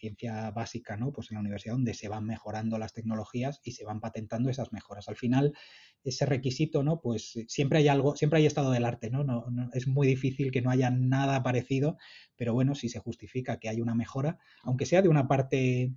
[0.00, 1.12] ciencia básica, ¿no?
[1.12, 4.72] Pues en la universidad donde se van mejorando las tecnologías y se van patentando esas
[4.72, 5.08] mejoras.
[5.08, 5.52] Al final,
[6.02, 7.00] ese requisito, ¿no?
[7.00, 9.22] Pues siempre hay algo, siempre hay estado del arte, ¿no?
[9.22, 11.96] No, no es muy difícil que no haya nada parecido,
[12.34, 15.92] pero bueno, si se justifica que hay una mejora, aunque sea de una parte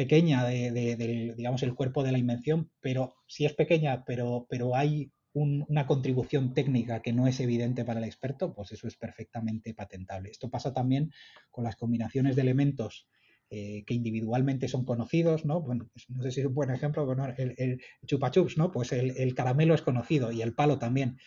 [0.00, 5.12] pequeña de, digamos, el cuerpo de la invención, pero si es pequeña, pero, pero hay
[5.34, 10.30] una contribución técnica que no es evidente para el experto, pues eso es perfectamente patentable.
[10.30, 11.12] Esto pasa también
[11.50, 13.08] con las combinaciones de elementos
[13.50, 15.60] eh, que individualmente son conocidos, ¿no?
[15.60, 17.06] Bueno, pues no sé si es un buen ejemplo,
[17.36, 18.70] el, el chupa chups, ¿no?
[18.72, 21.18] Pues el, caramelo es conocido y el palo también.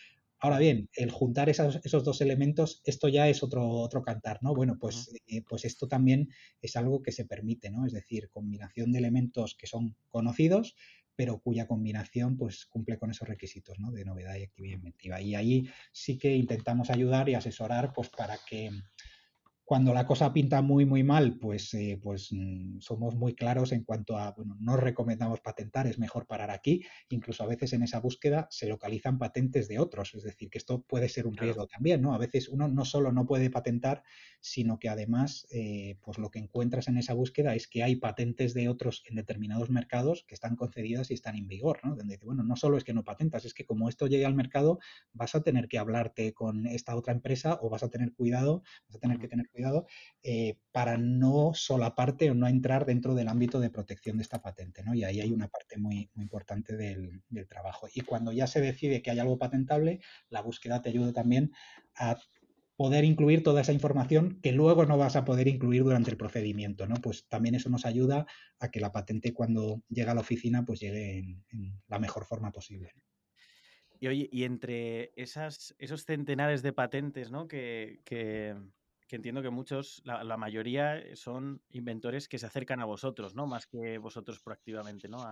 [0.43, 4.53] Ahora bien, el juntar esos, dos elementos, esto ya es otro, otro cantar, ¿no?
[4.53, 6.27] Bueno, pues, eh, pues esto también
[6.61, 7.85] es algo que se permite, ¿no?
[7.85, 10.75] Es decir, combinación de elementos que son conocidos,
[11.15, 13.91] pero cuya combinación pues cumple con esos requisitos ¿no?
[13.91, 15.21] de novedad y actividad inventiva.
[15.21, 18.69] Y ahí sí que intentamos ayudar y asesorar pues para que
[19.65, 23.83] cuando la cosa pinta muy, muy mal, pues, eh, pues mm, somos muy claros en
[23.83, 26.83] cuanto a, bueno, no recomendamos patentar, es mejor parar aquí.
[27.09, 30.81] Incluso a veces en esa búsqueda se localizan patentes de otros, es decir, que esto
[30.81, 32.13] puede ser un riesgo también, ¿no?
[32.13, 34.03] A veces uno no solo no puede patentar,
[34.41, 38.53] sino que además, eh, pues lo que encuentras en esa búsqueda es que hay patentes
[38.53, 41.95] de otros en determinados mercados que están concedidas y están en vigor, ¿no?
[41.95, 44.35] Donde dice, bueno, no solo es que no patentas, es que como esto llegue al
[44.35, 44.79] mercado,
[45.13, 48.97] vas a tener que hablarte con esta otra empresa o vas a tener cuidado, vas
[48.97, 49.85] a tener que tener cuidado
[50.23, 54.83] eh, para no solaparte o no entrar dentro del ámbito de protección de esta patente.
[54.83, 54.93] ¿no?
[54.93, 57.87] Y ahí hay una parte muy, muy importante del, trabajo.
[57.93, 59.99] Y cuando ya se decide que hay algo patentable,
[60.29, 61.51] la búsqueda te ayuda también
[61.95, 62.17] a
[62.75, 66.87] poder incluir toda esa información que luego no vas a poder incluir durante el procedimiento,
[66.87, 66.95] ¿no?
[66.95, 68.25] Pues también eso nos ayuda
[68.59, 72.51] a que la patente cuando llega a la oficina pues llegue en, la mejor forma
[72.51, 72.91] posible.
[73.99, 77.47] Y oye, y entre esas, esos centenares de patentes ¿no?
[77.47, 78.55] que, que
[79.15, 83.47] entiendo que muchos, la, mayoría eh, son inventores que se acercan a vosotros, ¿no?
[83.47, 85.23] Más que vosotros proactivamente, ¿no?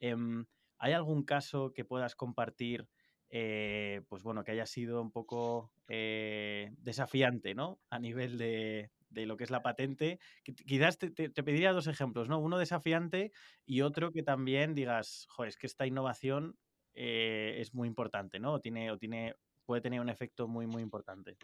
[0.00, 0.44] Em,
[0.78, 2.88] ¿Hay algún caso que puedas compartir,
[3.30, 7.80] eh, pues bueno, que haya sido un poco eh, desafiante, ¿no?
[7.88, 10.18] A nivel de, lo que es la patente.
[10.42, 12.40] Quizás te, pediría dos ejemplos, ¿no?
[12.40, 13.32] Uno desafiante
[13.64, 16.56] y otro que también digas, es que esta innovación
[16.94, 18.60] es muy importante, ¿no?
[18.60, 21.38] tiene, o tiene, puede tener un efecto muy, muy importante.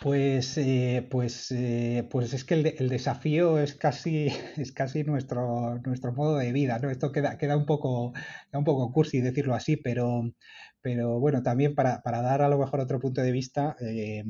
[0.00, 4.26] Pues, eh, pues, eh, pues es que el, desafío es casi,
[4.56, 6.90] es casi nuestro, nuestro modo de vida, ¿no?
[6.90, 8.12] Esto queda, queda un poco,
[8.52, 10.32] un poco cursi decirlo así, pero,
[10.80, 14.22] pero bueno, también para, dar a lo mejor otro punto de vista, eh,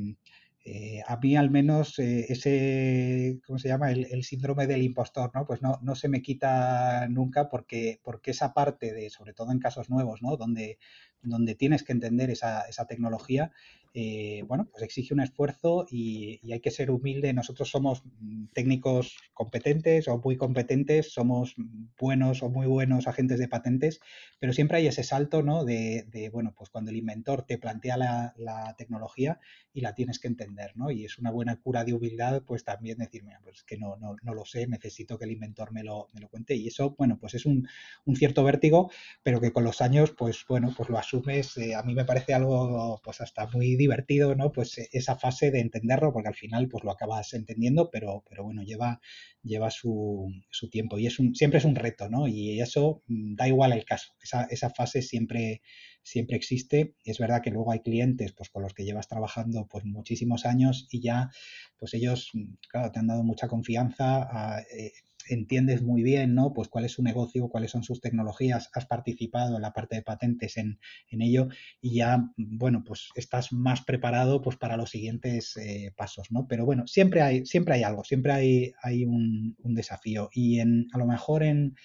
[1.06, 3.90] a mí al menos ese, ¿cómo se llama?
[3.90, 5.46] El, síndrome del impostor, ¿no?
[5.46, 9.60] Pues no, no se me quita nunca porque, porque esa parte de, sobre todo en
[9.60, 10.36] casos nuevos, ¿no?
[10.36, 10.78] Donde,
[11.22, 13.52] donde tienes que entender esa, esa tecnología,
[13.94, 17.32] eh, bueno, pues exige un esfuerzo y, hay que ser humilde.
[17.32, 21.54] Nosotros somos mm, técnicos competentes o muy competentes, somos
[21.98, 24.00] buenos o muy buenos agentes de patentes,
[24.38, 25.64] pero siempre hay ese salto, ¿no?
[25.64, 29.40] De, bueno, pues cuando el inventor te plantea la, tecnología
[29.72, 30.90] y la tienes que entender, ¿no?
[30.90, 34.34] Y es una buena cura de humildad, pues también decirme, pues que no, no, no,
[34.34, 36.54] lo sé, necesito que el inventor me lo, me lo cuente.
[36.54, 37.68] Y eso, bueno, pues es un,
[38.04, 38.90] un, cierto vértigo,
[39.22, 41.56] pero que con los años, pues bueno, pues lo asumes.
[41.56, 44.52] Eh, a mí me parece algo, pues hasta muy divertido, ¿no?
[44.52, 48.44] Pues e, esa fase de entenderlo, porque al final pues lo acabas entendiendo, pero, pero
[48.44, 49.00] bueno, lleva,
[49.42, 52.28] lleva su, su tiempo y es un, siempre es un reto, ¿no?
[52.28, 55.62] Y eso mm, da igual el caso, esa, esa fase siempre,
[56.02, 56.94] siempre existe.
[57.04, 60.88] Es verdad que luego hay clientes pues, con los que llevas trabajando pues, muchísimos años
[60.90, 61.30] y ya
[61.78, 64.92] pues ellos, mm, claro, te han dado mucha confianza, ah, eh,
[65.28, 66.52] entiendes muy bien, ¿no?
[66.52, 70.02] Pues cuál es su negocio, cuáles son sus tecnologías, has participado en la parte de
[70.02, 70.78] patentes en,
[71.10, 71.48] ello
[71.80, 76.46] y ya, bueno, pues estás más preparado pues para los siguientes eh, pasos, ¿no?
[76.48, 80.98] Pero bueno, siempre hay, siempre hay algo, siempre hay, hay un, desafío y en, a
[80.98, 81.76] lo mejor en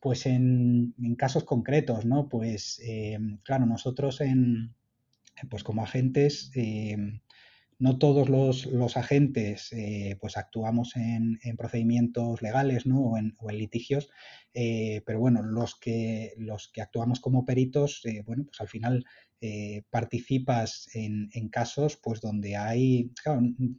[0.00, 2.28] pues en, casos concretos, ¿no?
[2.28, 4.74] Pues eh, claro, nosotros en,
[5.50, 6.96] pues como agentes, eh,
[7.78, 13.00] no todos los, agentes eh, pues actuamos en, procedimientos legales ¿no?
[13.00, 14.10] o, en, litigios,
[14.52, 19.04] pero bueno, los que, los que actuamos como peritos, bueno, pues al final
[19.40, 23.12] eh, participas en, casos pues donde hay,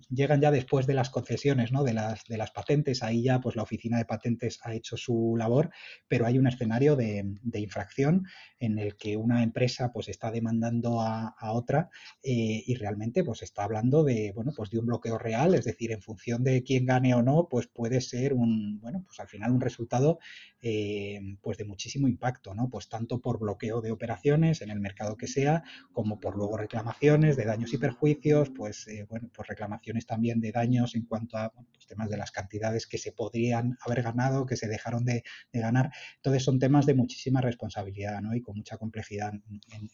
[0.10, 1.84] llegan ya después de las concesiones, ¿no?
[1.84, 5.36] de, las, de las patentes, ahí ya pues la oficina de patentes ha hecho su
[5.38, 5.70] labor,
[6.08, 7.26] pero hay un escenario de,
[7.56, 8.26] infracción
[8.58, 11.90] en el que una empresa pues está demandando a, otra
[12.24, 15.92] eh, y realmente pues está hablando de, bueno, pues de un bloqueo real, es decir,
[15.92, 19.52] en función de quién gane o no, pues puede ser un, bueno, pues al final
[19.52, 20.20] un resultado
[20.62, 22.70] eh, pues de muchísimo impacto, ¿no?
[22.70, 25.64] Pues tanto por bloqueo de operaciones en el mercado que sea,
[25.94, 30.52] como por luego reclamaciones de daños y perjuicios, pues eh, bueno, pues reclamaciones también de
[30.52, 34.58] daños en cuanto a pues temas de las cantidades que se podrían haber ganado, que
[34.58, 35.24] se dejaron de,
[35.54, 35.92] ganar.
[36.18, 38.36] Entonces son temas de muchísima responsabilidad ¿no?
[38.36, 39.34] y con mucha complejidad.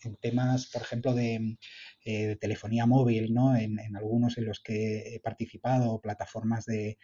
[0.03, 1.57] En, temas, por ejemplo, de,
[2.03, 3.55] eh, telefonía móvil, ¿no?
[3.55, 6.97] En, algunos en los que he participado, plataformas de,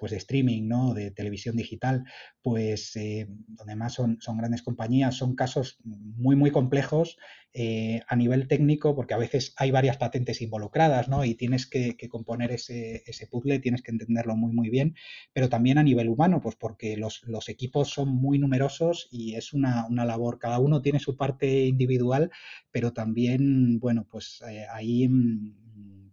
[0.00, 0.94] pues de streaming, ¿no?
[0.94, 2.04] de televisión digital,
[2.40, 7.18] pues eh, donde más son, son, grandes compañías, son casos muy, muy complejos
[7.52, 11.24] eh, a nivel técnico, porque a veces hay varias patentes involucradas, ¿no?
[11.26, 14.94] Y tienes que, componer ese, ese, puzzle, tienes que entenderlo muy, muy bien,
[15.34, 19.52] pero también a nivel humano, pues porque los, los equipos son muy numerosos y es
[19.52, 22.30] una, una, labor, cada uno tiene su parte individual,
[22.70, 25.69] pero también, bueno, pues eh, ahí mm,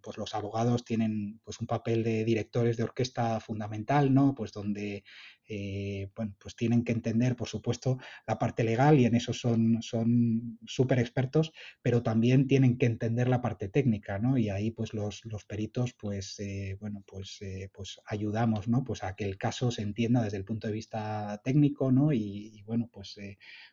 [0.07, 4.34] pues los abogados tienen pues un papel de directores de orquesta fundamental, ¿no?
[4.34, 5.03] Pues donde
[5.49, 9.81] eh, bueno, pues tienen que entender, por supuesto, la parte legal y en eso son
[9.81, 11.51] son súper expertos,
[11.81, 14.38] pero también tienen que entender la parte técnica, ¿no?
[14.38, 18.85] Y ahí pues los, los peritos pues eh, bueno pues eh, pues ayudamos, ¿no?
[18.85, 22.13] Pues a que el caso se entienda desde el punto de vista técnico, ¿no?
[22.13, 23.17] Y, bueno pues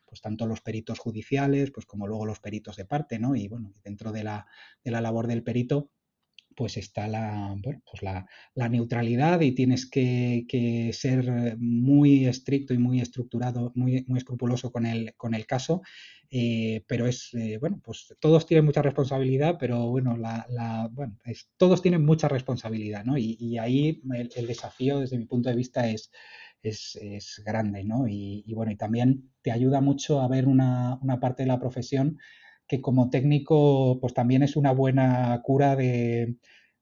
[0.05, 3.35] pues tanto los peritos judiciales pues como luego los peritos de parte, ¿no?
[3.37, 4.47] Y bueno dentro de la,
[4.83, 5.91] de la labor del perito
[6.55, 8.25] pues está la, bueno, pues la,
[8.69, 10.45] neutralidad y tienes que,
[10.93, 15.81] ser muy estricto y muy estructurado, muy, muy escrupuloso con el, con el caso,
[16.31, 21.17] eh, pero es, eh, bueno, pues todos tienen mucha responsabilidad, pero bueno, la, bueno
[21.57, 23.17] todos tienen mucha responsabilidad, ¿no?
[23.17, 26.11] Y, ahí el, desafío desde mi punto de vista es,
[26.61, 28.07] es, grande, ¿no?
[28.07, 32.17] Y, bueno, y también te ayuda mucho a ver una, una parte de la profesión
[32.67, 36.35] que como técnico pues también es una buena cura de,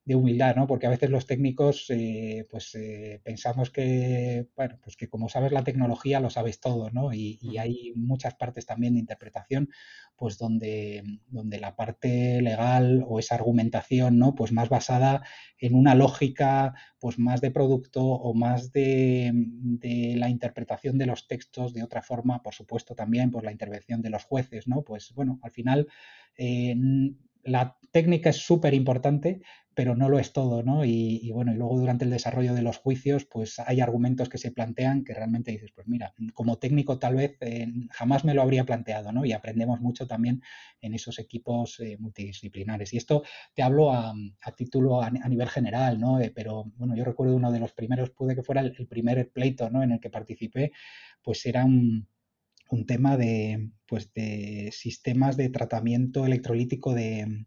[0.05, 0.67] de humildad, ¿no?
[0.67, 5.53] Porque a veces los técnicos, eh, pues eh, pensamos que, bueno, pues que como sabes
[5.53, 7.13] la tecnología lo sabes todo, ¿no?
[7.13, 9.69] Y, hay muchas partes también de interpretación,
[10.17, 14.35] pues donde, donde la parte legal o esa argumentación, ¿no?
[14.35, 15.23] Pues más basada
[15.57, 21.27] en una lógica, pues más de producto o más de, de la interpretación de los
[21.27, 24.81] textos de otra forma, por supuesto también, pues la intervención de los jueces, ¿no?
[24.81, 25.87] Pues bueno, al final
[26.37, 26.75] eh,
[27.43, 29.41] la técnica es súper importante,
[29.75, 30.85] pero no lo es todo, ¿no?
[30.85, 34.51] Y, bueno, y luego durante el desarrollo de los juicios, pues hay argumentos que se
[34.51, 38.65] plantean que realmente dices, pues mira, como técnico tal vez eh, jamás me lo habría
[38.65, 39.25] planteado, ¿no?
[39.25, 40.41] Y aprendemos mucho también
[40.81, 42.93] en esos equipos eh, multidisciplinares.
[42.93, 44.13] Y esto te hablo a,
[44.55, 46.19] título a, nivel general, ¿no?
[46.19, 49.69] Eh, pero bueno, yo recuerdo uno de los primeros, pude que fuera el, primer pleito,
[49.69, 49.81] ¿no?
[49.81, 50.71] En el que participé,
[51.23, 52.07] pues era un
[52.73, 57.45] un tema de, pues de sistemas de tratamiento electrolítico de,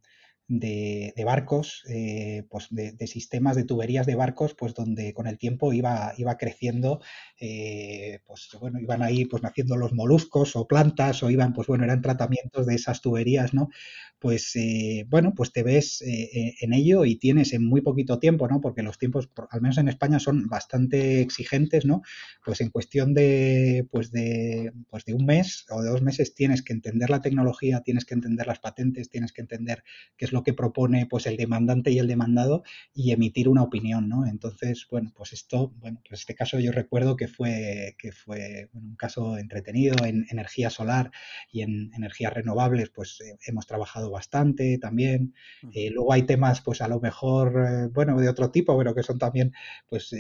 [0.48, 5.73] de, barcos, eh, pues de, sistemas de tuberías de barcos, pues donde con el tiempo
[5.73, 7.01] iba, iba creciendo,
[7.40, 11.85] eh, pues bueno, iban ahí pues naciendo los moluscos o plantas o iban, pues bueno,
[11.85, 13.70] eran tratamientos de esas tuberías, ¿no?
[14.18, 18.60] Pues eh, bueno, pues te ves en ello y tienes en muy poquito tiempo, ¿no?
[18.60, 22.02] Porque los tiempos, al menos en España, son bastante exigentes, ¿no?
[22.44, 26.62] Pues en cuestión de, pues de, pues de un mes o de dos meses tienes
[26.62, 29.82] que entender la tecnología, tienes que entender las patentes, tienes que entender
[30.16, 32.62] qué es lo lo que propone pues el demandante y el demandado
[32.94, 34.26] y emitir una opinión, ¿no?
[34.26, 38.96] Entonces, bueno, pues esto, bueno, pues este caso yo recuerdo que fue, que fue un
[38.96, 41.10] caso entretenido en energía solar
[41.50, 45.34] y en energías renovables, pues eh, hemos trabajado bastante también.
[45.72, 49.18] Eh, luego hay temas, pues a lo mejor, bueno, de otro tipo, pero que son
[49.18, 49.52] también,
[49.88, 50.14] pues,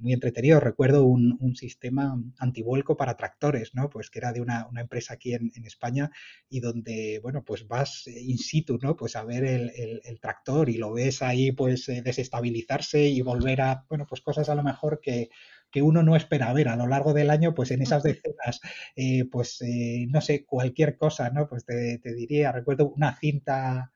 [0.00, 0.62] muy entretenidos.
[0.62, 3.88] Recuerdo un, un sistema antivuelco para tractores, ¿no?
[3.88, 6.10] Pues que era de una, una empresa aquí en, en España
[6.50, 8.96] y donde, bueno, pues vas in situ, ¿no?
[8.96, 13.60] Pues a ver el, el, tractor y lo ves ahí, pues eh, desestabilizarse y volver
[13.60, 15.30] a, bueno, pues cosas a lo mejor que,
[15.70, 18.60] que uno no espera ver a lo largo del año, pues en esas decenas,
[18.96, 21.48] eh, pues eh, no sé, cualquier cosa, ¿no?
[21.48, 23.92] Pues te, te diría, recuerdo una cinta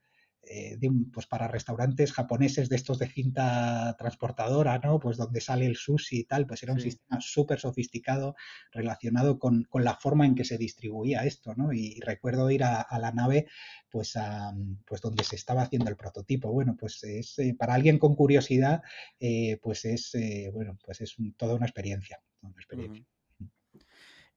[0.48, 0.78] eh,
[1.12, 5.00] pues para restaurantes japoneses de estos de cinta transportadora, ¿no?
[5.00, 8.36] Pues donde sale el sushi y tal, pues era un sistema súper sofisticado
[8.72, 11.72] relacionado con, la forma en que se distribuía esto, ¿no?
[11.72, 13.46] Y, recuerdo ir a, la nave,
[13.90, 14.54] pues, a,
[14.86, 16.52] pues donde se estaba haciendo el prototipo.
[16.52, 18.82] Bueno, pues es, eh, para alguien con curiosidad,
[19.18, 20.12] eh, pues es,
[20.52, 23.04] bueno, pues es toda una experiencia, una experiencia.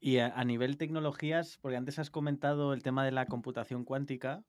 [0.02, 4.44] Y a, nivel tecnologías, porque antes has comentado el tema de la computación cuántica,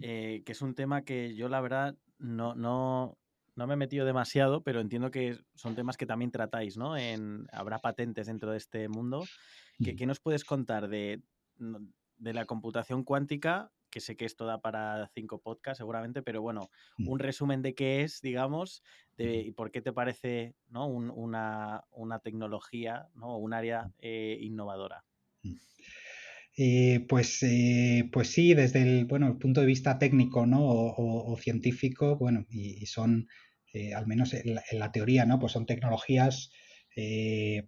[0.00, 3.18] eh, que es un tema que yo la verdad no, no,
[3.56, 6.96] no me he metido demasiado, pero entiendo que son temas que también tratáis, ¿no?
[6.96, 9.24] En, habrá patentes dentro de este mundo.
[9.82, 11.20] ¿Qué, ¿Qué, nos puedes contar de,
[12.18, 16.70] de la computación cuántica que sé que esto da para cinco podcasts seguramente, pero bueno,
[16.96, 17.08] mm.
[17.08, 18.82] un resumen de qué es, digamos,
[19.16, 20.86] de, y por qué te parece ¿no?
[20.88, 21.84] una,
[22.24, 23.36] tecnología, ¿no?
[23.36, 25.04] un área eh, innovadora.
[25.42, 25.56] Mm.
[26.56, 30.60] Eh, pues, eh, pues sí, desde el, bueno, el punto de vista técnico ¿no?
[30.62, 33.28] o, científico, bueno, y, son,
[33.94, 35.38] al menos en la, en la, teoría, ¿no?
[35.38, 36.50] Pues son tecnologías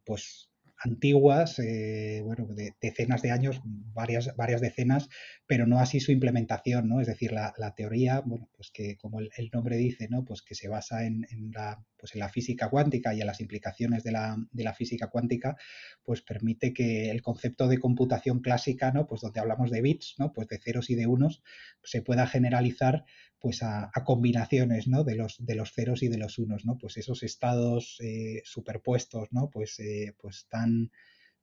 [0.05, 0.54] pues
[0.85, 5.09] antiguas, eh, bueno, de decenas de años, varias, varias decenas,
[5.47, 7.01] pero no así su implementación, ¿no?
[7.01, 10.25] Es decir, la, teoría, bueno, pues que como el, nombre dice, ¿no?
[10.25, 14.05] Pues que se basa en, la, pues en la física cuántica y en las implicaciones
[14.05, 15.57] de la, de la, física cuántica,
[16.03, 19.07] pues permite que el concepto de computación clásica, ¿no?
[19.07, 20.33] Pues donde hablamos de bits, ¿no?
[20.33, 21.43] Pues de ceros y de unos,
[21.83, 23.05] se pueda generalizar
[23.45, 25.05] pues a, combinaciones ¿no?
[25.05, 26.79] de, los, de los ceros y de los unos, ¿no?
[26.79, 29.51] Pues esos estados eh, superpuestos, ¿no?
[29.51, 30.91] Pues, eh, pues tan,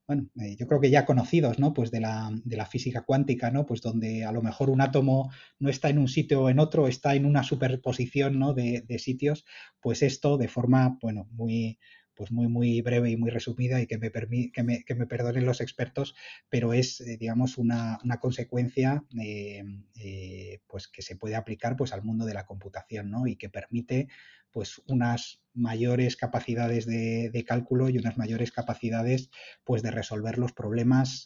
[0.08, 1.76] bueno, eh, yo creo que ya conocidos, ¿no?
[1.76, 3.68] Pues de la, de la, física cuántica, ¿no?
[3.68, 6.88] Pues donde a lo mejor un átomo no está en un sitio o en otro,
[6.88, 8.56] está en una superposición, ¿no?
[8.56, 9.46] De, de sitios,
[9.80, 11.78] pues esto de forma, bueno, muy,
[12.22, 15.44] pues muy, muy breve y muy resumida y que me, que me, que me perdonen
[15.44, 16.14] los expertos,
[16.50, 19.64] pero es, eh, digamos, una, consecuencia eh,
[19.96, 23.26] eh, pues que se puede aplicar pues, al mundo de la computación ¿no?
[23.26, 24.08] y que permite
[24.52, 29.32] pues, unas mayores capacidades de, cálculo y unas mayores capacidades
[29.64, 31.26] pues, de resolver los problemas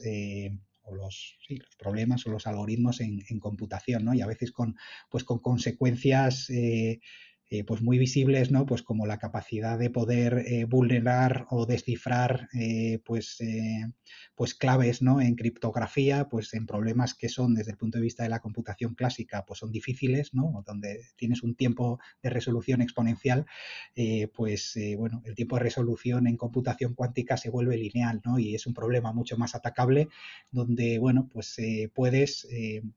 [0.84, 1.38] o los,
[1.78, 4.14] problemas o los algoritmos en, computación, ¿no?
[4.14, 4.78] Y a veces con,
[5.10, 6.50] pues, con consecuencias
[7.68, 8.66] pues muy visibles, ¿no?
[8.66, 13.38] Pues como la capacidad de poder eh, vulnerar o descifrar eh, pues,
[14.36, 15.22] pues claves, ¿no?
[15.22, 18.96] En criptografía, pues en problemas que son desde el punto de vista de la computación
[18.96, 20.64] clásica, pues son difíciles, ¿no?
[20.66, 23.46] Donde tienes un tiempo de resolución exponencial,
[24.34, 28.40] pues bueno, el tiempo de resolución en computación cuántica se vuelve lineal, ¿no?
[28.40, 30.10] Y es un problema mucho más atacable,
[30.52, 31.58] donde, bueno, pues
[31.94, 32.48] puedes,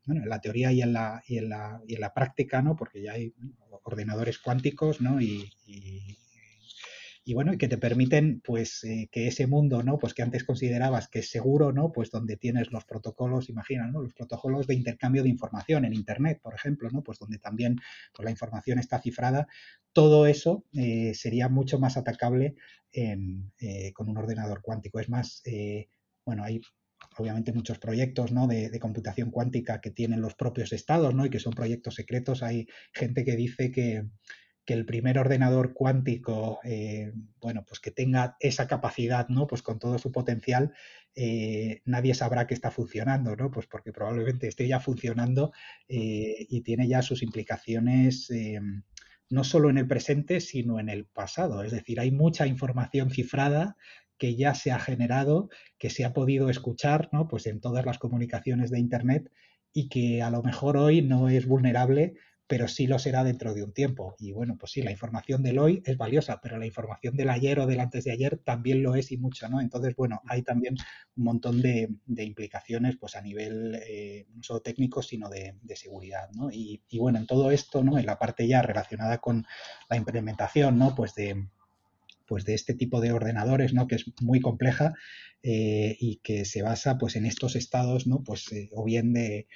[0.06, 2.76] bueno, en la teoría y en la, y en la, y en la práctica, ¿no?
[2.76, 3.34] Porque ya hay
[3.84, 5.20] ordenadores cuánticos, ¿no?
[5.20, 5.50] Y,
[7.24, 9.98] y, bueno, y que te permiten, pues, eh, que ese mundo, ¿no?
[9.98, 11.92] Pues que antes considerabas que es seguro, ¿no?
[11.92, 14.02] Pues donde tienes los protocolos, imagina, ¿no?
[14.02, 17.02] Los protocolos de intercambio de información en Internet, por ejemplo, ¿no?
[17.02, 17.76] Pues donde también
[18.14, 19.46] pues, la información está cifrada.
[19.92, 22.54] Todo eso eh, sería mucho más atacable
[22.92, 24.98] eh, con un ordenador cuántico.
[24.98, 25.42] Es más,
[26.24, 26.62] bueno, hay
[27.18, 28.46] obviamente muchos proyectos ¿no?
[28.46, 31.26] de, computación cuántica que tienen los propios estados ¿no?
[31.26, 32.42] y que son proyectos secretos.
[32.42, 34.04] Hay gente que dice que,
[34.66, 39.46] el primer ordenador cuántico, eh, bueno, pues que tenga esa capacidad, ¿no?
[39.46, 40.74] Pues con todo su potencial,
[41.14, 43.50] eh, nadie sabrá que está funcionando, ¿no?
[43.50, 45.52] Pues porque probablemente esté ya funcionando
[45.88, 48.30] eh, y tiene ya sus implicaciones
[49.30, 51.62] no solo en el presente, sino en el pasado.
[51.62, 53.76] Es decir, hay mucha información cifrada
[54.18, 57.28] que ya se ha generado, que se ha podido escuchar ¿no?
[57.28, 59.30] pues en todas las comunicaciones de Internet
[59.72, 62.14] y que a lo mejor hoy no es vulnerable,
[62.48, 64.16] pero sí lo será dentro de un tiempo.
[64.18, 67.60] Y bueno, pues sí, la información del hoy es valiosa, pero la información del ayer
[67.60, 69.60] o del antes de ayer también lo es y mucho, ¿no?
[69.60, 70.74] Entonces, bueno, hay también
[71.16, 76.50] un montón de, implicaciones pues a nivel eh, no solo técnico, sino de, seguridad, ¿no?
[76.50, 77.98] Y, y, bueno, en todo esto, ¿no?
[77.98, 79.46] En la parte ya relacionada con
[79.90, 80.94] la implementación, ¿no?
[80.94, 81.48] Pues de,
[82.28, 83.88] pues de este tipo de ordenadores, ¿no?
[83.88, 84.94] que es muy compleja
[85.42, 88.22] eh, y que se basa pues, en estos estados, ¿no?
[88.22, 89.46] pues, eh, o bien de,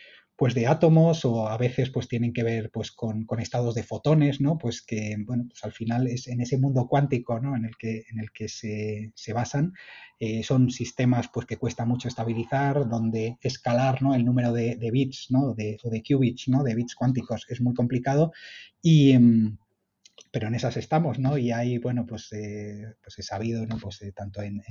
[0.42, 4.40] pues de átomos o a veces pues tienen que ver pues con, estados de fotones,
[4.40, 4.58] ¿no?
[4.58, 7.54] Pues que, bueno, pues al final es en ese mundo cuántico, ¿no?
[7.54, 9.72] En el que, en el que se, basan.
[10.18, 14.16] Eh, son sistemas pues que cuesta mucho estabilizar, donde escalar, ¿no?
[14.16, 15.54] El número de, bits, ¿no?
[15.54, 16.64] De, o de qubits, ¿no?
[16.64, 18.32] De bits cuánticos es muy complicado
[18.82, 19.16] y...
[20.30, 21.36] Pero en esas estamos, ¿no?
[21.36, 23.78] Y hay, bueno, pues, eh, pues he sabido, ¿no?
[23.78, 24.62] Pues eh, tanto en,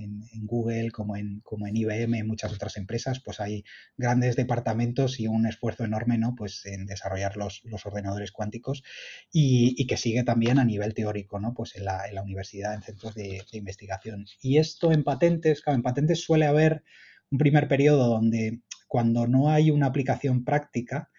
[0.43, 3.63] Google como en, como en IBM, en muchas otras empresas, pues hay
[3.97, 6.35] grandes departamentos y un esfuerzo enorme, ¿no?
[6.35, 8.83] Pues en desarrollar los, ordenadores cuánticos
[9.31, 11.53] y, que sigue también a nivel teórico, ¿no?
[11.53, 14.25] Pues en la, universidad, en centros de, de investigación.
[14.41, 16.83] Y esto en patentes, claro, en patentes suele haber
[17.29, 21.10] un primer periodo donde cuando no hay una aplicación práctica,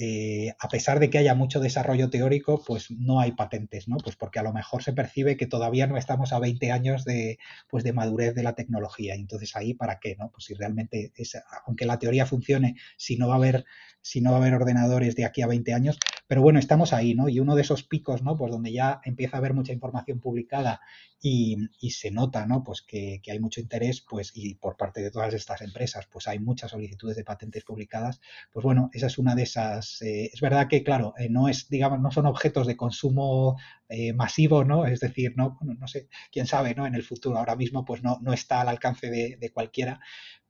[0.00, 3.96] eh, a pesar de que haya mucho desarrollo teórico, pues no hay patentes, ¿no?
[3.96, 7.38] Pues porque a lo mejor se percibe que todavía no estamos a 20 años de,
[7.68, 9.16] pues de madurez de la tecnología.
[9.16, 10.30] Entonces ahí, ¿para qué, no?
[10.30, 13.64] Pues si realmente, es, aunque la teoría funcione, si no va a haber
[14.00, 17.14] si no va a haber ordenadores de aquí a 20 años, pero bueno, estamos ahí,
[17.14, 17.28] ¿no?
[17.28, 18.36] Y uno de esos picos, ¿no?
[18.36, 20.80] Pues donde ya empieza a haber mucha información publicada
[21.20, 22.62] y, se nota, ¿no?
[22.62, 26.38] Pues que, hay mucho interés, pues, y por parte de todas estas empresas, pues hay
[26.38, 28.20] muchas solicitudes de patentes publicadas,
[28.52, 31.68] pues bueno, esa es una de esas, eh, es verdad que, claro, eh, no es,
[31.68, 33.56] digamos, no son objetos de consumo
[33.88, 34.86] eh, masivo, ¿no?
[34.86, 36.86] Es decir, no, no sé, quién sabe, ¿no?
[36.86, 40.00] En el futuro, ahora mismo, pues no, no está al alcance de cualquiera,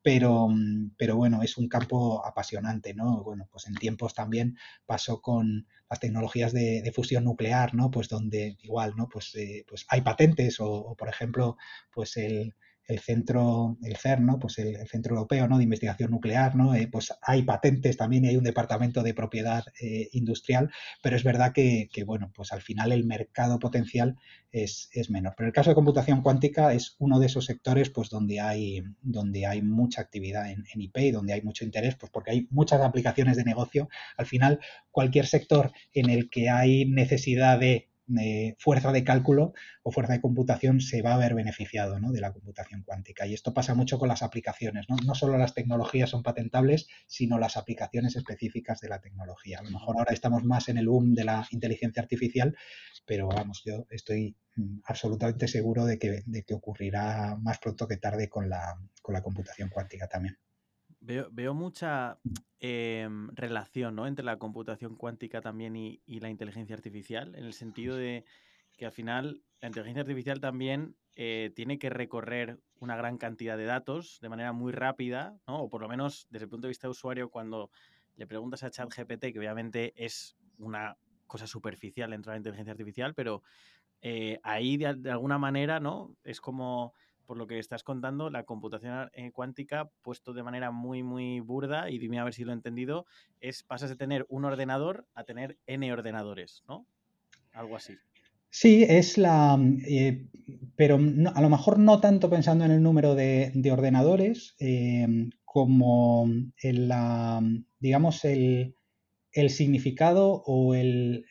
[0.01, 3.23] pero, mm, pero bueno, es un campo apasionante, ¿no?
[3.23, 7.91] Bueno, pues en tiempos también pasó con las tecnologías de, fusión nuclear, ¿no?
[7.91, 9.09] Pues donde igual, ¿no?
[9.09, 9.33] Pues,
[9.67, 11.57] pues hay patentes o, por ejemplo,
[11.91, 12.53] pues el,
[12.89, 14.39] el centro, el CERN, ¿no?
[14.39, 15.57] pues el, Centro Europeo ¿no?
[15.57, 16.73] de Investigación Nuclear, ¿no?
[16.73, 20.71] Eh, pues hay patentes también y hay un departamento de propiedad eh, industrial,
[21.03, 24.17] pero es verdad que, bueno, pues al final el mercado potencial
[24.51, 25.35] es, menor.
[25.37, 29.45] Pero el caso de computación cuántica es uno de esos sectores pues donde hay, donde
[29.45, 32.81] hay mucha actividad en, en IP y donde hay mucho interés, pues porque hay muchas
[32.81, 33.87] aplicaciones de negocio.
[34.17, 34.59] Al final,
[34.89, 37.88] cualquier sector en el que hay necesidad de
[38.57, 39.53] fuerza de cálculo
[39.83, 43.25] o fuerza de computación se va a ver beneficiado de la computación cuántica.
[43.25, 44.85] Y esto pasa mucho con las aplicaciones.
[44.89, 44.95] ¿no?
[45.05, 49.59] no solo las tecnologías son patentables, sino las aplicaciones específicas de la tecnología.
[49.59, 52.55] A lo mejor ahora estamos más en el boom de la inteligencia artificial,
[53.05, 57.97] pero vamos, yo estoy mm, absolutamente seguro de que, de que ocurrirá más pronto que
[57.97, 60.37] tarde con la, con la computación cuántica también.
[61.31, 62.19] Veo, mucha
[62.59, 64.05] em, relación ¿no?
[64.05, 68.25] entre la computación cuántica también y, la inteligencia artificial, en el sentido de
[68.77, 73.65] que al final la inteligencia artificial también eh, tiene que recorrer una gran cantidad de
[73.65, 75.63] datos de manera muy rápida, ¿no?
[75.63, 77.71] o por lo menos desde el punto de vista de usuario, cuando
[78.15, 80.95] le preguntas a ChatGPT, que obviamente es una
[81.25, 83.41] cosa superficial dentro de la inteligencia artificial, pero
[84.03, 86.15] eh, ahí de, de, alguna manera, ¿no?
[86.23, 86.93] Es como
[87.29, 91.91] por lo que estás contando, la computación eh, cuántica, puesto de manera muy, muy burda,
[91.91, 93.05] y dime a ver si lo he entendido,
[93.39, 96.87] es pasas de tener un ordenador a tener N ordenadores, ¿no?
[97.53, 97.93] Algo así.
[98.49, 99.59] Sí, es la.
[99.87, 100.25] Eh,
[100.75, 106.27] pero a lo mejor no tanto pensando en el número de, ordenadores, eh, como
[106.63, 107.43] en la.
[107.79, 108.73] digamos, el,
[109.31, 111.25] el significado o, el,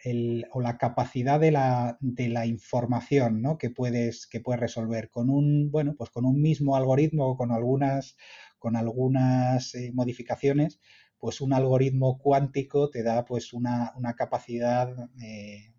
[0.53, 3.59] o, la capacidad de la, de la información ¿no?
[3.59, 7.51] que, puedes, que puedes resolver con un, bueno, pues con un mismo algoritmo o con
[7.53, 8.17] algunas,
[8.59, 10.81] con algunas eh, modificaciones,
[11.19, 14.89] pues un algoritmo cuántico te da pues una, una capacidad
[15.21, 15.73] eh,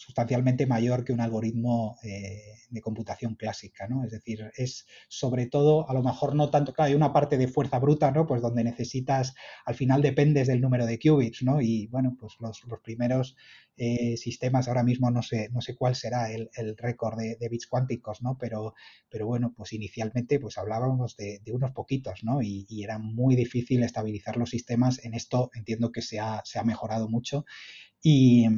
[0.00, 4.02] sustancialmente mayor que un algoritmo eh, de computación clásica, ¿no?
[4.02, 7.48] Es decir, es sobre todo, a lo mejor no tanto, claro, hay una parte de
[7.48, 8.26] fuerza bruta, ¿no?
[8.26, 9.34] Pues donde necesitas,
[9.66, 11.60] al final dependes del número de qubits, ¿no?
[11.60, 13.36] Y bueno, pues los, primeros
[13.76, 16.48] eh, sistemas, ahora mismo no sé, no sé cuál será el,
[16.78, 18.38] récord de, bits cuánticos, ¿no?
[18.38, 18.72] Pero,
[19.10, 22.40] pero bueno, pues inicialmente pues hablábamos de, unos poquitos, ¿no?
[22.40, 25.04] Y, era muy difícil estabilizar los sistemas.
[25.04, 27.44] En esto entiendo que se ha, se ha mejorado mucho.
[28.02, 28.48] y,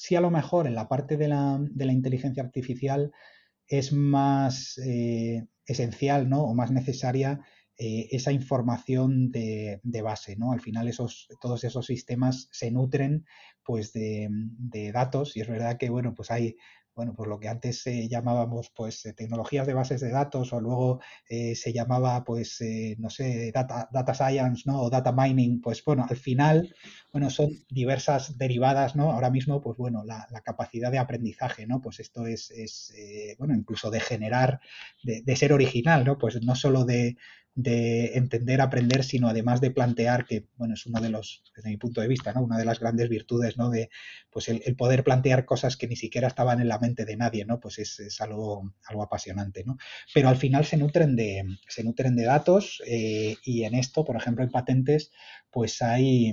[0.00, 3.12] sí a lo mejor en la parte de la, inteligencia artificial
[3.66, 6.42] es más eh, esencial ¿no?
[6.44, 7.40] o más necesaria
[7.76, 10.36] eh, esa información de, base.
[10.36, 10.52] ¿no?
[10.52, 13.26] Al final esos, todos esos sistemas se nutren
[13.62, 16.56] pues, de, de, datos y es verdad que bueno, pues hay
[17.00, 21.00] bueno, pues lo que antes llamábamos pues eh, tecnologías de bases de datos o luego
[21.30, 25.82] eh, se llamaba pues eh, no sé data, data, science no o data mining pues
[25.82, 26.74] bueno al final
[27.10, 32.00] bueno son diversas derivadas no ahora mismo pues bueno la, capacidad de aprendizaje no pues
[32.00, 32.92] esto es, es
[33.38, 34.60] bueno incluso de generar
[35.02, 37.16] de, de, ser original no pues no solo de,
[37.54, 41.76] de entender, aprender, sino además de plantear, que bueno, es uno de los, desde mi
[41.76, 42.42] punto de vista, ¿no?
[42.42, 43.70] una de las grandes virtudes ¿no?
[43.70, 43.90] De
[44.30, 47.60] pues el, poder plantear cosas que ni siquiera estaban en la mente de nadie, ¿no?
[47.60, 49.76] Pues es, algo, algo apasionante, ¿no?
[50.14, 54.16] Pero al final se nutren de, se nutren de datos eh, y en esto, por
[54.16, 55.10] ejemplo, en patentes,
[55.50, 56.32] pues hay,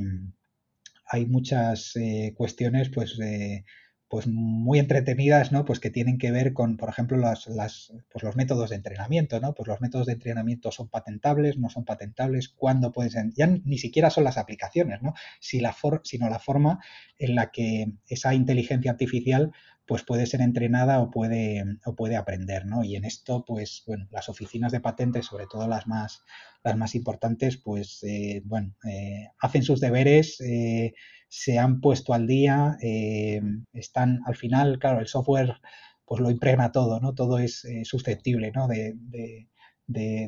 [1.06, 3.18] hay muchas eh, cuestiones, pues,
[4.10, 5.66] pues muy entretenidas, ¿no?
[5.66, 9.40] Pues que tienen que ver con, por ejemplo, las, las, pues los métodos de entrenamiento,
[9.40, 9.54] ¿no?
[9.54, 13.78] Pues los métodos de entrenamiento son patentables, no son patentables, cuándo pueden ser, ya ni
[13.78, 15.14] siquiera son las aplicaciones, ¿no?
[15.40, 16.80] Si la sino la forma
[17.20, 19.52] en la que esa inteligencia artificial
[19.88, 22.84] pues puede ser entrenada o puede, o puede aprender, ¿no?
[22.84, 26.24] Y en esto, pues, bueno, las oficinas de patentes, sobre todo las más,
[26.64, 30.94] las más importantes, pues, eh, bueno, eh, hacen sus deberes, eh,
[31.30, 32.78] se han puesto al día,
[33.74, 35.56] están, al final, claro, el software,
[36.06, 37.14] pues lo impregna todo, ¿no?
[37.16, 38.68] Todo es susceptible, ¿no?
[38.68, 39.50] de, de,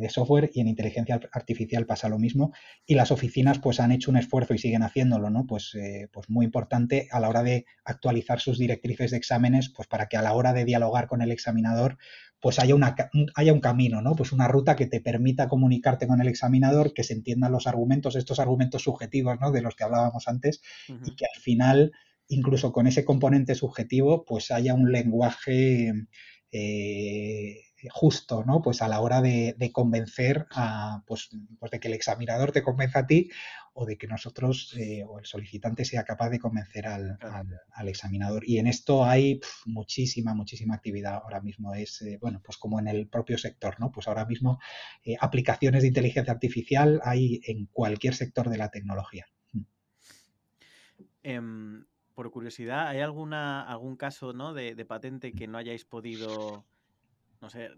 [0.10, 2.53] software y en inteligencia artificial pasa lo mismo
[2.86, 5.45] y las oficinas pues han hecho un esfuerzo y siguen haciéndolo, ¿no?
[5.45, 9.88] Pues, eh, pues muy importante a la hora de actualizar sus directrices de exámenes, pues
[9.88, 11.98] para que a la hora de dialogar con el examinador
[12.41, 12.95] pues haya, una,
[13.36, 14.15] haya un camino, ¿no?
[14.15, 18.15] Pues una ruta que te permita comunicarte con el examinador, que se entiendan los argumentos,
[18.15, 19.52] estos argumentos subjetivos, ¿no?
[19.52, 21.91] De los que hablábamos antes y que al final
[22.30, 25.91] incluso con ese componente subjetivo, pues haya un lenguaje
[26.52, 28.61] eh, justo, ¿no?
[28.61, 31.30] Pues a la hora de, convencer a, pues,
[31.60, 33.30] pues, de que el examinador te convenza a ti
[33.73, 37.18] o de que nosotros eh, o el solicitante sea capaz de convencer al,
[37.85, 38.43] examinador.
[38.45, 41.73] Y en esto hay muchísima, muchísima actividad ahora mismo.
[41.73, 43.91] Es, eh, bueno, pues como en el propio sector, ¿no?
[43.91, 44.60] Pues ahora mismo
[45.03, 49.27] eh, aplicaciones de inteligencia artificial hay en cualquier sector de la tecnología.
[51.23, 51.85] Em,
[52.15, 54.53] por curiosidad, ¿hay alguna, algún caso ¿no?
[54.53, 56.65] de, de patente que no hayáis podido
[57.41, 57.70] no sé,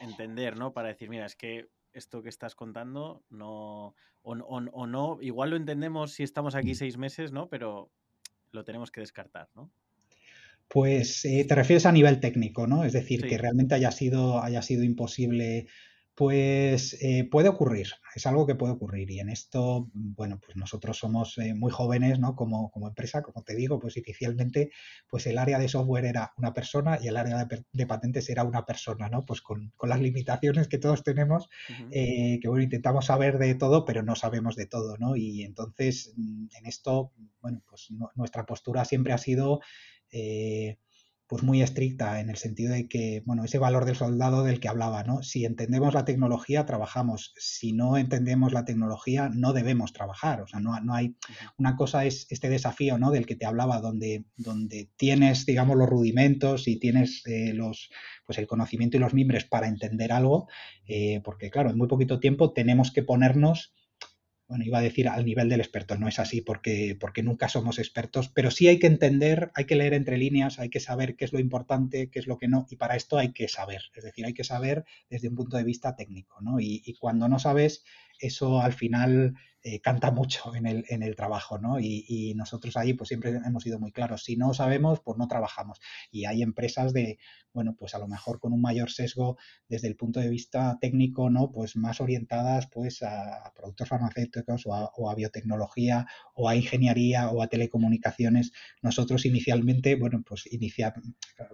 [0.00, 0.72] entender, ¿no?
[0.72, 5.56] Para decir, mira, es que esto que estás contando no o, o, no, igual lo
[5.56, 7.48] entendemos si estamos aquí seis meses, ¿no?
[7.48, 7.90] Pero
[8.52, 9.70] lo tenemos que descartar, ¿no?
[10.68, 12.84] Pues eh, te refieres a nivel técnico, ¿no?
[12.84, 15.66] Es decir, que realmente haya sido, haya sido imposible
[16.14, 20.98] pues eh, puede ocurrir, es algo que puede ocurrir y en esto, bueno, pues nosotros
[20.98, 22.36] somos eh, muy jóvenes, ¿no?
[22.36, 24.70] Como, como, empresa, como te digo, pues inicialmente,
[25.08, 28.66] pues el área de software era una persona y el área de, patentes era una
[28.66, 29.24] persona, ¿no?
[29.24, 31.48] Pues con, las limitaciones que todos tenemos,
[31.90, 35.16] eh, que bueno, intentamos saber de todo, pero no sabemos de todo, ¿no?
[35.16, 39.60] Y entonces, mm, en esto, bueno, pues nuestra postura siempre ha sido
[41.32, 44.68] pues muy estricta en el sentido de que, bueno, ese valor del soldado del que
[44.68, 45.22] hablaba, ¿no?
[45.22, 47.32] Si entendemos la tecnología, trabajamos.
[47.38, 50.42] Si no entendemos la tecnología, no debemos trabajar.
[50.42, 51.16] O sea, no, no hay...
[51.56, 53.10] Una cosa es este desafío, ¿no?
[53.10, 57.88] Del que te hablaba, donde, donde tienes, digamos, los rudimentos y tienes eh, los,
[58.26, 60.48] pues el conocimiento y los mimbres para entender algo,
[60.86, 63.72] eh, porque, claro, en muy poquito tiempo tenemos que ponernos
[64.52, 67.78] bueno, iba a decir al nivel del experto, no es así porque, porque nunca somos
[67.78, 71.24] expertos, pero sí hay que entender, hay que leer entre líneas, hay que saber qué
[71.24, 74.04] es lo importante, qué es lo que no, y para esto hay que saber, es
[74.04, 76.60] decir, hay que saber desde un punto de vista técnico, ¿no?
[76.60, 77.82] Y, y cuando no sabes,
[78.18, 81.78] eso al final eh, canta mucho en el, en el trabajo, ¿no?
[81.78, 85.78] Y, nosotros ahí pues siempre hemos sido muy claros, si no sabemos, pues no trabajamos.
[86.10, 87.18] Y hay empresas de,
[87.52, 89.36] bueno, pues a lo mejor con un mayor sesgo
[89.68, 91.52] desde el punto de vista técnico, ¿no?
[91.52, 97.48] Pues más orientadas pues a productos farmacéuticos o a, biotecnología o a ingeniería o a
[97.48, 98.52] telecomunicaciones.
[98.80, 100.94] Nosotros inicialmente, bueno, pues iniciar,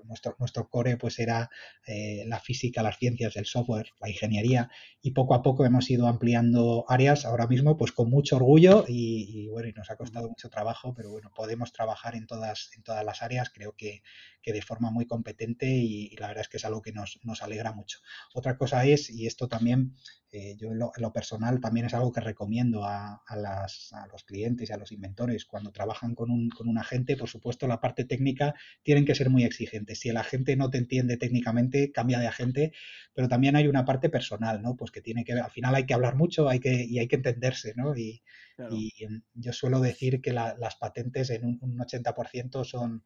[0.04, 1.50] nuestro, nuestro core pues era
[1.86, 4.70] eh, la física, las ciencias, el software, la ingeniería
[5.02, 7.24] y poco a poco hemos ido ampliando áreas.
[7.24, 11.10] Ahora mismo pues con mucho orgullo y, bueno, y nos ha costado mucho trabajo, pero
[11.10, 14.04] bueno, podemos trabajar en todas, en todas las áreas, creo que,
[14.40, 17.42] que de forma muy competente y, la verdad es que es algo que nos, nos
[17.42, 17.98] alegra mucho.
[18.34, 19.96] Otra cosa es, y esto también
[20.30, 24.24] eh, yo en lo, personal también es algo que recomiendo a, a, las, a, los
[24.24, 25.46] clientes y a los inventores.
[25.46, 29.30] Cuando trabajan con un, con un, agente, por supuesto, la parte técnica tienen que ser
[29.30, 30.00] muy exigentes.
[30.00, 32.72] Si el agente no te entiende técnicamente, cambia de agente,
[33.14, 34.76] pero también hay una parte personal, ¿no?
[34.76, 37.16] Pues que tiene que, al final hay que hablar mucho hay que, y hay que
[37.16, 37.87] entenderse, ¿no?
[37.96, 38.22] Y,
[38.70, 38.92] y
[39.34, 43.04] yo suelo decir que las patentes en un, un 80% son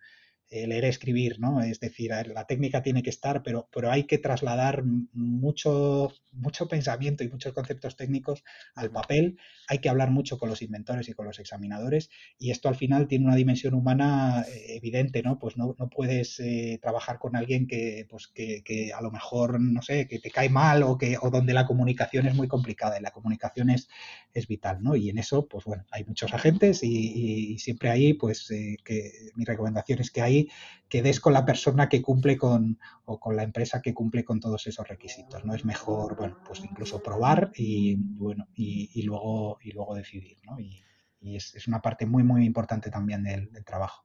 [0.53, 1.63] leer y escribir, ¿no?
[1.63, 7.25] Es decir, la técnica tiene que estar, pero, pero hay que trasladar mucho, mucho pensamiento
[7.25, 9.39] y muchos conceptos técnicos al papel,
[9.69, 13.09] hay que hablar mucho con los inventores y con los examinadores, y esto al final
[13.09, 15.39] tiene una dimensión humana eh, evidente, ¿no?
[15.39, 19.61] Pues no, no puedes eh, trabajar con alguien que, pues que, que, a lo mejor,
[19.61, 22.99] no sé, que te cae mal o, que, o donde la comunicación es muy complicada,
[22.99, 23.89] y la comunicación es,
[24.35, 24.97] es vital, ¿no?
[24.97, 29.45] Y en eso, pues bueno, hay muchos agentes y, siempre ahí, pues eh, que mi
[29.45, 30.42] recomendación es que ahí
[30.89, 34.41] que des con la persona que cumple con, o con la empresa que cumple con
[34.41, 35.45] todos esos requisitos.
[35.45, 35.55] ¿no?
[35.55, 40.59] Es mejor, bueno, pues incluso probar y, bueno, y, luego, y luego decidir, ¿no?
[40.61, 40.83] Y,
[41.23, 44.05] es, una parte muy, muy importante también del, trabajo.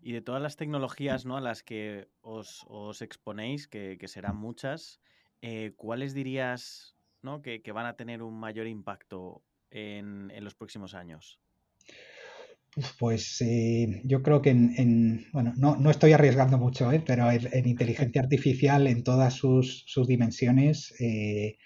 [0.00, 1.36] Y de todas las tecnologías ¿no?
[1.36, 5.00] a las que os, exponéis, que, serán muchas,
[5.42, 7.42] eh, ¿cuáles dirías ¿no?
[7.42, 11.38] que, van a tener un mayor impacto en, los próximos años?
[12.98, 17.02] Pues eh, yo creo que en, bueno, no, estoy arriesgando mucho, ¿eh?
[17.06, 21.56] pero en, inteligencia artificial en todas sus, sus dimensiones, eh,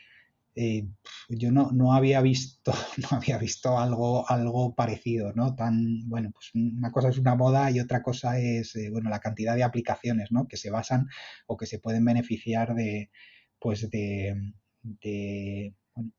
[1.28, 2.73] yo no, no, había visto,
[3.11, 5.57] no había visto algo, algo parecido, ¿no?
[5.57, 9.57] Tan, bueno, pues una cosa es una moda y otra cosa es, bueno, la cantidad
[9.57, 10.47] de aplicaciones, ¿no?
[10.47, 11.09] Que se basan
[11.47, 13.11] o que se pueden beneficiar de,
[13.59, 14.55] pues de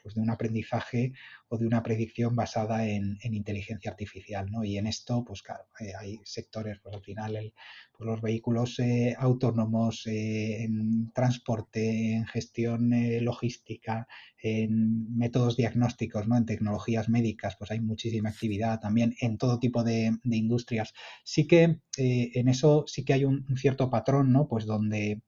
[0.01, 1.13] pues de un aprendizaje
[1.53, 4.63] o de una predicción basada en, inteligencia artificial, ¿no?
[4.63, 7.53] Y en esto, pues claro, eh, hay sectores, pues al final
[7.91, 12.91] pues los vehículos eh, autónomos, eh, en transporte, en gestión
[13.21, 14.07] logística,
[14.41, 16.37] en métodos diagnósticos, ¿no?
[16.37, 20.93] En tecnologías médicas, pues hay muchísima actividad también en todo tipo de, industrias.
[21.25, 24.47] Sí que en eso sí que hay un, cierto patrón, ¿no?
[24.47, 25.21] Pues donde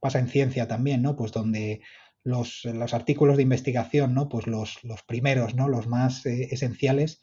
[0.00, 1.16] pasa en ciencia también, ¿no?
[1.16, 1.80] Pues donde
[2.24, 2.64] los,
[2.94, 4.28] artículos de investigación, ¿no?
[4.28, 5.68] Pues los, primeros, ¿no?
[5.68, 7.20] Los más eh, esenciales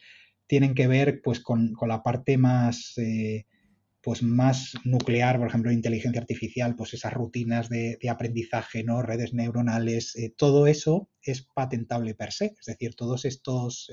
[0.48, 3.46] tienen que ver pues con, la parte más eh,
[4.02, 9.04] pues más nuclear, por ejemplo, inteligencia artificial, pues esas rutinas de, aprendizaje, ¿no?
[9.04, 12.56] redes neuronales, eh, todo eso es patentable per se.
[12.60, 13.92] Es decir, todos estos,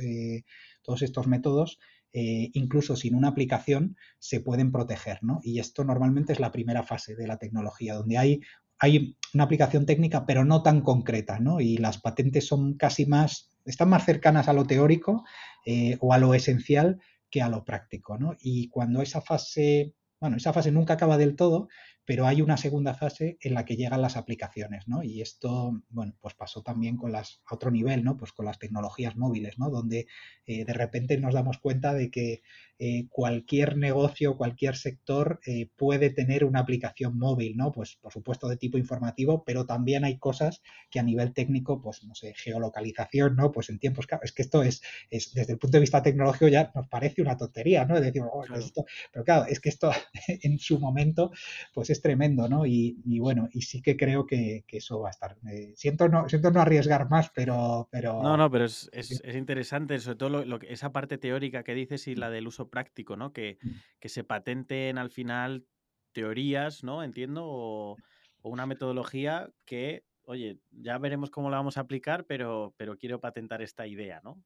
[0.83, 1.79] todos estos métodos,
[2.11, 5.19] incluso sin una aplicación, se pueden proteger.
[5.21, 5.41] ¿no?
[5.43, 8.41] Y esto normalmente es la primera fase de la tecnología, donde hay
[8.79, 11.61] hay una aplicación técnica, pero no tan concreta, ¿no?
[11.61, 15.25] Y las patentes son casi más, están más cercanas a lo teórico
[15.67, 17.01] eh, o a lo esencial
[17.31, 18.37] que a lo práctico, ¿no?
[18.41, 21.69] Y cuando esa fase, bueno, esa fase nunca acaba del todo,
[22.09, 25.03] pero hay una segunda fase en la que llegan las aplicaciones, ¿no?
[25.03, 28.17] Y esto, bueno, pues pasó también con las, a otro nivel, ¿no?
[28.17, 29.69] Pues con las tecnologías móviles, ¿no?
[29.69, 30.07] Donde
[30.47, 32.41] eh, de repente nos damos cuenta de que
[32.79, 37.73] eh, cualquier negocio, cualquier sector eh, puede tener una aplicación móvil, ¿no?
[37.73, 42.05] Pues por supuesto de tipo informativo, pero también hay cosas que a nivel técnico, pues
[42.05, 43.53] no sé, geolocalización, ¿no?
[43.53, 44.81] Pues en tiempos, claro, es que esto es,
[45.11, 47.97] es desde el punto de vista tecnológico ya nos parece una tontería, ¿no?
[47.97, 49.91] Es decir, oh, esto, pero claro, es que esto
[50.29, 51.33] en su momento,
[51.75, 52.67] pues es tremendo, ¿no?
[52.67, 55.37] Y, bueno, y sí que creo que, eso va a estar.
[55.51, 58.23] Eh, siento, no, siento no arriesgar más, pero, pero...
[58.23, 62.15] No, no, pero es, es, interesante, sobre todo lo, esa parte teórica que dices y
[62.15, 63.33] la del uso práctico, ¿no?
[63.33, 63.71] Que, mm.
[64.01, 65.67] que se patenten al final
[66.13, 67.03] teorías, ¿no?
[67.03, 67.97] Entiendo, o,
[68.43, 73.63] una metodología que, oye, ya veremos cómo la vamos a aplicar, pero, pero quiero patentar
[73.63, 74.43] esta idea, ¿no?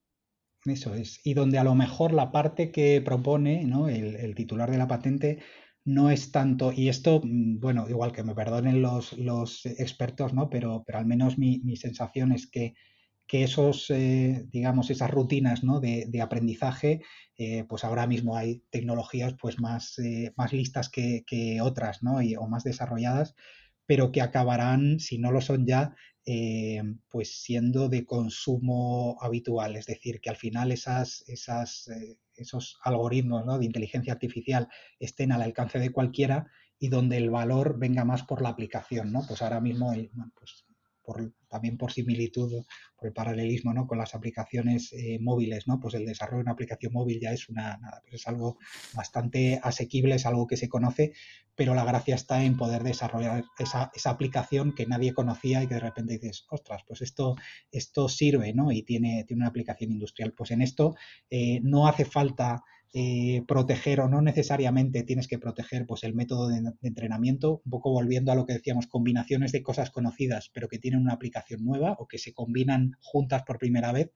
[0.65, 1.21] Eso es.
[1.25, 3.89] Y donde a lo mejor la parte que propone ¿no?
[3.89, 5.41] el, titular de la patente
[5.85, 10.51] no es tanto, y esto, mm, bueno, igual que me perdonen los, los expertos, ¿no?
[10.51, 12.75] Pero, pero al menos mi, mi sensación es que
[13.33, 15.81] que esos, eh, digamos, esas rutinas ¿no?
[15.81, 17.01] de, aprendizaje,
[17.39, 21.25] eh, pues ahora mismo hay tecnologías pues más, eh, más listas que,
[21.63, 22.19] otras, ¿no?
[22.39, 23.35] o más desarrolladas,
[23.87, 25.95] pero que acabarán, si no lo son ya,
[26.25, 29.77] pues siendo de consumo habitual.
[29.77, 31.91] Es decir, que al final esas, esas,
[32.35, 33.59] esos algoritmos ¿no?
[33.59, 34.69] de inteligencia artificial
[34.99, 36.47] estén al alcance de cualquiera
[36.79, 39.23] y donde el valor venga más por la aplicación, ¿no?
[39.27, 40.65] Pues ahora mismo el, pues
[41.49, 42.65] también por similitud,
[42.97, 43.87] por el paralelismo ¿no?
[43.87, 45.81] con las aplicaciones eh, móviles, ¿no?
[45.81, 48.59] Pues el desarrollo de una aplicación móvil ya es una pues es algo
[48.95, 51.13] bastante asequible, es algo que se conoce,
[51.55, 55.81] pero la gracia está en poder desarrollar esa, aplicación que nadie conocía y que de
[55.81, 57.37] repente dices, ostras, pues esto,
[57.71, 58.73] esto sirve, ¿no?
[58.73, 60.33] Y tiene, tiene una aplicación industrial.
[60.33, 60.95] Pues en esto
[61.31, 66.49] eh, no hace falta eh, proteger o no necesariamente tienes que proteger pues el método
[66.49, 70.79] de, entrenamiento, un poco volviendo a lo que decíamos, combinaciones de cosas conocidas pero que
[70.79, 74.13] tienen una aplicación nueva o que se combinan juntas por primera vez,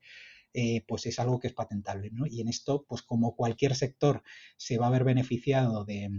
[0.53, 2.09] eh, pues es algo que es patentable.
[2.11, 2.25] ¿no?
[2.27, 4.23] Y en esto, pues como cualquier sector
[4.57, 6.09] se va a ver beneficiado de,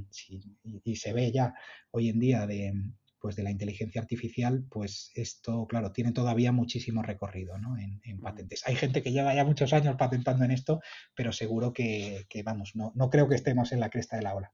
[0.84, 1.54] y se ve ya
[1.92, 2.72] hoy en día de,
[3.20, 7.76] pues de la inteligencia artificial, pues esto, claro, tiene todavía muchísimo recorrido ¿no?
[7.76, 8.66] en, patentes.
[8.66, 10.80] Hay gente que lleva ya muchos años patentando en esto,
[11.14, 14.52] pero seguro que, vamos, no, no creo que estemos en la cresta de la ola.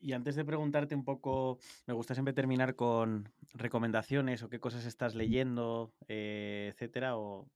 [0.00, 4.84] Y antes de preguntarte un poco, me gusta siempre terminar con recomendaciones o qué cosas
[4.84, 7.16] estás leyendo, eh, etcétera.
[7.16, 7.48] O,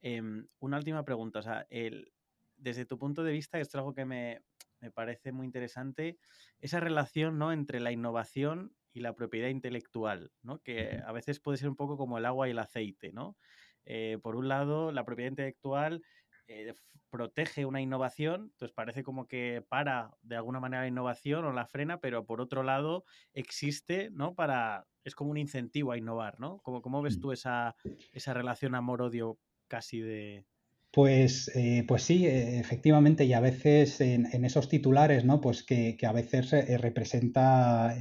[0.00, 1.38] em, una última pregunta.
[1.38, 2.12] O sea, el,
[2.56, 4.40] desde tu punto de vista, esto es algo que me,
[4.80, 6.18] me parece muy interesante,
[6.60, 7.52] esa relación ¿no?
[7.52, 10.60] entre la innovación y la propiedad intelectual, ¿no?
[10.60, 13.12] que a veces puede ser un poco como el agua y el aceite.
[13.12, 13.36] ¿no?
[13.84, 16.02] Eh, por un lado, la propiedad intelectual
[16.48, 16.72] eh,
[17.10, 21.66] protege una innovación, entonces parece como que para de alguna manera la innovación o la
[21.66, 23.04] frena, pero por otro lado
[23.34, 24.34] existe, ¿no?
[24.34, 26.60] Para, es como un incentivo a innovar, ¿no?
[26.62, 27.20] ¿Cómo, cómo ves mm.
[27.20, 27.76] tú esa,
[28.12, 30.46] esa relación amor-odio casi de,
[30.90, 35.42] Pues, eh, pues sí, eh, efectivamente, y a veces en, esos titulares, ¿no?
[35.42, 36.50] Pues que, a veces
[36.80, 37.94] representa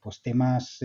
[0.00, 0.78] pues temas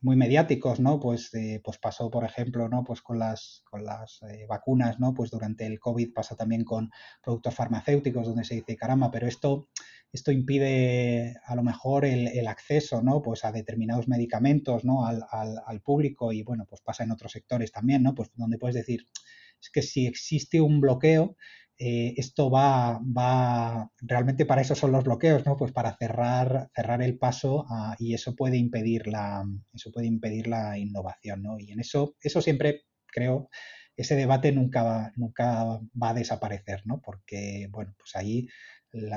[0.00, 1.00] muy mediáticos, ¿no?
[1.00, 1.30] Pues,
[1.64, 2.84] pues pasó, por ejemplo, ¿no?
[2.84, 5.14] Pues con las, con las vacunas, ¿no?
[5.14, 6.90] Pues durante el COVID pasa también con
[7.22, 9.68] productos farmacéuticos, donde se dice, caramba, pero esto
[10.12, 13.22] esto impide a lo mejor el, acceso ¿no?
[13.22, 15.06] pues a determinados medicamentos ¿no?
[15.06, 18.14] al, al, público y bueno, pues pasa en otros sectores también, ¿no?
[18.14, 19.06] Pues donde puedes decir,
[19.60, 21.36] es que si existe un bloqueo,
[21.82, 25.56] eh, esto va, va, realmente para eso son los bloqueos, ¿no?
[25.56, 27.64] Pues para cerrar, cerrar el paso
[27.98, 29.42] y eso puede impedir la,
[29.72, 31.58] eso puede impedir la innovación, ¿no?
[31.58, 33.48] Y en eso, eso siempre creo,
[33.96, 37.00] ese debate nunca va, nunca va a desaparecer, ¿no?
[37.00, 38.46] Porque, bueno, pues ahí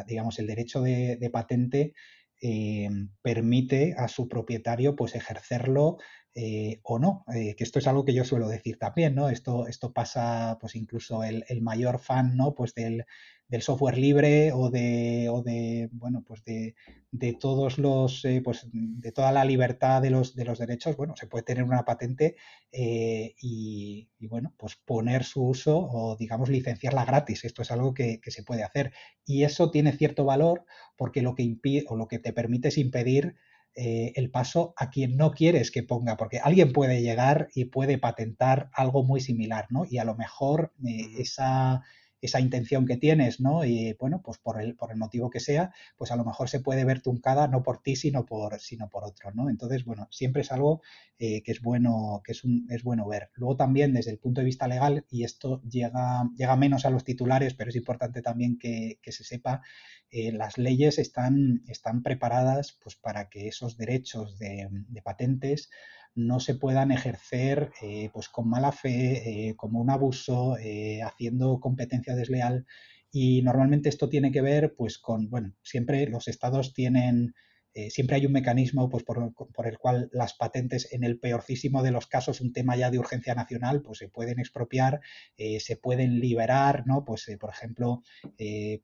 [0.07, 1.93] digamos, el derecho de, patente
[2.41, 2.89] eh,
[3.21, 5.97] permite a su propietario pues ejercerlo
[6.35, 9.29] eh, o no, eh, que esto es algo que yo suelo decir también, ¿no?
[9.29, 12.55] Esto, esto pasa, pues incluso el, el mayor fan, ¿no?
[12.55, 13.05] Pues del,
[13.47, 16.73] del software libre o de, o de bueno, pues de,
[17.11, 21.15] de todos los, eh, pues de toda la libertad de los, de los derechos, bueno,
[21.15, 22.35] se puede tener una patente
[22.71, 27.45] y, bueno, pues poner su uso o digamos licenciarla gratis.
[27.45, 28.91] Esto es algo que, se puede hacer.
[29.23, 30.65] Y eso tiene cierto valor
[30.97, 33.35] porque lo que impide o lo que te permite es impedir
[33.75, 37.97] eh, el paso a quien no quieres que ponga, porque alguien puede llegar y puede
[37.97, 39.85] patentar algo muy similar, ¿no?
[39.89, 40.73] Y a lo mejor
[41.17, 41.81] esa,
[42.23, 43.65] esa intención que tienes, ¿no?
[43.65, 46.61] Y bueno, pues por el, por el motivo que sea, pues a lo mejor se
[46.61, 49.49] puede ver truncada no por ti, sino por, sino por otro, ¿no?
[49.49, 50.81] Entonces, bueno, siempre es algo
[51.19, 53.29] eh, que es bueno, que es, un, es bueno ver.
[53.35, 57.03] Luego también desde el punto de vista legal, y esto llega, llega menos a los
[57.03, 59.61] titulares, pero es importante también que, se sepa,
[60.09, 65.69] eh, las leyes están, están preparadas pues, para que esos derechos de, de patentes
[66.15, 71.59] no se puedan ejercer eh, pues con mala fe, eh, como un abuso, eh, haciendo
[71.59, 72.65] competencia desleal.
[73.11, 77.33] Y normalmente esto tiene que ver pues con, bueno, siempre los estados tienen
[77.73, 79.33] eh, siempre hay un mecanismo pues, por,
[79.65, 83.33] el cual las patentes, en el peorcísimo de los casos, un tema ya de urgencia
[83.35, 85.01] nacional, pues se pueden expropiar,
[85.37, 87.03] eh, se pueden liberar, ¿no?
[87.03, 88.03] Pues, eh, por ejemplo,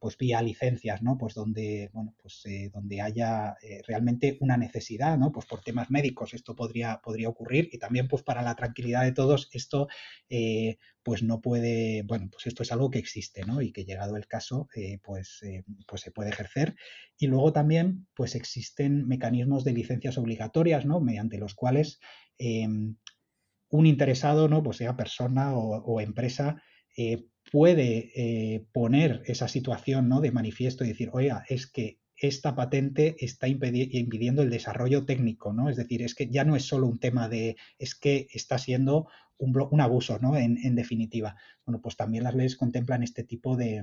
[0.00, 1.18] pues vía licencias, ¿no?
[1.18, 2.42] Pues donde, bueno, pues
[2.72, 3.56] donde haya
[3.86, 5.32] realmente una necesidad, ¿no?
[5.32, 9.12] Pues por temas médicos esto podría, podría ocurrir y también pues para la tranquilidad de
[9.12, 9.88] todos esto
[11.02, 13.62] pues no puede, bueno, pues esto es algo que existe, ¿no?
[13.62, 16.76] Y que llegado el caso, eh, pues, eh, pues se puede ejercer.
[17.18, 21.00] Y luego también, pues existen mecanismos de licencias obligatorias, ¿no?
[21.00, 22.00] Mediante los cuales
[22.38, 22.96] em,
[23.70, 24.62] un interesado, ¿no?
[24.62, 26.62] Pues sea persona o, empresa,
[26.96, 30.20] eh, puede poner esa situación, ¿no?
[30.20, 35.70] De manifiesto y decir, oiga, es que esta patente está impidiendo el desarrollo técnico, ¿no?
[35.70, 39.08] Es decir, es que ya no es solo un tema de, es que está siendo
[39.40, 40.36] un, abuso, ¿no?
[40.36, 41.36] En, definitiva.
[41.64, 43.82] Bueno, pues también las leyes contemplan este tipo de,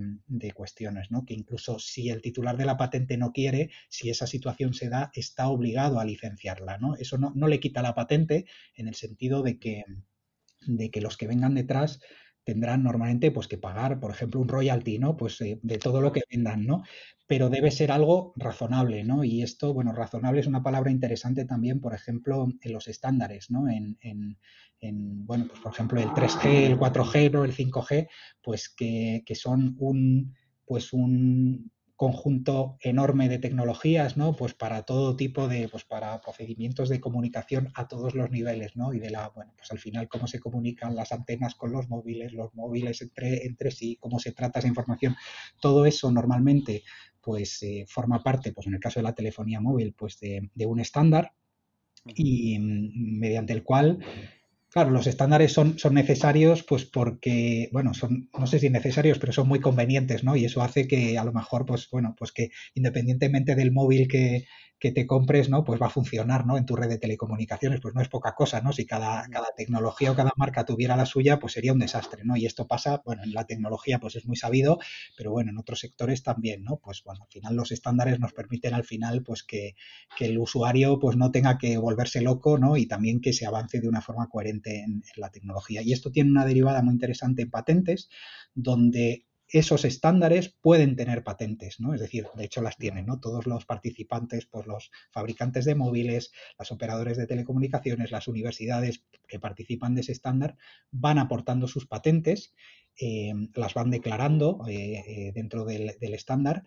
[0.53, 1.25] cuestiones, ¿no?
[1.25, 5.11] Que incluso si el titular de la patente no quiere, si esa situación se da,
[5.13, 6.95] está obligado a licenciarla, ¿no?
[6.95, 9.83] Eso no, no le quita la patente en el sentido de que,
[10.67, 11.99] de que los que vengan detrás
[12.47, 15.17] tendrán normalmente pues que pagar, por ejemplo, un royalty, ¿no?
[15.17, 16.83] Pues eh, de todo lo que vendan, ¿no?
[17.27, 19.25] Pero debe ser algo razonable, ¿no?
[19.25, 23.67] Y esto, bueno, razonable es una palabra interesante también, por ejemplo, en los estándares, ¿no?
[23.67, 24.37] En,
[24.79, 27.43] bueno, pues por ejemplo, el 3G, el 4G, ¿no?
[27.43, 28.07] el 5G,
[28.41, 30.33] pues que, que son un,
[30.65, 34.35] pues un, conjunto enorme de tecnologías, ¿no?
[34.35, 38.93] Pues para todo tipo de, pues para procedimientos de comunicación a todos los niveles, ¿no?
[38.93, 42.33] Y de la, bueno, pues al final cómo se comunican las antenas con los móviles,
[42.33, 45.15] los móviles entre, entre sí, cómo se trata esa información.
[45.59, 46.83] Todo eso normalmente,
[47.19, 50.65] pues eh, forma parte, pues en el caso de la telefonía móvil, pues de, de
[50.67, 51.33] un estándar
[52.05, 53.97] y mm, mediante el cual
[54.69, 59.31] Claro, los estándares son, son necesarios, pues porque, bueno, son, no sé si necesarios, pero
[59.31, 60.35] son muy convenientes, ¿no?
[60.35, 64.45] Y eso hace que a lo mejor, pues bueno, pues que independientemente del móvil que,
[64.79, 65.63] que te compres, ¿no?
[65.63, 66.57] Pues va a funcionar, ¿no?
[66.57, 68.71] En tu red de telecomunicaciones, pues no es poca cosa, ¿no?
[68.73, 72.37] Si cada, cada tecnología o cada marca tuviera la suya, pues sería un desastre, ¿no?
[72.37, 74.79] Y esto pasa, bueno, en la tecnología pues es muy sabido,
[75.17, 76.77] pero bueno, en otros sectores también, ¿no?
[76.77, 79.75] Pues bueno, al final los estándares nos permiten al final pues que,
[80.17, 82.77] que el usuario pues no tenga que volverse loco, ¿no?
[82.77, 85.81] Y también que se avance de una forma coherente en, en la tecnología.
[85.81, 88.09] Y esto tiene una derivada muy interesante en patentes,
[88.53, 91.93] donde esos estándares pueden tener patentes, ¿no?
[91.93, 93.19] Es decir, de hecho las tienen, ¿no?
[93.19, 99.39] Todos los participantes, pues los fabricantes de móviles, los operadores de telecomunicaciones, las universidades que
[99.39, 100.57] participan de ese estándar,
[100.91, 102.53] van aportando sus patentes,
[102.99, 106.63] eh, las van declarando eh, eh, dentro del, estándar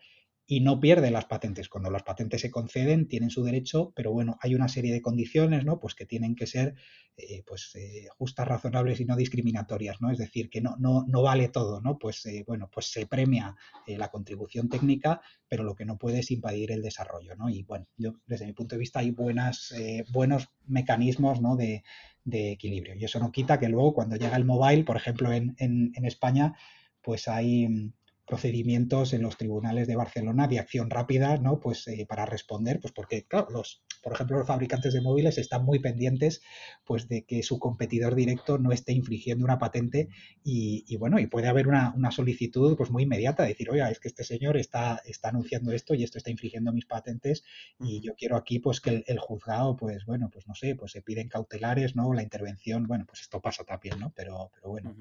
[0.51, 1.69] y no pierde las patentes.
[1.69, 5.65] Cuando las patentes se conceden, tienen su derecho, pero bueno, hay una serie de condiciones,
[5.65, 5.79] ¿no?
[5.79, 6.75] Pues que tienen que ser
[7.17, 10.11] eh, pues, eh, justas, razonables y no discriminatorias, ¿no?
[10.11, 11.99] Es decir, que no, no, no vale todo, ¿no?
[11.99, 13.55] Pues eh, bueno, pues se premia
[13.87, 17.49] la contribución técnica, pero lo que no puede es impedir el desarrollo, ¿no?
[17.49, 19.73] Y bueno, yo desde mi punto de vista hay buenas,
[20.11, 21.55] buenos mecanismos, ¿no?
[21.55, 21.85] De,
[22.25, 22.97] de, equilibrio.
[22.97, 26.05] Y eso no quita que luego cuando llega el mobile, por ejemplo, en, en, en
[26.07, 26.55] España,
[27.03, 27.93] pues hay
[28.31, 31.59] procedimientos en los tribunales de Barcelona de acción rápida, ¿no?
[31.59, 35.65] Pues eh, para responder, pues porque, claro, los, por ejemplo, los fabricantes de móviles están
[35.65, 36.40] muy pendientes,
[36.85, 40.11] pues de que su competidor directo no esté infringiendo una patente
[40.44, 44.07] y, bueno, y puede haber una, solicitud, pues muy inmediata, de decir, oiga, es que
[44.07, 47.43] este señor está, está anunciando esto y esto está infringiendo mis patentes
[47.81, 51.02] y yo quiero aquí, pues que el, juzgado, pues bueno, pues no sé, pues se
[51.02, 52.12] piden cautelares, ¿no?
[52.15, 54.12] La intervención, bueno, pues esto pasa también, ¿no?
[54.15, 54.94] Pero, pero bueno,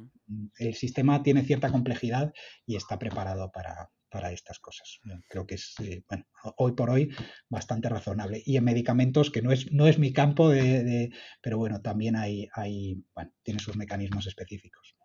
[0.57, 2.34] el sistema tiene cierta complejidad
[2.65, 3.19] y está preparado
[3.52, 5.00] para, para estas cosas.
[5.30, 6.26] Creo que es, eh, bueno,
[6.58, 7.14] hoy por hoy
[7.48, 8.41] bastante razonable.
[8.46, 12.48] Y en medicamentos, que no es, no es mi campo, de, pero bueno, también hay,
[12.54, 14.96] hay, bueno, tiene sus mecanismos específicos.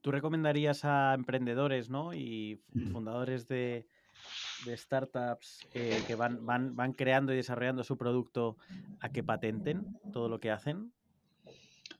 [0.00, 2.14] ¿Tú recomendarías a emprendedores ¿no?
[2.14, 2.62] y
[2.92, 3.86] fundadores de,
[4.64, 8.56] de startups eh, que van, van, van creando y desarrollando su producto
[9.00, 10.92] a que patenten todo lo que hacen?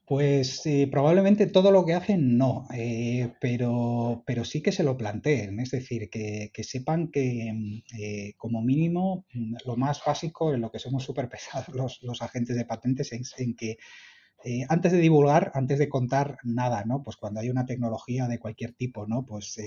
[0.09, 4.97] Pues eh, probablemente todo lo que hacen no, eh, pero, pero sí que se lo
[4.97, 10.63] planteen, es decir, que, sepan que mm, eh, como mínimo mm, lo más básico en
[10.63, 13.77] lo que somos súper pesados los, los, agentes de patentes es en que
[14.45, 17.03] eh, antes de divulgar, antes de contar nada, ¿no?
[17.03, 19.27] Pues cuando hay una tecnología de cualquier tipo, ¿no?
[19.27, 19.59] Pues,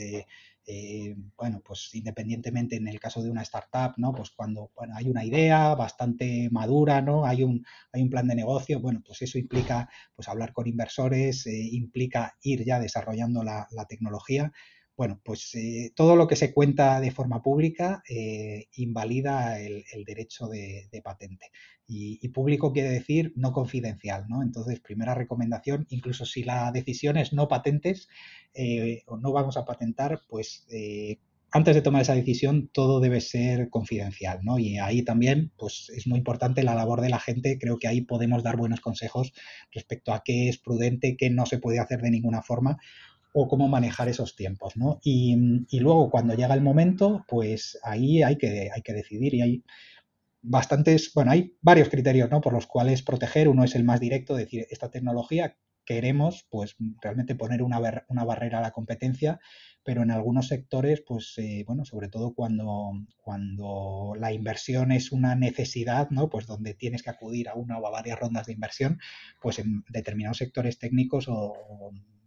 [0.65, 4.13] eh, eh, bueno, pues independientemente en el caso de una startup, ¿no?
[4.13, 7.25] Pues cuando hay una idea bastante madura, ¿no?
[7.25, 11.47] Hay un, hay un plan de negocio, bueno, pues eso implica, pues hablar con inversores,
[11.47, 14.51] implica ir ya desarrollando la, la tecnología
[14.97, 20.47] bueno, pues eh, todo lo que se cuenta de forma pública eh, invalida el, derecho
[20.47, 21.51] de, patente.
[21.88, 24.43] Y, público quiere decir no confidencial, ¿no?
[24.43, 28.07] Entonces, primera recomendación, incluso si la decisión es no patentes
[28.53, 30.65] eh, o no vamos a patentar, pues
[31.53, 34.57] antes de tomar esa decisión todo debe ser confidencial, ¿no?
[34.57, 37.57] Y ahí también, pues es muy importante la labor de la gente.
[37.59, 39.34] Creo que ahí podemos dar buenos consejos
[39.72, 42.77] respecto a qué es prudente, qué no se puede hacer de ninguna forma
[43.34, 44.99] o cómo manejar esos tiempos, ¿no?
[45.03, 45.36] Y,
[45.80, 49.64] luego cuando llega el momento, pues ahí hay que, hay que decidir y hay
[50.41, 52.41] bastantes, bueno, hay varios criterios, ¿no?
[52.41, 53.48] Por los cuales proteger.
[53.48, 58.60] Uno es el más directo, decir, esta tecnología queremos, pues realmente poner una, una barrera
[58.60, 59.40] a la competencia,
[59.84, 65.36] pero en algunos sectores, pues eh, bueno, sobre todo cuando, cuando la inversión es una
[65.36, 66.30] necesidad, ¿no?
[66.30, 68.99] Pues donde tienes que acudir a una o a varias rondas de inversión,
[69.41, 71.53] pues en determinados sectores técnicos o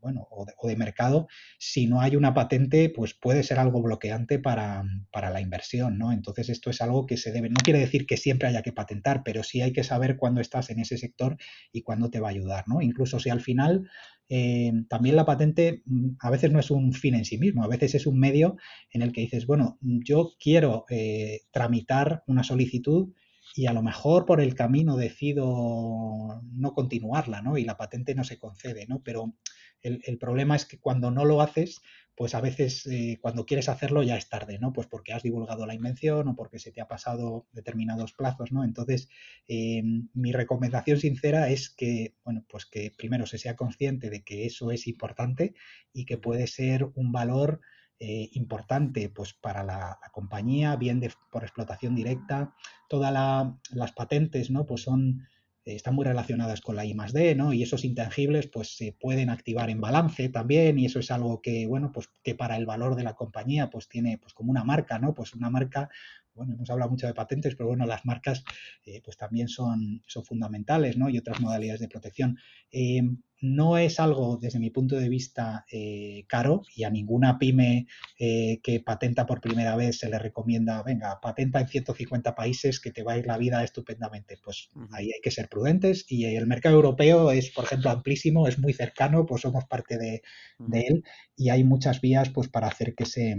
[0.05, 1.29] bueno, o de, mercado,
[1.59, 6.13] si no hay una patente, pues puede ser algo bloqueante para, la inversión, ¿no?
[6.13, 9.23] Entonces esto es algo que se debe, no quiere decir que siempre haya que patentar,
[9.25, 11.39] pero sí hay que saber cuándo estás en ese sector
[11.73, 12.83] y cuándo te va a ayudar, ¿no?
[12.83, 13.89] Incluso si al final
[14.29, 17.69] eh, también la patente mm, a veces no es un fin en sí mismo, a
[17.69, 18.57] veces es un medio
[18.91, 23.09] en el que dices, bueno, yo quiero eh, tramitar una solicitud
[23.57, 27.57] y a lo mejor por el camino decido no continuarla, ¿no?
[27.57, 29.01] Y la patente no se concede, ¿no?
[29.05, 29.37] Pero
[29.81, 31.81] el, problema es que cuando no lo haces,
[32.17, 34.73] pues a veces eh, cuando quieres hacerlo ya es tarde, ¿no?
[34.73, 38.65] Pues porque has divulgado la invención o porque se te ha pasado determinados plazos, ¿no?
[38.65, 39.09] Entonces,
[39.47, 39.83] eh,
[40.15, 44.73] mi recomendación sincera es que, bueno, pues que primero se sea consciente de que eso
[44.73, 45.55] es importante
[45.93, 47.61] y que puede ser un valor
[48.07, 52.55] eh, importante pues para la, compañía, bien de, por explotación directa.
[52.87, 53.11] Todas
[53.71, 54.67] las patentes, ¿no?
[54.67, 55.27] Pues son
[55.65, 57.53] están muy relacionadas con la I más D, ¿no?
[57.53, 61.67] Y esos intangibles, pues se pueden activar en balance también, y eso es algo que,
[61.67, 64.99] bueno, pues que para el valor de la compañía, pues tiene, pues como una marca,
[64.99, 65.15] ¿no?
[65.15, 65.89] Pues una marca,
[66.35, 68.45] bueno, hemos hablado mucho de patentes, pero bueno, las marcas,
[68.85, 71.09] eh, pues también son, son fundamentales, ¿no?
[71.09, 72.39] Y otras modalidades de protección.
[72.71, 73.03] Eh,
[73.41, 77.87] no es algo, desde mi punto de vista, eh, caro y a ninguna pyme
[78.17, 83.03] que patenta por primera vez se le recomienda, venga, patenta en 150 países que te
[83.03, 84.39] va a ir la vida estupendamente.
[84.43, 88.59] Pues ahí hay que ser prudentes y el mercado europeo es, por ejemplo, amplísimo, es
[88.59, 90.23] muy cercano, pues somos parte de,
[90.59, 91.05] de él
[91.37, 93.37] y hay muchas vías pues para hacer que se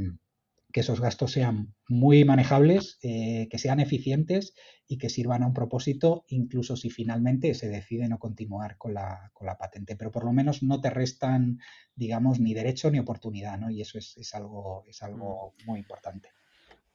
[0.76, 4.54] que esos gastos sean muy manejables, eh, que sean eficientes
[4.86, 9.32] y que sirvan a un propósito, incluso si finalmente se decide no continuar con la,
[9.34, 9.96] con la patente.
[9.96, 11.60] Pero por lo menos no te restan,
[11.96, 13.70] digamos, ni derecho ni oportunidad, ¿no?
[13.72, 16.35] Y eso es, algo, es algo muy importante.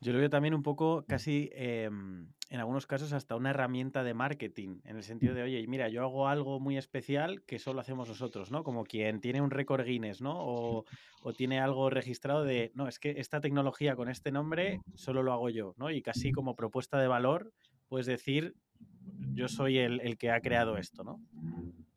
[0.03, 4.15] Yo lo veo también un poco casi, em, en algunos casos, hasta una herramienta de
[4.15, 8.09] marketing, en el sentido de, oye, mira, yo hago algo muy especial que solo hacemos
[8.09, 8.65] nosotros, ¿no?
[8.65, 10.33] Como quien tiene un récord Guinness, ¿no?
[10.39, 10.85] O,
[11.23, 15.35] o, tiene algo registrado de, no, es que esta tecnología con este nombre solo lo
[15.35, 15.91] hago yo, ¿no?
[15.91, 17.53] Y casi como propuesta de valor,
[17.89, 18.55] puedes decir,
[19.35, 21.21] yo soy el, el que ha creado esto, ¿no?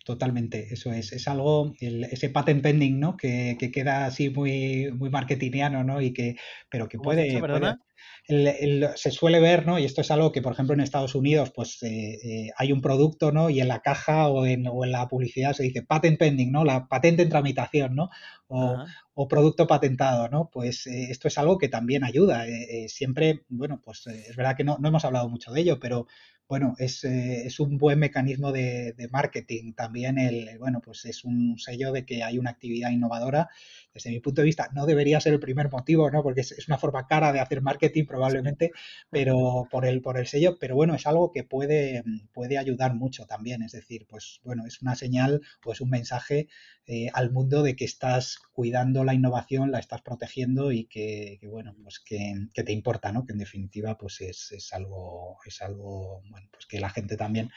[0.03, 1.13] Totalmente, eso es.
[1.13, 3.15] Es algo, ese patent pending, ¿no?
[3.15, 6.01] Que, que, queda así muy, muy marketingiano, ¿no?
[6.01, 6.35] Y que,
[6.69, 7.39] pero que puede,
[8.95, 9.79] se suele ver, ¿no?
[9.79, 12.81] Y esto es algo que, por ejemplo, en Estados Unidos, pues eh, eh, hay un
[12.81, 13.49] producto, ¿no?
[13.49, 16.65] Y en la caja o en, o en, la publicidad se dice patent pending, ¿no?
[16.65, 18.09] La patente en tramitación, ¿no?
[18.47, 18.75] O,
[19.13, 20.49] o producto patentado, ¿no?
[20.51, 22.45] Pues eh, esto es algo que también ayuda.
[22.87, 26.07] siempre, bueno, pues es verdad que no, no hemos hablado mucho de ello, pero
[26.47, 29.73] bueno, es, eh, es, un buen mecanismo de, marketing.
[29.73, 33.49] También el, bueno, pues es un sello de que hay una actividad innovadora.
[33.93, 36.21] Desde mi punto de vista, no debería ser el primer motivo, ¿no?
[36.23, 38.71] Porque es, una forma cara de hacer marketing probablemente,
[39.09, 42.03] pero por el, por el sello, pero bueno, es algo que puede,
[42.33, 43.63] puede ayudar mucho también.
[43.63, 46.47] Es decir, pues bueno, es una señal o es un mensaje
[46.85, 51.75] eh, al mundo de que estás cuidando la innovación, la estás protegiendo y que, bueno,
[51.81, 53.25] pues que, que, te importa, ¿no?
[53.25, 57.49] Que en definitiva, pues es, es algo, es algo bueno, pues que la gente también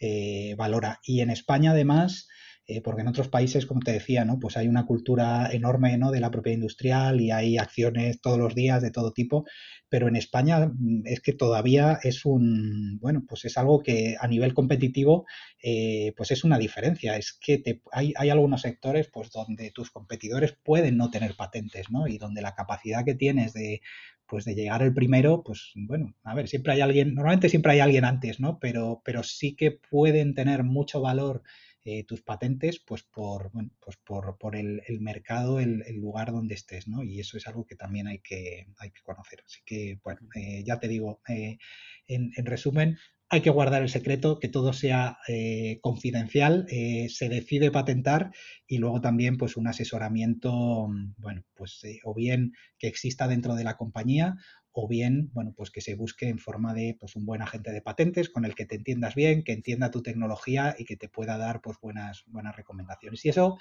[0.00, 1.00] eh, valora.
[1.04, 2.28] Y en España, además,
[2.66, 4.38] eh, porque en otros países, como te decía, ¿no?
[4.38, 6.10] Pues hay una cultura enorme ¿no?
[6.10, 9.44] de la propiedad industrial y hay acciones todos los días de todo tipo,
[9.90, 14.26] pero en España mm, es que todavía es un, bueno, pues es algo que a
[14.28, 15.26] nivel competitivo,
[15.62, 17.18] eh, pues es una diferencia.
[17.18, 22.06] Es que hay, hay, algunos sectores pues donde tus competidores pueden no tener patentes, ¿no?
[22.08, 23.82] Y donde la capacidad que tienes de
[24.26, 27.80] pues de llegar el primero, pues bueno, a ver, siempre hay alguien, normalmente siempre hay
[27.80, 28.58] alguien antes, ¿no?
[28.58, 31.42] Pero, pero sí que pueden tener mucho valor
[31.86, 36.32] eh, tus patentes, pues por, bueno, pues por, por el, el, mercado, el, el, lugar
[36.32, 37.02] donde estés, ¿no?
[37.02, 39.42] Y eso es algo que también hay que, hay que conocer.
[39.44, 41.58] Así que, bueno, eh, ya te digo, eh,
[42.06, 42.96] en, en, resumen,
[43.34, 48.30] hay que guardar el secreto, que todo sea eh, confidencial, eh, se decide patentar
[48.66, 50.88] y luego también pues un asesoramiento,
[51.18, 54.36] bueno, pues eh, o bien que exista dentro de la compañía
[54.70, 57.82] o bien, bueno, pues que se busque en forma de pues un buen agente de
[57.82, 61.36] patentes con el que te entiendas bien, que entienda tu tecnología y que te pueda
[61.36, 63.24] dar pues buenas, buenas recomendaciones.
[63.24, 63.58] Y eso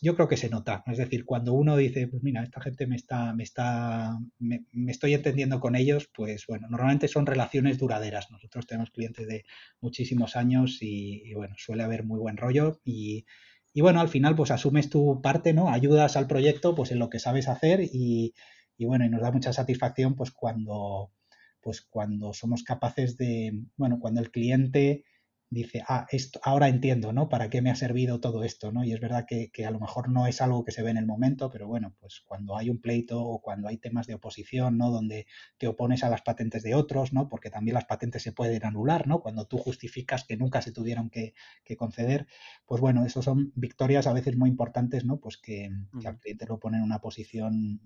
[0.00, 0.82] yo creo que se nota.
[0.86, 5.14] Es decir, cuando uno dice, pues mira, esta gente me está, me está, me, estoy
[5.14, 8.30] entendiendo con ellos, pues bueno, normalmente son relaciones duraderas.
[8.30, 9.44] Nosotros tenemos clientes de
[9.80, 13.26] muchísimos años y, bueno, suele haber muy buen rollo y,
[13.72, 15.70] y, bueno, al final pues asumes tu parte, ¿no?
[15.70, 18.34] Ayudas al proyecto pues en lo que sabes hacer y,
[18.78, 21.12] y bueno, y nos da mucha satisfacción pues cuando,
[21.60, 25.04] pues cuando somos capaces de, bueno, cuando el cliente
[25.48, 27.28] dice, ah, esto, ahora entiendo, ¿no?
[27.28, 28.84] ¿Para qué me ha servido todo esto, ¿no?
[28.84, 30.96] Y es verdad que, que, a lo mejor no es algo que se ve en
[30.96, 34.76] el momento, pero bueno, pues cuando hay un pleito o cuando hay temas de oposición,
[34.76, 34.90] ¿no?
[34.90, 35.26] Donde
[35.58, 37.28] te opones a las patentes de otros, ¿no?
[37.28, 39.20] Porque también las patentes se pueden anular, ¿no?
[39.20, 42.26] Cuando tú justificas que nunca se tuvieron que, que conceder,
[42.66, 45.20] pues bueno, eso son victorias a veces muy importantes, ¿no?
[45.20, 45.70] Pues que,
[46.00, 47.80] que al cliente lo pone en una posición,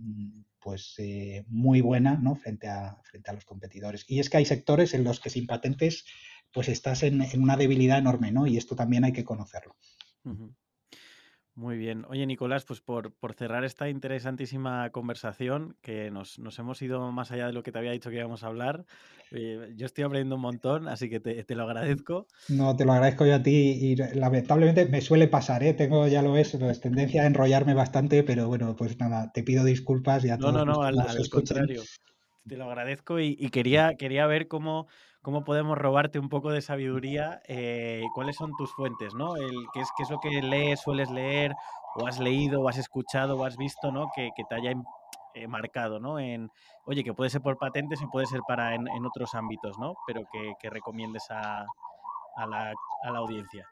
[0.60, 2.36] pues, eh, muy buena, ¿no?
[2.36, 4.04] Frente a, frente a los competidores.
[4.08, 6.04] Y es que hay sectores en los que sin patentes
[6.52, 8.46] pues estás en, una debilidad enorme, ¿no?
[8.46, 9.76] Y esto también hay que conocerlo.
[11.60, 12.06] Muy bien.
[12.08, 17.52] Oye, Nicolás, pues por, cerrar esta interesantísima conversación, que nos, hemos ido más allá de
[17.52, 18.86] lo que te había dicho que íbamos a hablar,
[19.30, 22.26] eh, yo estoy aprendiendo un montón, así que te, lo agradezco.
[22.48, 25.74] No, te lo agradezco yo a ti y lamentablemente me suele pasar, ¿eh?
[25.74, 29.62] Tengo, ya lo ves, es tendencia a enrollarme bastante, pero bueno, pues nada, te pido
[29.62, 30.54] disculpas y a todos.
[30.54, 30.96] No, no, no, al,
[31.28, 31.82] contrario.
[32.48, 34.88] Te lo agradezco y, y, quería, quería ver cómo
[35.22, 39.36] cómo podemos robarte un poco de sabiduría, eh, cuáles son tus fuentes, ¿no?
[39.36, 41.54] El, qué, es, qué es lo que lees, sueles leer,
[41.96, 44.08] o has leído, o has escuchado, o has visto, ¿no?
[44.14, 44.72] Que, te haya
[45.34, 46.18] eh, marcado, ¿no?
[46.18, 46.50] En,
[46.86, 49.94] oye, que puede ser por patentes y puede ser para en, en otros ámbitos, ¿no?
[50.06, 51.66] Pero que, que recomiendes a
[52.36, 53.66] la audiencia.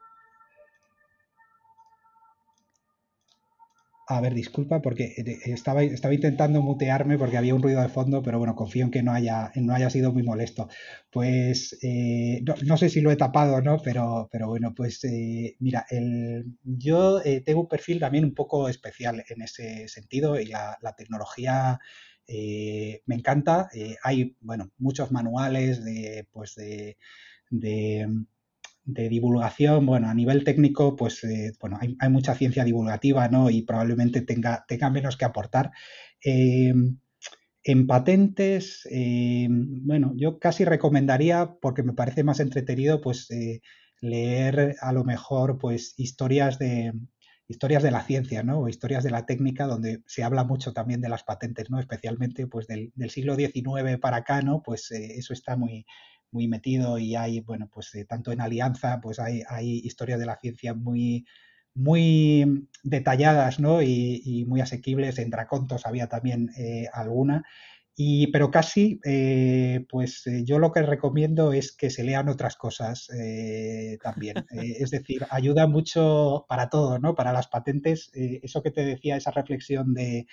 [4.11, 8.23] A ver, disculpa, porque eh, estaba, estaba intentando mutearme porque había un ruido de fondo,
[8.23, 10.69] pero bueno, confío en que no haya, no haya sido muy molesto.
[11.11, 15.85] Pues eh, no, sé si lo he tapado no, pero, pero bueno, pues eh, mira,
[15.91, 21.79] el, yo tengo un perfil también un poco especial en ese sentido y la, tecnología
[22.27, 23.69] me encanta.
[24.03, 26.97] hay, bueno, muchos manuales de, pues de
[28.89, 33.51] divulgación, bueno, a nivel técnico, pues eh, bueno, hay, mucha ciencia divulgativa, ¿no?
[33.51, 35.71] Y probablemente tenga, tenga menos que aportar.
[36.25, 36.73] Eh,
[37.65, 43.29] en patentes, eh, bueno, yo casi recomendaría, porque me parece más entretenido, pues
[44.01, 46.93] leer a lo mejor, pues historias de,
[47.49, 48.61] historias de la ciencia, ¿no?
[48.61, 51.81] O historias de la técnica, donde se habla mucho también de las patentes, ¿no?
[51.81, 54.63] Especialmente pues del, siglo XIX para acá, ¿no?
[54.63, 55.87] Pues eh, eso está muy,
[56.31, 60.27] muy metido y hay, bueno, pues eh, tanto en Alianza, pues hay, hay historias de
[60.27, 61.27] la ciencia muy,
[61.75, 63.83] muy detalladas, ¿no?
[63.83, 65.19] Y, muy asequibles.
[65.19, 67.45] En Dracontos había también eh, alguna.
[67.97, 73.09] Y, pero casi, eh, pues yo lo que recomiendo es que se lean otras cosas
[74.03, 74.37] también.
[74.51, 77.15] es decir, ayuda mucho para todo, ¿no?
[77.15, 80.27] Para las patentes, eso que te decía, esa reflexión de,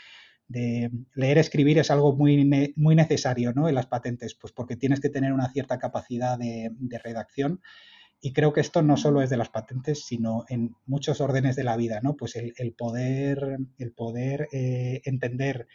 [0.48, 3.68] leer, escribir es algo muy, muy necesario, ¿no?
[3.68, 6.72] En las patentes, pues porque tienes que tener una cierta capacidad de,
[7.04, 7.62] redacción.
[8.22, 11.64] Y creo que esto no solo es de las patentes, sino en muchos órdenes de
[11.64, 12.16] la vida, ¿no?
[12.16, 15.68] Pues el, poder, el poder entender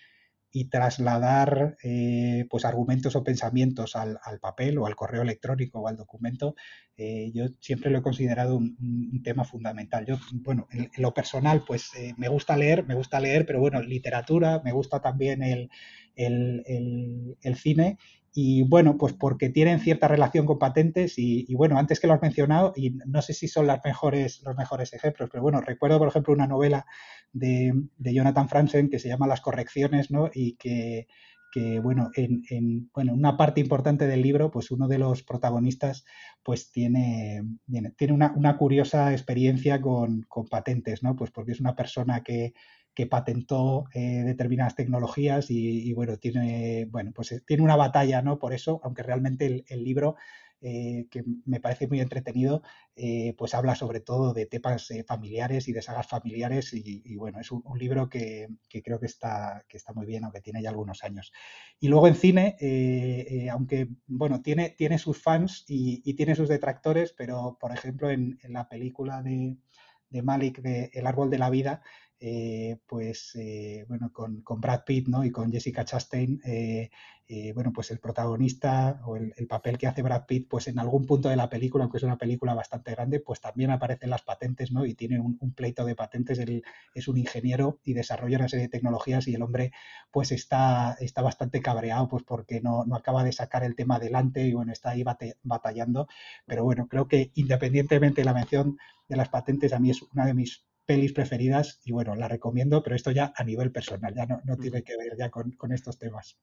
[0.52, 5.96] y trasladar eh, pues argumentos o pensamientos al, papel o al correo electrónico o al
[5.96, 6.54] documento,
[6.96, 10.06] eh, yo siempre lo he considerado un, tema fundamental.
[10.06, 13.80] Yo, bueno, en, lo personal, pues eh, me gusta leer, me gusta leer, pero bueno,
[13.82, 15.70] literatura, me gusta también el,
[16.16, 17.96] el cine
[18.32, 22.22] y bueno, pues porque tienen cierta relación con patentes y, bueno, antes que lo has
[22.22, 26.08] mencionado, y no sé si son las mejores, los mejores ejemplos, pero bueno, recuerdo por
[26.08, 26.86] ejemplo una novela
[27.32, 30.30] de, Jonathan Franzen que se llama Las correcciones, ¿no?
[30.32, 31.08] Y que,
[31.82, 36.04] bueno, en, bueno, una parte importante del libro, pues uno de los protagonistas
[36.44, 37.42] pues tiene,
[37.96, 41.16] tiene una, una curiosa experiencia con, con patentes, ¿no?
[41.16, 42.54] Pues porque es una persona que
[43.00, 48.38] que patentó eh, determinadas tecnologías y, bueno, tiene, bueno, pues eh, tiene una batalla, ¿no?
[48.38, 50.16] Por eso, aunque realmente el, libro,
[50.60, 52.62] eh, que me parece muy entretenido,
[53.38, 57.62] pues habla sobre todo de temas familiares y de sagas familiares y, bueno, es un,
[57.78, 58.48] libro que,
[58.84, 61.32] creo que está, que está muy bien, aunque tiene ya algunos años.
[61.78, 67.56] Y luego en cine, aunque, bueno, tiene, tiene sus fans y, tiene sus detractores, pero
[67.58, 69.56] por ejemplo en, la película de,
[70.10, 71.80] de Malik de El árbol de la vida,
[72.22, 75.24] eh, pues eh, bueno, con, Brad Pitt ¿no?
[75.24, 76.90] y con Jessica Chastain, eh,
[77.54, 81.28] bueno, pues el protagonista o el, papel que hace Brad Pitt, pues en algún punto
[81.28, 84.84] de la película, aunque es una película bastante grande, pues también aparecen las patentes, ¿no?
[84.84, 88.70] Y tiene un, pleito de patentes, él es un ingeniero y desarrolla una serie de
[88.70, 89.72] tecnologías y el hombre
[90.10, 94.44] pues está, está bastante cabreado pues porque no, no acaba de sacar el tema adelante
[94.46, 95.04] y bueno, está ahí
[95.42, 96.08] batallando,
[96.46, 98.76] pero bueno, creo que independientemente de la mención
[99.08, 102.82] de las patentes, a mí es una de mis pelis preferidas y bueno, la recomiendo,
[102.82, 106.36] pero esto ya a nivel personal, ya no, tiene que ver ya con, estos temas.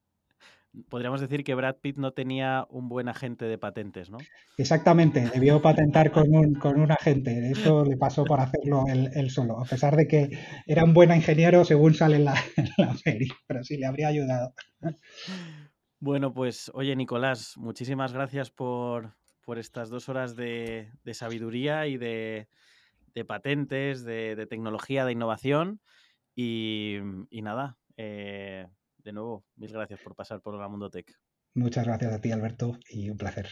[0.88, 4.20] Podríamos decir que Brad Pitt no tenía un buen agente de patentes, ¿no?
[4.58, 7.52] Exactamente, debió patentar con un, con un agente.
[7.52, 11.66] Eso le pasó por hacerlo él, solo, a pesar de que era un buen ingeniero
[11.66, 12.36] según sale en la,
[13.04, 14.54] peli, pero sí le habría ayudado.
[16.00, 19.14] Bueno, pues oye, Nicolás, muchísimas gracias por,
[19.44, 22.48] por estas dos horas de sabiduría y de,
[23.18, 25.82] de patentes, de, tecnología, de innovación.
[26.36, 27.00] Y,
[27.32, 28.68] nada, eh,
[29.00, 31.12] de nuevo, mil gracias por pasar por la Mundo Tech.
[31.56, 33.48] Muchas gracias a ti, Alberto, y un placer.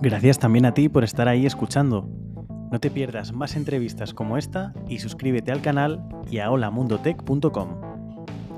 [0.00, 2.06] Gracias también a ti por estar ahí escuchando.
[2.70, 7.80] No te pierdas más entrevistas como esta y suscríbete al canal y a holamundotech.com.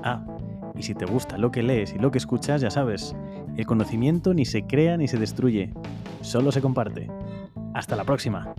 [0.03, 0.34] Ah,
[0.77, 3.15] y si te gusta lo que lees y lo que escuchas, ya sabes,
[3.57, 5.73] el conocimiento ni se crea ni se destruye,
[6.21, 7.09] solo se comparte.
[7.73, 8.53] Hasta la próxima.